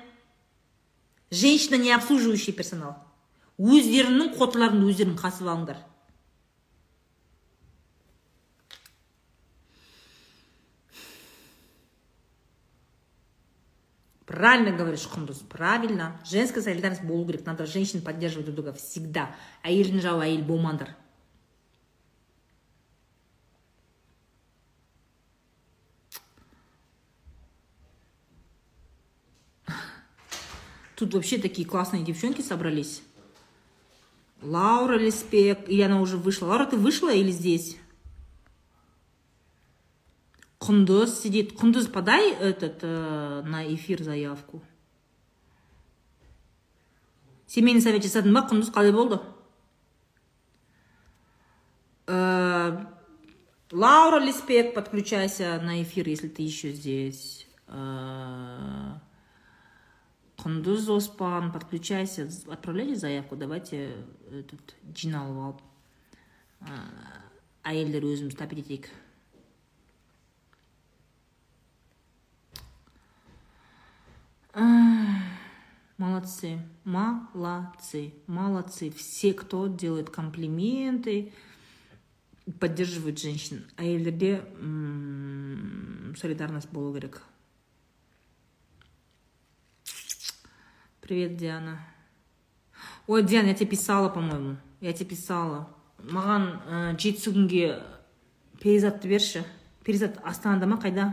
[1.31, 3.08] Женщина не обслуживающий персонал.
[3.59, 5.85] Өздеріңнің қотыларыңды өздерің қасып алыңдар
[14.29, 16.21] Правильно говоришь, Хундус, правильно.
[16.23, 17.47] Женская солидарность болу керек.
[17.47, 19.35] Надо женщин поддерживать друг друга всегда.
[19.65, 20.93] Әйелдің жауы әйел болмаңдар.
[30.95, 33.03] Тут вообще такие классные девчонки собрались.
[34.43, 35.69] Лаура Леспек.
[35.69, 36.47] Или она уже вышла.
[36.47, 37.77] Лаура, ты вышла или здесь?
[40.69, 44.61] құндыз сидит құндыз подай этот э, на эфир заявку
[47.47, 49.21] семейный совет жасадың ба құндыз қалай болды
[52.09, 52.85] э,
[53.71, 58.93] лаура лиспек подключайся на эфир если ты еще здесь э,
[60.44, 63.96] құндыз оспан подключайся отправляйте заявку давайте
[64.32, 65.62] этот жиналып алып
[67.64, 68.90] әйелдер өзіміз тәпет етейік
[76.04, 78.90] Молодцы, молодцы, молодцы.
[78.92, 81.32] Все, кто делает комплименты,
[82.60, 83.66] поддерживает женщин.
[83.78, 84.44] А әйелдерде
[86.18, 87.22] солидарность болу керек.
[91.09, 91.81] Привет, Диана.
[93.07, 94.59] Ой, Диана, я тебе писала, по-моему.
[94.81, 95.71] Я тебе писала.
[95.99, 97.81] Маған ә, жетісі күнге
[98.61, 99.43] перизатты берші.
[99.89, 101.09] Перизат астанада ма қайда?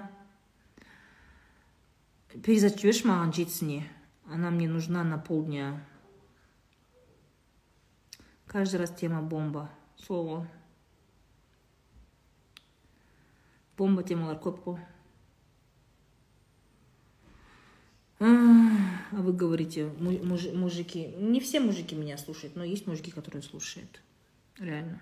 [2.44, 3.86] перизат жіберші маған жетісіне
[4.28, 5.80] она мне нужна на полдня
[8.48, 9.70] каждый раз тема бомба
[10.10, 10.44] ғой
[13.78, 14.82] бомба темалар көп қой
[18.21, 24.03] а вы говорите мужики не все мужики меня слушают но есть мужики которые слушают
[24.59, 25.01] реально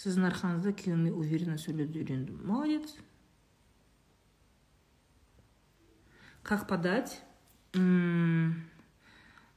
[0.00, 2.94] сіздің арқаңызда күйеуіме уверенно сөйлеуді үйрендім молодец
[6.42, 7.20] как подать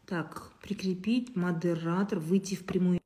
[0.05, 2.96] так прикрепить модератор выйти в прямую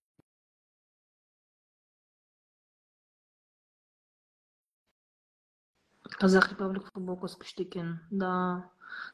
[6.23, 7.89] қазақ республика футболкасы күшті екен.
[8.11, 8.33] Да.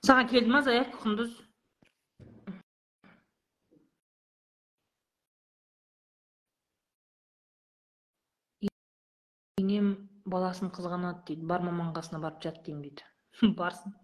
[0.05, 1.31] Саған келді ма заявка құндыз?
[9.63, 9.89] Енем
[10.29, 11.47] баласын қызғанады дейді.
[11.49, 13.09] Бар маманың қасына барып жат деймін дейді.
[13.63, 13.97] Барсын.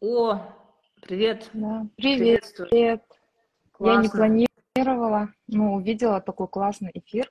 [0.00, 0.40] О
[1.00, 1.48] привет.
[1.54, 2.52] Да, привет.
[2.58, 3.04] привет.
[3.78, 7.30] Я не планировала но увидела такой классный эфир.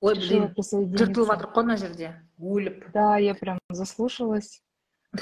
[0.00, 4.62] Ой блин жыртылып жатыр ғой мына жерде өліп да я прям заслушалась.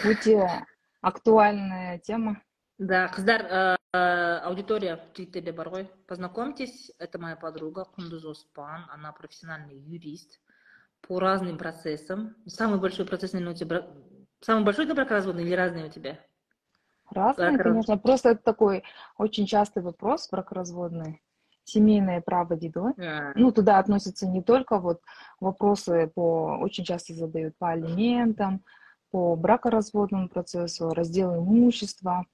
[0.05, 0.45] Өте
[1.01, 2.43] актуальная тема.
[2.79, 9.79] Да қыздар аудитория в твиттерде бар ғой познакомьтесь это моя подруга кундуз оспан она профессиональный
[9.79, 10.41] юрист
[11.01, 12.37] по разным процессам.
[12.47, 13.87] Самый большой процесс наверное у тебя
[14.41, 16.19] самый большой это бракоразводный или разные у тебя?
[17.11, 18.83] Разные конечно просто это такой
[19.17, 21.23] очень частый вопрос бракоразводный
[21.69, 23.33] семейное право дейді а.
[23.37, 25.01] ну туда относятся не только вот
[25.41, 28.61] вопросы по очень часто задают по алиментам
[29.11, 32.27] по бракоразводному процессу раздел имущества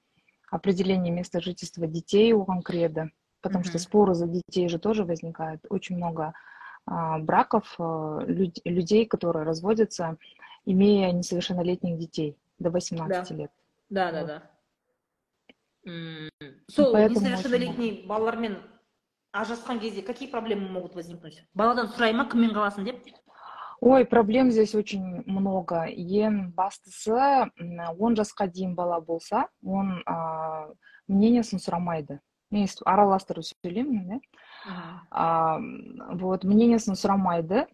[0.52, 3.10] определение места жительства детей у конкреда,
[3.40, 3.68] потому mm-hmm.
[3.68, 5.64] что споры за детей же тоже возникают.
[5.70, 6.34] Очень много
[6.84, 10.18] а, браков а, люд, людей, которые разводятся,
[10.66, 13.34] имея несовершеннолетних детей до 18 да.
[13.34, 13.50] лет.
[13.88, 14.26] Да, вот.
[14.26, 14.42] да,
[15.84, 15.92] да.
[16.68, 18.58] сол несовершеннолетний балалармен
[19.33, 23.03] ажырасқан кезде какие проблемы могут возникнуть баладан сұрай ма кіммен қаласың деп
[23.81, 27.13] ой проблем здесь очень много ең бастысы
[27.99, 30.01] он жасқа дейін бала болса он
[31.07, 32.19] мнениесін сұрамайды
[32.51, 34.21] мен араластырып сөйлеймін иә
[36.23, 37.65] вот мнениесін сұрамайды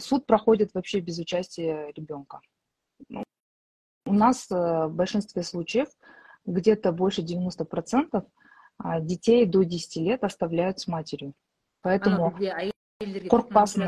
[0.00, 2.40] суд проходит вообще без участия ребенка
[4.04, 5.88] у нас э, в большинстве случаев
[6.44, 8.24] где то больше девяносто процентов
[9.00, 11.34] детей до десяти лет оставляют с матерью
[11.82, 12.34] поэтому
[13.02, 13.82] қорықпасын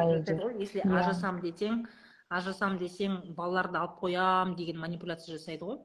[0.59, 1.85] если ажырасамын десең
[2.31, 5.79] ажырасамын десең балаларды алып қоямын деген манипуляция жасайды ғой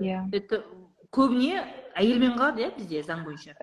[0.00, 0.62] иә это
[1.16, 1.64] көбіне
[1.96, 3.56] әйелмен қалады иә бізде заң бойынша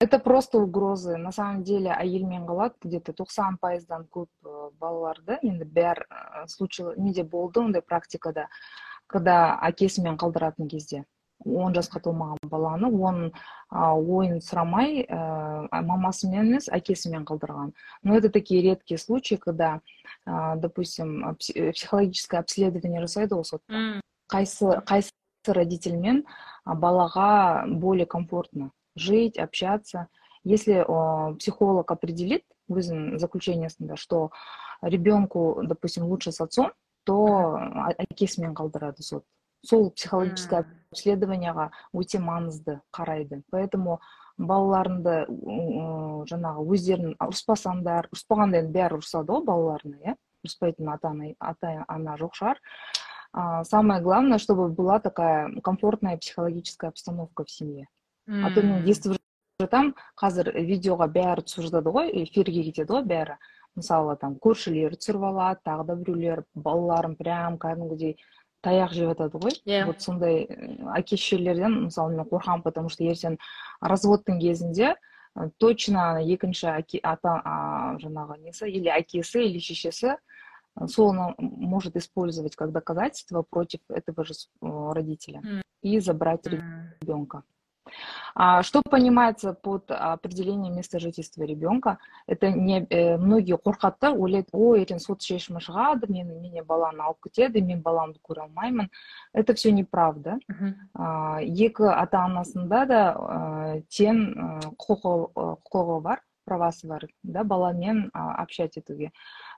[0.00, 5.38] это просто угрозы на самом деле әйелмен қалады где то тоқсан пайыздан көп э, балаларды
[5.42, 8.48] енді бәр э, случай неде болды ондай практикада
[9.06, 11.04] когда әкесімен қалдыратын кезде
[11.44, 13.32] он жасқа толмаған баланы оның
[13.70, 19.80] ойын сұрамай ә, мамасымен емес әкесімен қалдырған но это такие редкие случаи когда
[20.24, 24.00] допустим психологическое обследование жасайды ғой сотта
[24.32, 25.12] қайсы қайсы
[25.46, 26.24] родительмен
[26.64, 30.08] балаға более комфортно жить общаться
[30.44, 30.80] если
[31.38, 34.30] психолог определит өзінің заключениесінде что
[34.80, 36.72] ребенку допустим лучше с отцом
[37.04, 37.60] то
[37.98, 39.24] әкесімен қалдырады сот
[39.64, 43.98] сол психологическое обследованияға өте маңызды қарайды поэтому
[44.38, 45.16] балаларыңды
[46.30, 52.16] жаңағы өздерін ұрыспасаңдар ұрыспағанда енді бәрі ұрысады ғой балаларына иә ұрыспайтын ата ана ата ана
[52.20, 52.60] жоқ шығар
[53.32, 57.88] а, самое главное чтобы была такая комфортная психологическая обстановка в семье
[58.26, 59.18] а то мен естіп
[59.62, 63.38] жатамын қазір видеоға бәрі түсіп жатады ғой эфирге кетеді ғой бәрі
[63.78, 68.16] мысалы там көршілер түсіріп алады тағы да біреулер балаларын прям кәдімгідей
[68.64, 70.46] таяқ жеп жатады ғой иә вот сондай
[70.96, 73.38] әке шешелерден мысалы мен қорқамын потому что ертең
[73.80, 74.94] разводтың кезінде
[75.58, 77.34] точно екінші әке ата
[78.02, 80.16] жаңағы несі или әкесі или шешесі
[80.86, 85.42] соны может использовать как доказательство против этого же родителя
[85.82, 87.57] и забрать ребенка А
[88.62, 91.98] что понимается под определением места жительства ребенка?
[92.26, 97.04] Это не э, многие қорқады да ойлайды ой ертең сот шешімі шығады мен менен баланы
[97.04, 98.90] алып кетеді мен баламды көре алмаймын
[99.32, 100.38] это все неправда
[100.94, 105.14] а, екі ата анасында да ә, тең құқығы,
[105.62, 109.12] құқығы бар правасы бар да баламен общать етуге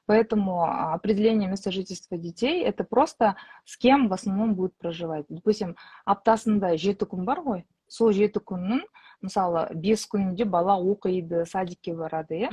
[0.07, 0.63] Поэтому
[0.95, 3.35] определение места жительства детей это просто
[3.65, 5.27] с кем в основном будет проживать.
[5.29, 5.75] Допустим,
[6.05, 8.82] аптасында жеті күн бар ғой сол жеті күннің
[9.22, 12.50] мысалы бес күнінде бала оқиды садикке барады иә.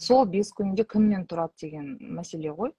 [0.00, 2.72] Сол бес күнде кіммен тұрады деген мәселе ғой.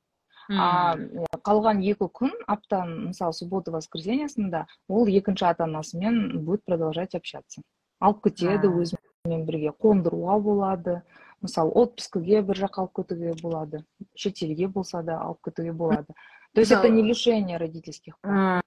[0.50, 0.98] А
[1.46, 7.62] қалған екі күн аптаның мысалы суббота воскресеньясында ол екінші ата анасымен будет продолжать общаться.
[8.02, 11.02] Алып кетеді өзімен бірге қондыруға болады
[11.44, 13.84] мысалы отпускіге бір жаққа алып кетуге болады
[14.16, 16.08] шетелге болса да алып кетуге болады.
[16.56, 18.64] То есть это не лишение родительских прав.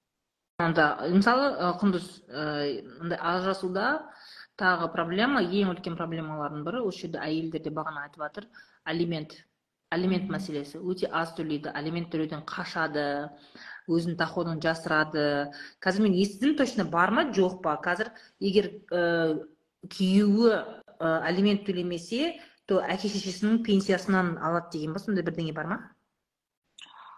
[0.76, 0.86] Да.
[1.10, 1.48] Мысалы
[1.80, 3.86] құндыз мындай ажырасуда
[4.60, 8.48] тағы проблема ең үлкен проблемалардың бірі осы жерде әйелдер де бағана айтып жатыр.
[8.84, 9.34] Алимент
[9.92, 11.72] алимент мәселесі өте аз төлейді.
[11.76, 13.04] Алимент төлеуден қашады
[13.90, 15.52] өзінің доходын жасырады.
[15.84, 17.76] Қазір мен естідім точно бар ма жоқ па?
[17.82, 19.42] Қазір егер ә,
[19.92, 20.62] күйеуі ә,
[21.28, 22.36] алимент төлемесе
[22.66, 25.02] то әке шешесінің пенсиясынан алады деген ба?
[25.02, 25.80] Сондай бірдеңе бар ма?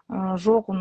[0.09, 0.71] Жоқ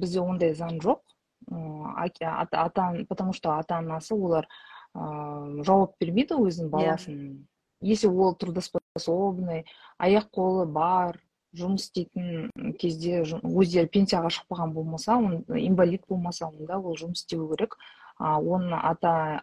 [0.00, 1.02] бізде ондай заң жоқ.
[1.50, 4.48] Ата потому что ата анасы олар
[4.94, 7.46] ыыы жауап бермейді өзінің баласын
[7.80, 9.64] если ол трудоспособный
[9.98, 11.20] аяқ қолы бар
[11.56, 15.16] жұмыс істейтін кезде өздері пенсияға шықпаған болмаса
[15.58, 17.76] инвалид болмаса онда ол жұмыс істеу керек.
[18.20, 19.40] А оның ата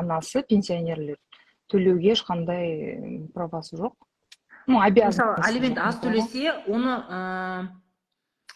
[0.00, 1.18] анасы пенсионерлер.
[1.68, 3.94] Төлеуге ешқандай правасы жоқ.
[4.66, 6.96] Ну обязан мысалы алимент аз төлесе оны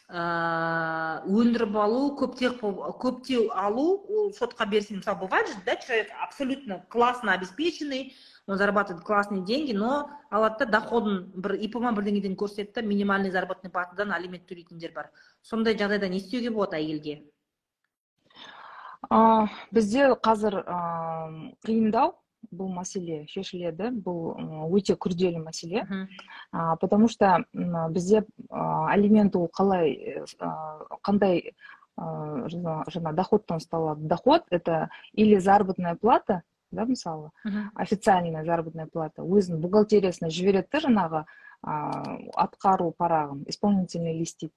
[0.08, 2.62] өндіріп алу көптеп
[3.02, 8.14] көптеу алу ол сотқа берсең мысалы бывает же да человек абсолютно классно обеспеченный
[8.46, 13.30] он зарабатывает классные деньги но алады да доходын бір ип ма бірдеңеден көрсетеді да минимальный
[13.30, 15.10] заработной платадан алимент төлейтіндер бар.
[15.42, 17.28] Сондай жағдайда не істеуге болады әйелге?
[19.70, 20.62] Бізде қазір
[21.68, 22.14] қиындау
[22.52, 24.36] бұл мәселе шешіледі бұл
[24.76, 25.84] өте күрделі мәселе
[26.52, 27.44] а, потому что
[27.90, 30.24] бізде алимент ол қалай
[31.02, 31.54] қандай
[31.98, 37.30] жаңа доходтан ұсталады доход это или заработная плата да мысалы
[37.74, 41.24] официальная заработная плата өзінің бухгалтериясына жібереді да жаңағы
[42.38, 44.54] атқару парағын исполнительный лист дейді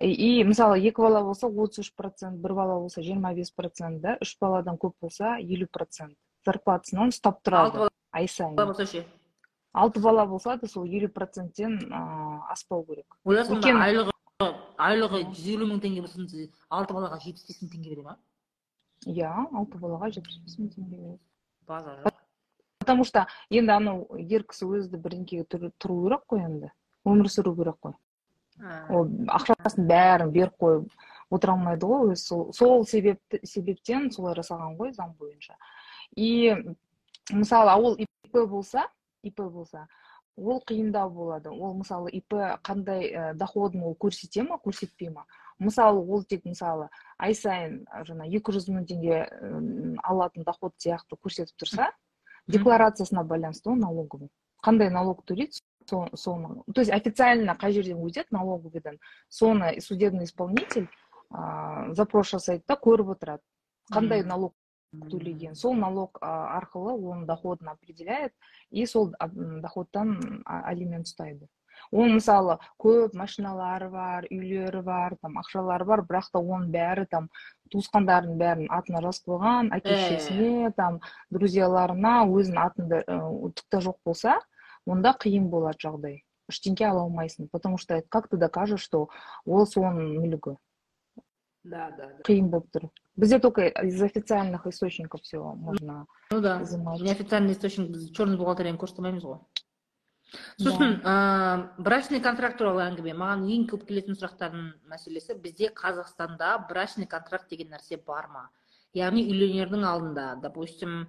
[0.00, 4.16] и мысалы екі бала болса отыз үш процент бір бала болса жиырма бес процент да
[4.20, 6.16] үш баладан көп болса елу процент.
[6.46, 9.04] Зарплатасынан ұстап тұрады ай сайын болса ше
[9.72, 11.78] алты бала болса да сол елу проценттен
[12.50, 14.14] аспау керек ойласаң айлығы
[14.80, 18.16] айлығы жүз елу мың теңге болса алты балаға жетпіс бес мың теңге бере ма?
[19.06, 21.18] Иә алты балаға жетпіс бес мың теңге береді.
[21.68, 22.00] Базар.
[22.04, 22.20] Жоқ
[22.80, 25.44] потому что енді анау ер кісі өзі бірдеңеге
[25.78, 26.70] тұру керек қой енді.
[27.06, 27.94] Өмір сүру керек қой.
[28.90, 29.06] Ол
[29.36, 30.88] ақшасын бәрін беріп қойып
[31.30, 32.14] отыра алмайды ғой.
[32.14, 35.54] Өзі сол, сол себепті, себептен солай жасаған ғой заң бойынша.
[36.16, 36.54] И
[37.30, 38.86] мысалы ол ип болса
[39.22, 39.86] ип болса
[40.36, 41.50] ол қиындау болады.
[41.50, 42.32] Ол мысалы ип
[42.64, 45.26] қандай ә, доходын ол көрсете ма көрсетпей ма?
[45.58, 46.88] Мысалы ол тек мысалы
[47.18, 49.18] ай сайын жаңа екі жүз мың теңге
[50.02, 51.90] алатын доход сияқты көрсетіп тұрса
[52.48, 54.30] декларациясына байланысты ол налоговый.
[54.64, 55.60] Қандай налог төлейді
[56.14, 60.88] соны то есть официально қай жерден өтеді налоговыйдан соны судебный исполнитель
[61.30, 63.42] ә, запрос жасайды да көріп отырады.
[63.92, 64.54] Қандай налог
[65.10, 68.32] төлеген сол налог арқылы оның доходын определяет
[68.70, 71.46] и сол доходтан алимент ұстайды.
[71.90, 77.28] Оның мысалы көп машиналары бар үйлері бар там ақшалары бар бірақ та оның бәрі там
[77.72, 80.98] туысқандарының бәрін атына жазып қойған әке шешесіне там
[81.30, 83.00] друзьяларына өзінің атында
[83.56, 84.36] түкте жоқ болса
[84.86, 86.20] онда қиын болады жағдай.
[86.50, 89.08] Ештеңке ала алмайсың потому что как ты докажешь что
[89.46, 90.56] ол соның мүлігі
[91.70, 97.52] да да қиын болып тұр бізде только из официальных источников все можно ну да неофициальный
[97.52, 99.40] источник біз черный бухгалтерияны көрсете ғой
[100.60, 107.08] сосын ә, брачный контракт туралы әңгіме маған ең көп келетін сұрақтардың мәселесі бізде қазақстанда брачный
[107.10, 108.44] контракт деген нәрсе бар ма?
[108.94, 111.08] Яғни үйленердің алдында допустим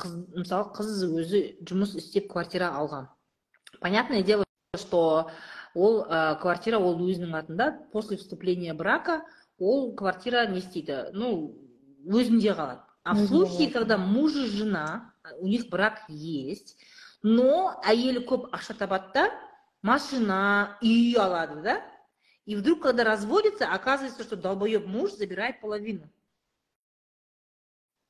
[0.00, 3.08] қыз мысалы қыз өзі жұмыс істеп квартира алған.
[3.80, 4.44] Понятное дело
[4.76, 5.30] что
[5.74, 9.22] ол ә, квартира ол өзінің атында после вступления брака
[9.59, 11.29] ол квартира не істейді ну
[12.05, 16.75] өзінде қалады а в случае когда муж и жена у них брак есть
[17.23, 19.29] но әйелі көп ақша табады да
[19.81, 21.77] машина үй алады да
[22.45, 26.09] и вдруг когда разводится оказывается что долбоеб муж забирает половину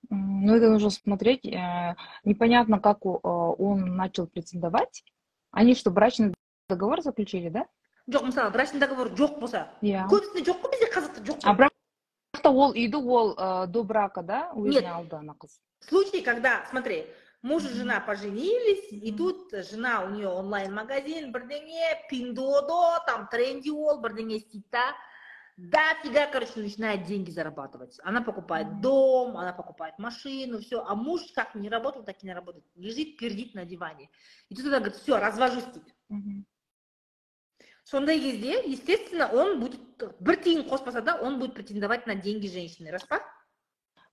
[0.09, 1.45] Ну, это нужно смотреть.
[1.45, 5.03] Э, непонятно, как э, он начал претендовать.
[5.51, 6.33] Они что, брачный
[6.69, 7.65] договор заключили, да?
[8.09, 12.41] жоқ мысалы брачный договор жоқ болса иә көбісінде жоқ қой бізде қазақта жоқ а бірақ
[12.43, 15.55] та ол үйді ол э, до брака да өзіне алды ана қыз
[15.87, 17.05] случай когда смотри
[17.41, 24.01] муж и жена поженились и тут жена у нее онлайн магазин бірдеңе пиндодо там трендиол
[24.03, 24.85] бірдеңе істейді да
[25.55, 27.99] дофига, короче, начинает деньги зарабатывать.
[28.03, 30.83] Она покупает дом, она покупает машину, все.
[30.83, 32.65] А муж как не работал, так и не работает.
[32.75, 34.09] Лежит, пердит на диване.
[34.49, 35.93] И тут она говорит, все, развожусь дейді
[37.88, 39.80] сондай кезде естественно он будет
[40.20, 43.20] бір тиын қоспаса да он будет претендовать на деньги женщины рас па?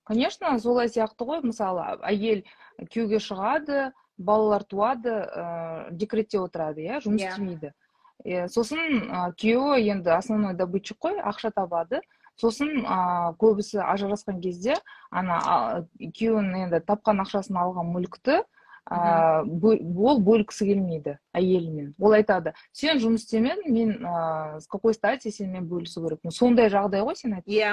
[0.04, 2.44] Конечно солай сияқты ғой мысалы әйел
[2.80, 7.32] күйеуге шығады балалар туады ә, декретте отырады иә жұмыс иә.
[7.34, 7.72] істемейді.
[8.24, 12.00] Иә сосын ә, күйеуі енді основной добытчик қой ақша табады.
[12.40, 14.78] Сосын ә, көбісі ажырасқан кезде
[15.10, 18.40] ана күйеуінің енді тапқан ақшасын алған мүлікті
[18.86, 25.32] ә, ол бөлгісі келмейді әйелімен ол айтады сен жұмыс істемедің мен ә, с какой стати
[25.34, 27.72] сенімен бөлісу керекпін сондай жағдай ғой сен айтып иә.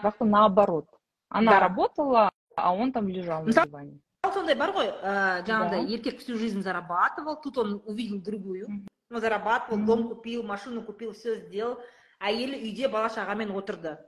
[0.00, 0.86] бірақ та наоборот.
[1.28, 4.00] Она работала а он там лежал на диване.
[4.32, 8.86] сондай бар ғой ә, жаңағыдай еркек всю жизнь зарабатывал тут он увидел другую.
[9.10, 11.78] Ну зарабатывал дом купил машину купил все сделал.
[12.20, 13.98] Әйелі үйде бала шағамен отырды.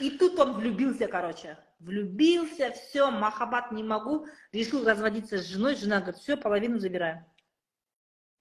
[0.00, 1.56] И тут он влюбился короче.
[1.81, 7.25] влюбился все махаббат не могу решил разводиться с женой жена говорит все половину забираем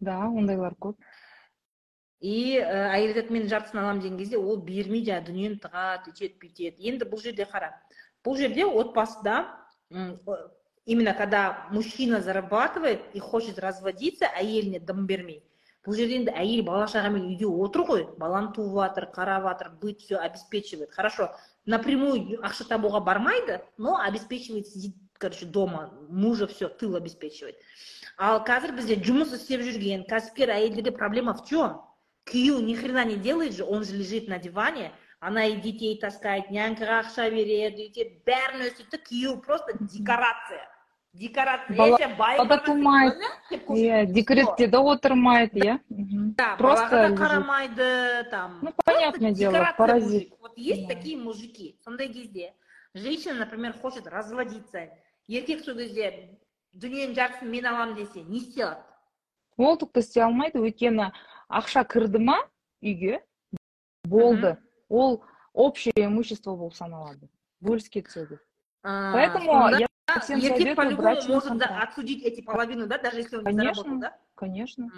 [0.00, 0.96] да ондайлар көп
[2.20, 6.88] и әйел айтады мен жартысын аламын деген кезде ол бермей жаңағы дүниені тығады өйтеді бүйтеді
[6.90, 7.74] енді бұл жерде қара
[8.24, 9.36] бұл жерде отбасыда
[10.86, 15.42] именно когда мужчина зарабатывает и хочет разводиться әйеліне дым бермей
[15.86, 20.00] бұл жерде енді әйел бала шағамен үйде отыр ғой баланы туып жатыр қарап жатыр быт
[20.00, 21.34] все обеспечивает хорошо
[21.66, 27.56] напрямую ақша табуға бармайды но обеспечивает сидит короче дома мужа все тыл обеспечивает
[28.18, 31.80] ал қазір бізде жұмыс істеп жүрген кәсіпкер әйелдерде проблема в чем
[32.30, 36.50] күйеуі ни хрена не делает же он же лежит на диване она и детей таскает
[36.50, 40.64] нянькаға ақша береді өйтеді бәрін өстеді да күйеуі просто декорация
[42.63, 43.25] Тумайды
[43.75, 46.55] иә декретте де отырмайды иә да?
[46.57, 50.33] Просто қарамайды там ну понятное дело паразит.
[50.39, 52.53] вот есть такие мужики сондай кезде
[52.93, 54.89] женщина например хочет разводиться.
[55.27, 56.39] Еркек сол кезде
[56.73, 58.83] дүниенің жартысын мен аламын десе не істей алады
[59.57, 61.11] ол тіпті істей алмайды өйткені
[61.51, 62.39] ақша кірді ма
[62.81, 63.19] үйге?
[64.03, 64.57] Болды.
[64.89, 65.23] Ол
[65.53, 67.27] общее имущество болып саналады.
[67.59, 68.39] Бөліске түседі
[68.83, 69.87] поэтому я
[70.20, 74.88] всем советую брать может отсудить эти половину да даже если он конечно да конечно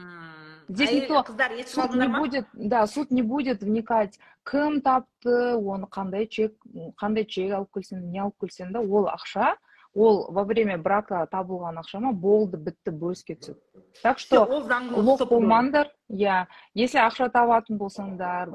[0.68, 1.24] здесь никто
[1.66, 6.54] суд не будет да суд не будет вникать кім тапты оны қандай чек
[7.00, 9.56] қандай чек алып келсең не алып келсең да ол ақша
[9.94, 15.90] ол во время брака табылған ақша ма болды бітті бөліске түседі так что ұлық болмаңдар
[16.08, 18.52] иә если ақша табатын болсаңдар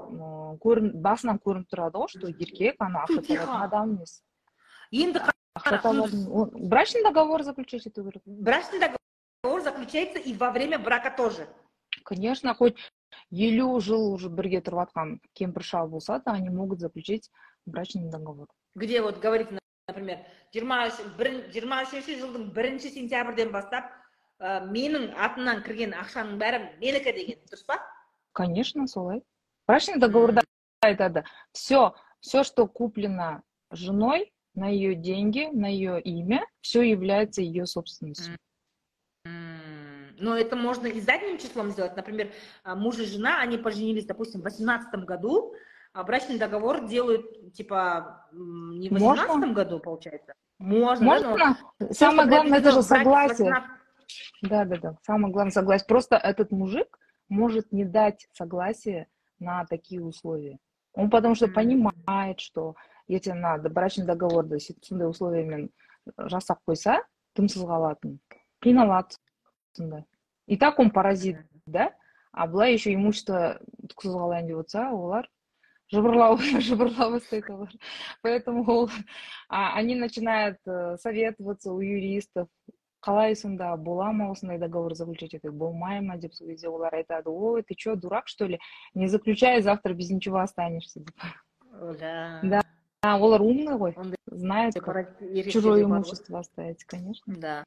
[0.64, 4.22] көрін басынан көрініп тұрады ғой что еркек ана ақша табатын адам емес
[4.92, 5.26] енді
[5.58, 11.48] ақша табатын брачный договор заключать ету керек брачный договор заключается и во время брака тоже
[12.04, 12.78] конечно хоть
[13.30, 17.30] елу жыл уже бірге тұрып жатқан кемпір шал болса да они могут заключить
[17.66, 19.50] брачный договор где вот говорит
[19.88, 23.92] например жиырма жиырма үшінші жылдың бірінші сентябрьден бастап
[24.40, 27.80] ә, менің атымнан кірген ақшаның бәрі менікі деген дұрыс па
[28.34, 29.22] конечно солай
[29.68, 30.44] брачный договорда
[30.82, 37.67] айтады все все что куплено женой на ее деньги на ее имя все является ее
[37.67, 38.37] собственностью
[40.21, 41.97] но это можно и задним числом сделать.
[41.97, 42.31] Например,
[42.65, 45.55] муж и жена, они поженились, допустим, в 2018 году,
[45.93, 50.35] а брачный договор делают, типа, не в 2018 году, получается?
[50.59, 51.07] Можно.
[51.07, 51.57] Можно.
[51.81, 51.93] Но...
[51.93, 53.49] Самое главное, это же согласие.
[53.49, 53.71] 18...
[54.43, 54.97] Да, да, да.
[55.03, 55.87] Самое главное согласие.
[55.87, 56.99] Просто этот мужик
[57.29, 59.09] может не дать согласие
[59.39, 60.59] на такие условия.
[60.95, 62.75] Он потому что понимает, что
[63.09, 65.69] ертең мына брачный договорды сондай условиямен
[66.17, 67.01] жасап қойса
[67.35, 68.19] тымсыз қалатын
[68.65, 69.19] қиналады
[69.77, 70.05] сондай
[70.47, 71.93] и так он паразит да?
[72.33, 73.59] А былай еще имущество
[73.89, 75.29] түпсіз қалайын деп отырса олар
[75.93, 77.73] жыбырлау жыбырлау бастайды олар
[78.23, 78.89] поэтому
[79.49, 82.49] а, они начинают э, советоваться у юристов.
[83.01, 85.35] Қалай сонда бола ма осындай договор заключать?
[85.35, 86.17] Ету болмай ма?
[86.17, 87.31] деп сол кезде олар айтады.
[87.31, 88.59] Ой ты че дурак что ли?
[88.95, 91.15] Не заключай завтра без ничего останешься деп
[92.01, 92.41] да.
[92.43, 92.61] Да
[93.02, 93.96] олар умный ғой
[94.26, 95.20] знают как
[95.52, 97.64] чужое имущество оставить конечно да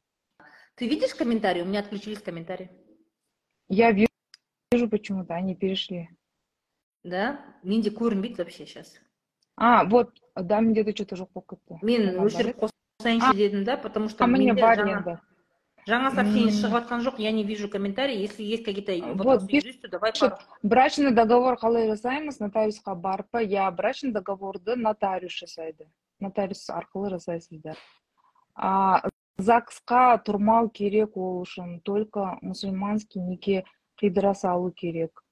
[0.74, 2.70] ты видишь комментарии у меня отключились комментарии
[3.69, 6.09] я вижу почему-то они перешли
[7.05, 9.01] да менде көрінбейді вообще сейчас
[9.57, 13.77] а вот да менде де че то жоқ болып кетті мен өшіріп қосайыншы дедім да
[13.77, 15.19] потому что а мне бар енді
[15.88, 20.14] жаңа сообщение шығып жатқан жоқ я не вижу комментарий если есть какие то юристу давай
[20.64, 25.88] брачный договор қалай жасаймыз нотариусқа барып па иә брачный договорды нотариус жасайды
[26.20, 27.78] нотариус арқылы жасайсыздар
[28.56, 29.02] а
[29.38, 33.64] загсқа тұрмау керек ол үшін только мұсылманский неке
[34.02, 35.24] қидыра салу керек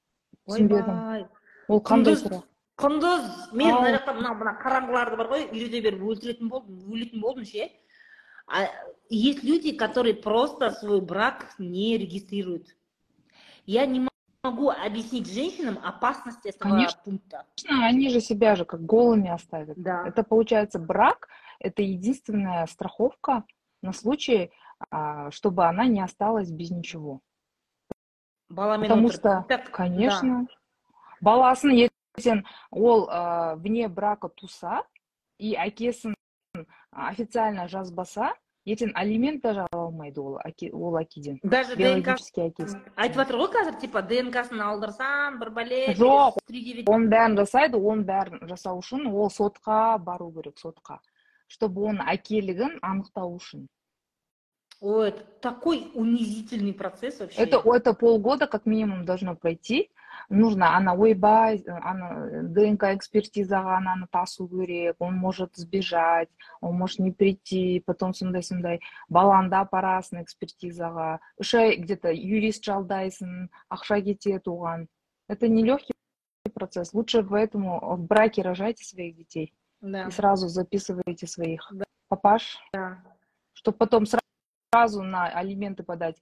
[0.47, 1.27] түсінбедім
[1.69, 2.45] ол қандай сұрақ?
[2.79, 3.25] құндыз
[3.59, 7.67] мен мына жақта мына мына қараңғыларды бар ғой үйрете беріп өлтіретін болдым өлетін болдым ше.
[9.09, 12.75] Есть люди которые просто свой брак не регистрируют
[13.65, 14.07] я не
[14.43, 17.01] могу объяснить женщинам опасность этого Конечно.
[17.03, 17.45] пункта.
[17.67, 19.77] Они же себя же как голыми оставят.
[19.77, 20.07] Да.
[20.07, 21.27] Это получается брак,
[21.59, 23.43] это единственная страховка
[23.83, 24.51] на случай,
[24.89, 27.19] а, чтобы она не осталась без ничего.
[28.47, 30.59] Потому что, конечно, да
[31.21, 34.83] баласын ертең ол ә, вне брака туса
[35.37, 36.15] и әкесін
[37.07, 38.33] официально жазбаса
[38.65, 44.03] ертең алимент даже ала алмайды ол ол әкеден даже днк айтып жатыр ғой қазір типа
[44.03, 46.37] днксын алдырсам бір бәле жоқ
[46.85, 50.99] оның бәрін жасайды оның бәрін жасау үшін ол сотқа бару керек сотқа.
[51.49, 53.65] Чтобы оның әкелігін анықтау үшін.
[54.81, 57.41] Ой, это такой унизительный процесс вообще.
[57.41, 59.89] Это, это полгода как минимум должно пройти,
[60.29, 66.29] нужно ана ойбай ана днк экспертизаға ананы тасу керек он может сбежать
[66.61, 68.79] он может не прийти потом сондай сондай
[69.09, 74.87] балаңды апарасың экспертизаға үш ай где то юрист жалдайсың ақша кетеді оған
[75.27, 75.93] это нелегкий
[76.53, 80.07] процесс лучше поэтому в браке рожайте своих детей да.
[80.07, 81.85] и сразу записывайте своих да.
[82.07, 83.01] папаш да.
[83.53, 84.23] чтобы потом сразу
[84.72, 86.16] на алименты подать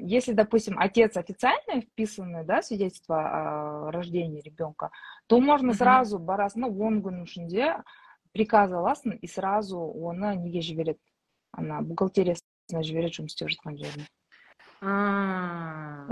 [0.00, 4.90] если, допустим, отец официально вписанный, да, свидетельство о рождении ребенка,
[5.26, 7.82] то можно сразу барасына он күн ішінде
[8.32, 11.00] приказ аласың и сразу оны неге жібереді
[11.52, 14.08] ана бухгалтериясына жібереді жұмыс істеп жатқан жеріне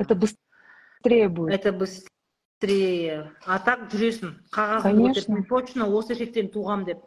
[0.00, 7.04] это быстрее будет это быстрее а так жүресің қағазын точно осы шектен туғам деп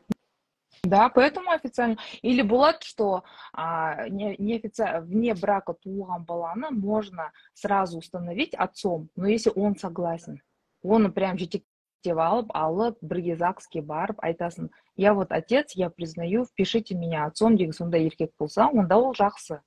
[0.83, 1.97] да, поэтому официально.
[2.23, 9.09] Или болады, что а, не, не официально, вне брака туылған баланы можно сразу установить отцом,
[9.17, 10.41] но если он согласен.
[10.83, 11.65] Оны прям жетектеп
[12.07, 17.73] алып, алып, бірге ЗАГСке барып, айтасың, я вот отец, я признаю, впишите меня отцом деген
[17.73, 19.61] сондай еркек болса, онда ол жақсы.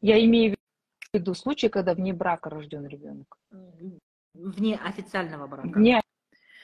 [0.00, 3.36] Я имею в виду случай, когда вне брака рожден ребенок.
[4.34, 5.68] Вне официального брака.
[5.68, 6.00] Вне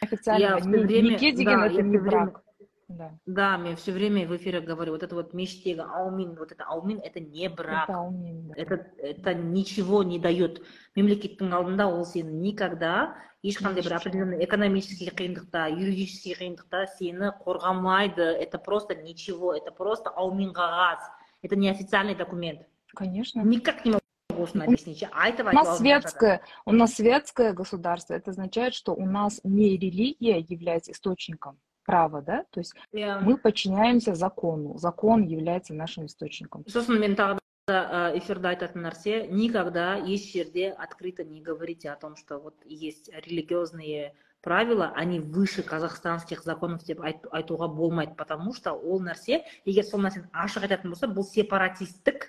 [0.01, 0.51] официального.
[0.51, 2.44] Я все время, Нике деген да, это не брак.
[2.90, 3.12] Да.
[3.28, 7.00] да, я все время в эфире говорю, вот это вот мечтега, аумин, вот это аумин,
[7.04, 7.88] это не брак.
[7.88, 8.54] Это аумин, да.
[8.58, 10.64] Это, это ничего не дает.
[10.98, 13.14] Мемлекеттің алдында ол сені никогда
[13.46, 20.52] ешқандай бір определенный экономический қиындықта юридический қиындықта сені қорғамайды это просто ничего это просто аумин
[20.52, 21.00] қағаз
[21.44, 26.96] это не официальный документ конечно никак не могу объяснить айтып у нас светское у нас
[26.96, 32.45] светское государство это означает что у нас не религия является источником права да?
[32.51, 33.21] То есть yeah.
[33.21, 34.77] мы подчиняемся закону.
[34.79, 36.65] Закон является нашим источником.
[36.67, 42.15] Сосын мен тағы да эфирде айтатын нәрсе никогда еш жерде открыто не говорите о том
[42.17, 44.13] что вот есть религиозные
[44.43, 50.29] правила они выше казахстанских законов деп айтуға болмайды потому что ол нәрсе егер сол нәрсені
[50.33, 52.29] ашық айтатын болса бұл сепаратистік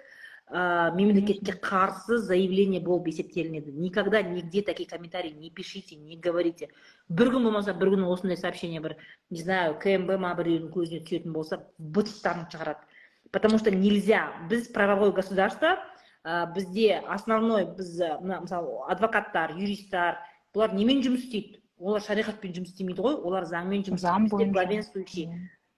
[0.52, 3.72] ә, мемлекетке қарсы заявление болып есептелінеді.
[3.72, 6.70] Никогда нигде такие комментарии не пишите не говорите.
[7.10, 8.96] Бір күн болмаса бір күн осындай сообщение бір
[9.32, 12.86] не знаю кмб ма біреудің көзіне түсетін болса быттарын шығарады.
[13.32, 14.32] Потому что нельзя.
[14.50, 15.80] Біз правовое государство
[16.24, 20.22] ә, бізде основной біз мына мысалы адвокаттар юристтар
[20.54, 21.62] бұлар немен жұмыс істейді?
[21.78, 25.30] Олар шариғатпен жұмыс істемейді ғой олар заңмен жұмыс істейді главенствующий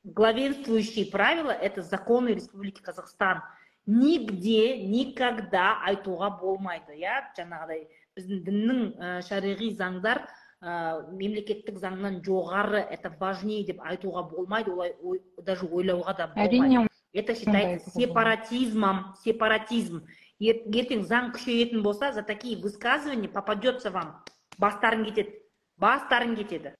[0.03, 3.44] главенствующие правила это законы республики казахстан.
[3.88, 6.97] Нигде никогда айтуға болмайды.
[6.99, 7.88] Иә жаңағыдай
[8.18, 10.26] біздің діннің ә, шариғи заңдар
[10.61, 12.84] ә, мемлекеттік заңнан жоғары.
[12.84, 14.72] Это важнее деп айтуға болмайды.
[14.76, 16.88] Олай ой, даже ойлауға да болмайды.
[17.14, 20.03] Это считается сепаратизмом сепаратизм.
[20.38, 24.22] Ертең заң күшейетін болса за такие высказывания попадется вам.
[24.61, 25.34] Бастарың кетеді.
[25.81, 26.76] Бастарың кетеді.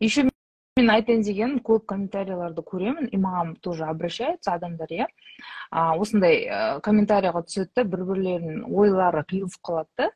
[0.00, 0.28] Еще
[0.78, 3.10] мен айтайын дегенім көп комментарийларды көремін.
[3.10, 5.06] И маған тоже обращаются адамдар иә.
[5.70, 10.10] Осындай ә, комментарийға түседі да бір бірлерінің ойлары қиылысып қалады да.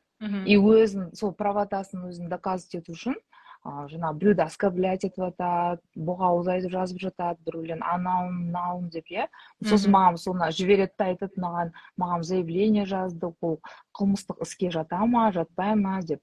[0.47, 3.17] И өзін сол правотасын өзін доказывать ету үшін
[3.65, 9.27] ыыы жаңағы біреуді оскорблять етіп жатады боғауыз айтып жазып жатады біреулер анауын мынауын деп иә.
[9.65, 13.59] Сосын маған соны жібереді да айтады маған маған заявление жазды ол
[13.97, 16.01] қылмыстық іске жата ма жатпай ма?
[16.03, 16.21] деп.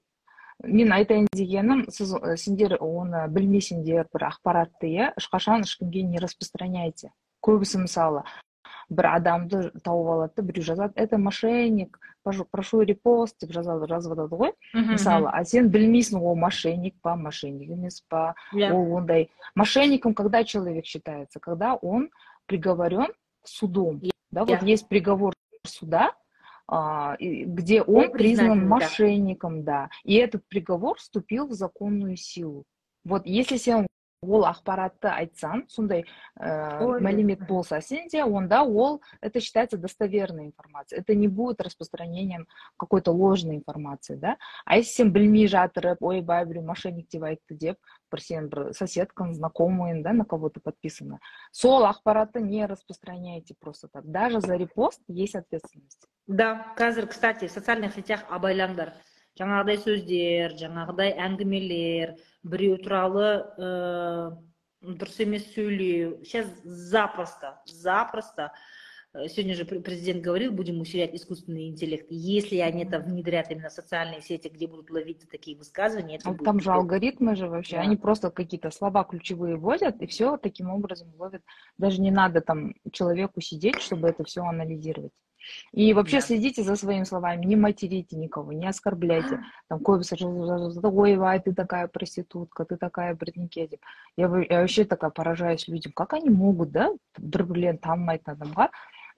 [0.63, 7.11] мен айтайын дегенім сіз сендер оны білмесеңдер бір ақпаратты иә ешқашан ешкімге не распространяйте
[7.45, 8.23] көбісі мысалы
[8.89, 14.39] бір адамды тауып алады да біреу жазады это мошенник прошу репост деп жазады жазып жатады
[14.41, 18.71] ғой мысалы а сен білмейсің ол мошенник па мошенник емес па yeah.
[18.71, 18.73] Иә.
[18.73, 22.09] ол ондай мошенником когда человек считается когда он
[22.45, 23.11] приговорен
[23.43, 24.11] судом yeah.
[24.31, 24.65] да вот yeah.
[24.65, 25.33] есть приговор
[25.65, 26.20] суда а,
[26.68, 29.90] где он признан мошенником, да.
[30.04, 32.64] И этот приговор вступил в законную силу.
[33.04, 33.86] Вот если сен
[34.22, 36.04] ол ақпаратты айтсаң сондай
[36.38, 41.00] ә, мәлімет болса сенде онда ол это считается достоверной информацией.
[41.00, 42.46] Это не будет распространением
[42.76, 44.36] какой то ложной информации да.
[44.64, 47.78] А если сен білмей жатырып ойбай біреу мошенник деп айтты деп
[48.12, 51.18] бір сен бір соседкаң знакомыйың да на кого то подписана
[51.50, 54.06] сол ақпаратты не распространяйте просто так.
[54.06, 56.06] Даже за репост есть ответственность.
[56.28, 58.94] Да қазір кстати в социальных сетях абайлаңдар
[59.40, 64.36] жаңағыдай сөздер жаңағыдай әңгімелер біреу туралы ә,
[64.82, 66.22] дұрыс емес сөйлеу.
[66.24, 68.52] Сейчас запросто запросто.
[69.14, 72.06] Э, сегодня же президент говорил будем усилять искусственный интеллект.
[72.10, 76.34] Если они это внедрят именно в социальные сети где будут ловить такие высказывания это а
[76.34, 77.76] там же алгоритмы же вообще.
[77.76, 77.82] Да.
[77.82, 81.42] они просто какие-то слова ключевые вводят и все таким образом ловят.
[81.78, 85.12] Даже не надо там человеку сидеть чтобы это все анализировать
[85.71, 86.21] и вообще да.
[86.21, 89.43] следите за своими словами, не материте никого, не оскорбляйте.
[89.69, 90.15] Там көбісі
[90.83, 93.81] ойбай, ты такая проститутка, ты такая бірдеңке деп.
[94.17, 98.69] Я, я вообще такая поражаюсь людям, как они могут, да, бір бірлерін танымайтын адамға.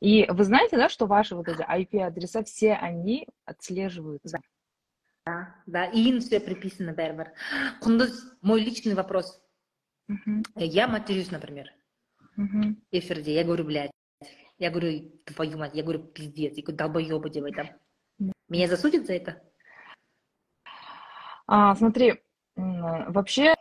[0.01, 4.39] И вы знаете, да, что ваши вот эти IP-адреса, все они отслеживаются.
[5.25, 7.33] Да, да, и им все приписано бәрібір.
[7.81, 9.41] Құндыз, мой личный вопрос.
[10.07, 10.43] Угу.
[10.55, 11.71] Я матерюсь, например,
[12.37, 12.75] угу.
[12.91, 13.91] эфирде, я говорю, блядь.
[14.58, 17.68] Я говорю, твою мать, я говорю, пиздец, я говорю, долбоёбы делай там.
[18.48, 19.42] Меня засудят за это?
[21.46, 22.22] А, смотри,
[22.56, 23.54] вообще,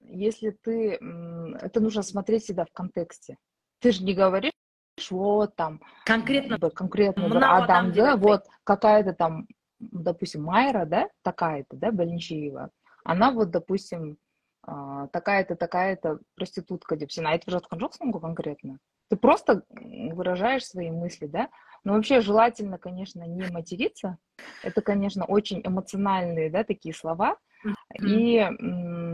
[0.00, 0.98] если ты...
[1.60, 3.36] Это нужно смотреть всегда в контексте.
[3.78, 4.52] Ты же не говоришь,
[5.10, 5.80] вот там...
[6.04, 6.58] Конкретно.
[6.70, 7.56] Конкретно.
[7.56, 9.46] Адам, да, вот какая-то там,
[9.78, 12.70] допустим, Майра, да, такая-то, да, Больничиева.
[13.04, 14.18] Она вот, допустим,
[14.62, 18.76] а, такая-то, такая-то проститутка деп сен айтып жатқан жоқсың ғой конкретно
[19.10, 21.48] ты просто выражаешь свои мысли да
[21.84, 24.18] но вообще желательно конечно не материться
[24.62, 27.36] это конечно очень эмоциональные да такие слова
[28.00, 28.46] и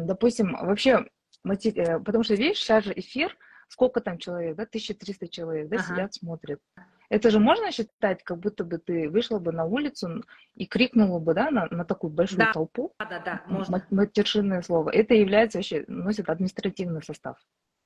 [0.05, 1.07] допустим вообще
[1.43, 1.81] матери...
[1.81, 3.37] Э, потому что видишь сейчас же эфир
[3.69, 5.87] сколько там человек да 1300 человек да ага.
[5.87, 6.61] сидят смотрят
[7.09, 10.25] Это же можно считать, как будто бы ты вышла бы на улицу
[10.55, 12.93] и крикнула бы, да, на, на такую большую да, толпу.
[12.99, 13.87] Да, да, да, можно.
[13.91, 14.91] Матершинное слово.
[14.91, 17.39] Это является вообще, носит административный состав.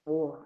[0.07, 0.39] О,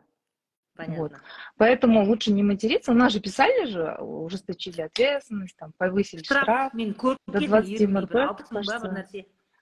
[0.77, 1.03] понятно.
[1.03, 1.13] Вот.
[1.57, 2.93] Поэтому лучше не материться.
[2.93, 6.73] У нас же писали же, ужесточили ответственность, там, повысили штраф, штраф
[7.27, 8.15] до 20 мрп.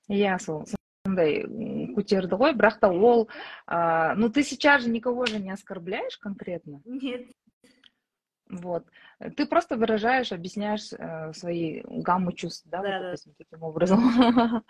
[0.09, 1.45] Я сондай
[1.97, 3.29] көтерді ғой бірақ та ол
[3.67, 7.23] а, ну ты сейчас же никого же не оскорбляешь конкретно нет
[8.53, 8.85] вот.
[9.37, 13.45] Ты просто выражаешь, объясняешь э, свои гамму чувств, да, да, вот, допустим, да.
[13.45, 14.01] таким образом.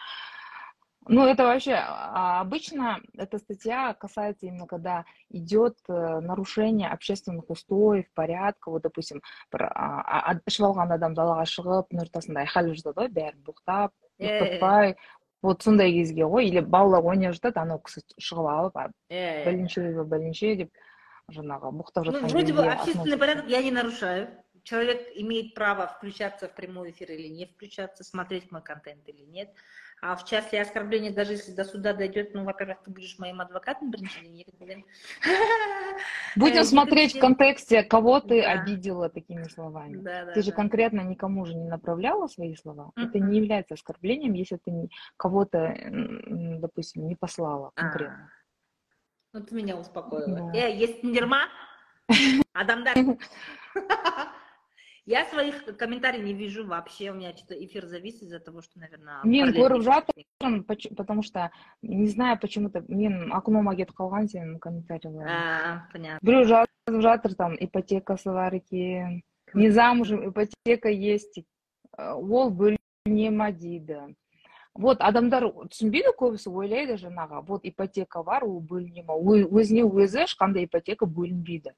[1.10, 8.06] Ну, это вообще а, обычно эта статья касается именно когда идет э, нарушение общественных устоев,
[8.14, 9.22] порядка, вот, допустим,
[9.54, 14.98] ішіп алған адам далаға шығып түн ортасында айқайлап жатады ғой бәрін боқтап ұйықтатпай
[15.44, 18.78] вот сондай кезге ғой или балалар ойнап жатады анау кісі шығып алып
[19.08, 20.84] бәленше бәленше деп
[21.32, 24.28] жаңағы боқтап жатқан ну, вроде бы общественный порядок я не нарушаю
[24.64, 29.54] человек имеет право включаться в прямой эфир или не включаться смотреть мой контент или нет
[30.02, 33.92] а в части оскорбления даже если до суда дойдет ну во-первых ты будешь моим адвокатом
[33.92, 34.84] біріншіден екіншіден
[36.36, 40.04] будем э, смотреть в контексте кого ты обидела такими словами
[40.34, 44.90] ты же конкретно никому же не направляла свои слова это не является оскорблением если ты
[45.18, 45.76] кого-то
[46.62, 48.32] допустим не послала конкретно
[49.34, 50.52] ну, ты меня успокоила.
[50.52, 50.58] Да.
[50.58, 51.48] Э, есть тендерма?
[52.54, 52.96] Адамдар.
[55.06, 57.12] Я своих комментариев не вижу вообще.
[57.12, 59.22] У меня что-то эфир завис из-за того, что, наверное...
[59.24, 60.64] Мен көріп жатырмын,
[60.96, 65.24] потому что не знаю почему-то мен окнома кетіп қалған сенің комментарийлерің.
[65.28, 66.20] А, понятно.
[66.22, 69.24] Біреу жазып жатыр там ипотекасы бар екен.
[69.54, 71.40] Не замужем, ипотека есть.
[71.98, 74.14] Ол бөліне ма дейді
[74.78, 80.68] вот адамдар түсінбейді көбісі ойлайды жаңағы вот ипотека бар ол бөліне ма өзіне өзі ешқандай
[80.68, 81.74] ипотека бөлінбейді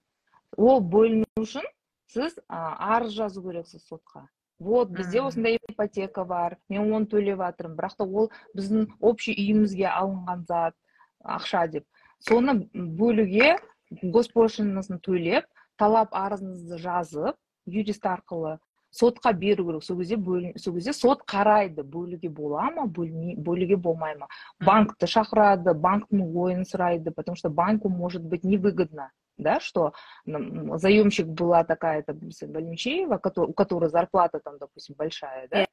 [0.58, 1.64] ол бөліну үшін
[2.13, 4.29] сіз арыз жазу керексіз сотқа.
[4.59, 9.89] Вот бізде осындай ипотека бар мен оны төлеп жатырмын бірақ та ол біздің общий үйімізге
[9.91, 10.77] алынған зат
[11.25, 11.87] ақша деп.
[12.21, 13.57] Соны бөлуге
[14.03, 17.37] госпошлинасын төлеп талап арызыңызды жазып
[17.67, 18.59] юрист арқылы
[18.95, 19.85] сотқа беру керек.
[19.85, 20.17] Сол кезде
[20.57, 24.29] сол кезде сот қарайды бөлуге бола ма бөлуге болмай ма.
[24.65, 29.11] Банкті шақырады банктің ойын сұрайды потому что банку может быть невыгодно.
[29.37, 29.93] Да, что
[30.25, 32.15] заемщик была такая-то
[32.47, 35.67] Больничеева, у которой зарплата там, допустим, большая, да,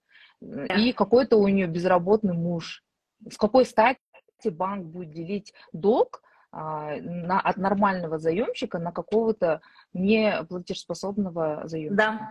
[0.75, 2.83] и какой-то у нее безработный муж.
[3.29, 3.99] С какой стати
[4.45, 9.61] банк будет делить долг а, на, от нормального заемщика на какого-то
[9.93, 11.95] неплатежеспособного заемщика?
[11.95, 12.29] Да.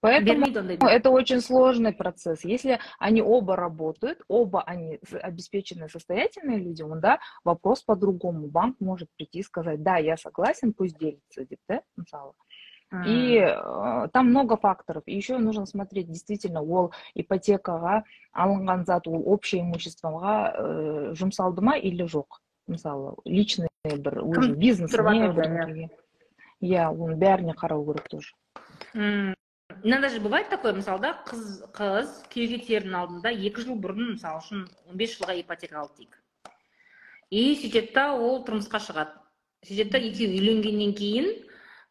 [0.00, 2.44] Поэтому это очень сложный процесс.
[2.44, 8.48] Если они оба работают, оба они обеспеченные, состоятельные люди, да, вопрос по-другому.
[8.48, 12.32] Банк может прийти и сказать, да, я согласен, пусть делится, да, мысалы.
[13.06, 15.02] И э, там много факторов.
[15.04, 18.02] И еще нужно смотреть, действительно, ол ипотекаға
[18.32, 25.28] алынған зат ол общее имуществоға э, жұмсалды ма или жоқ мысалы личный бір өзі бизнесіне
[25.36, 25.52] бір
[26.64, 28.32] иә оның бәріне қарау керек тоже
[29.83, 34.39] иногда же бывает такое мысалы да қыз қыз күйеуге тиердің алдында екі жыл бұрын мысалы
[34.39, 36.17] үшін он бес жылға ипотека алды дейік.
[37.29, 39.19] И сөйтеді да ол тұрмысқа шығады.
[39.67, 41.29] Сөйтеді да екеуі үйленгеннен кейін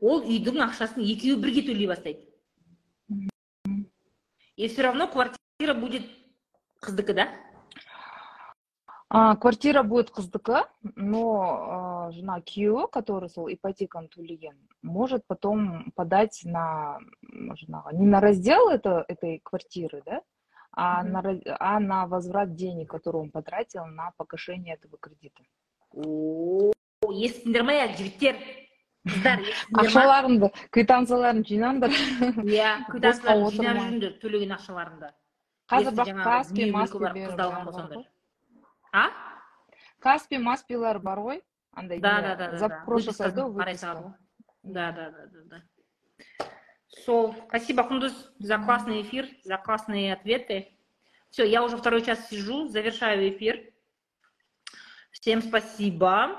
[0.01, 2.29] ол үйдің ақшасын екеуі бірге төлей бастайды.
[4.57, 6.03] И все равно квартира будет
[6.81, 7.29] қыздікі да?
[9.09, 10.65] А, квартира будет қыздікі
[10.97, 11.23] но
[12.12, 19.06] жена күйеуі который сол ипотеканы төлеген может потом подать на жаңағы не на раздел это,
[19.08, 20.22] этой квартиры да
[20.72, 21.24] а, на,
[21.60, 25.44] а на возврат денег которые он потратил на погашение этого кредита
[27.08, 28.40] естіңдер ма жігіттер
[29.08, 29.44] қыздар
[29.82, 31.94] ақшаларыңды квитанцияларын жинаңдар
[32.44, 35.12] иә квитанцияларын жинап жүріңдер төлеген ақшаларыңды
[35.72, 37.28] қазір бірақ каспи маспи
[38.92, 39.06] а
[40.04, 41.42] каспи маспилар бар ғой
[41.73, 43.37] андай да да да запрос жасайды
[44.63, 45.63] да да да да да
[47.05, 50.69] сол спасибо кундуз за классный эфир за классные ответы.
[51.31, 53.73] Все я уже второй час сижу завершаю эфир.
[55.13, 56.37] Всем спасибо.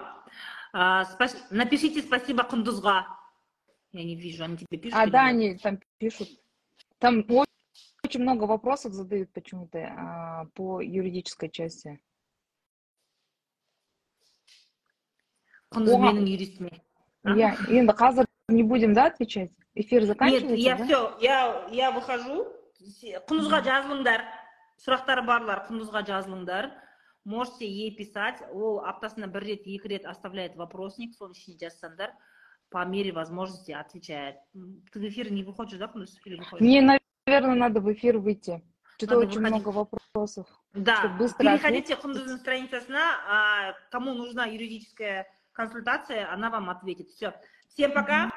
[0.72, 1.48] А, спас...
[1.52, 3.06] напишите спасибо кундузга
[3.94, 6.30] я не вижу они тебе пишут а да они там пишут.
[6.98, 7.26] Там
[8.04, 12.02] очень много вопросов задают почему-то а, по юридической части
[15.75, 16.73] құндыз менің юристіме
[17.25, 22.47] иә енді қазір не будем да отвечать эфир заканчивается нет я все я я выхожу
[22.81, 24.25] құндызға жазылыңдар
[24.85, 26.71] сұрақтары барлар құндызға жазылыңдар
[27.25, 32.15] можете ей писать ол аптасына бір рет екі рет оставляет вопросник соның ішіне жазсаңдар
[32.71, 34.37] по мере возможности отвечает.
[34.53, 36.19] Ты в эфир не выходишь, да, Кундуз?
[36.25, 36.61] Или выходишь?
[36.61, 38.63] Мне, наверное, надо в эфир выйти.
[38.97, 39.65] Что-то очень выходить.
[39.65, 40.47] много вопросов.
[40.75, 42.01] Да, быстро переходите к
[42.39, 47.10] страницасына, а, кому нужна юридическая консультация, она вам ответит.
[47.10, 47.34] Все.
[47.70, 48.32] Всем пока.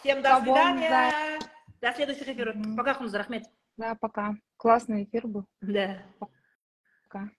[0.00, 1.38] Всем до свидания.
[1.80, 2.56] До следующих эфиров.
[2.76, 3.44] Пока, Хунза Рахмет.
[3.76, 4.36] Да, пока.
[4.56, 5.46] Классный эфир был.
[5.60, 6.02] Да.
[7.08, 7.30] Пока.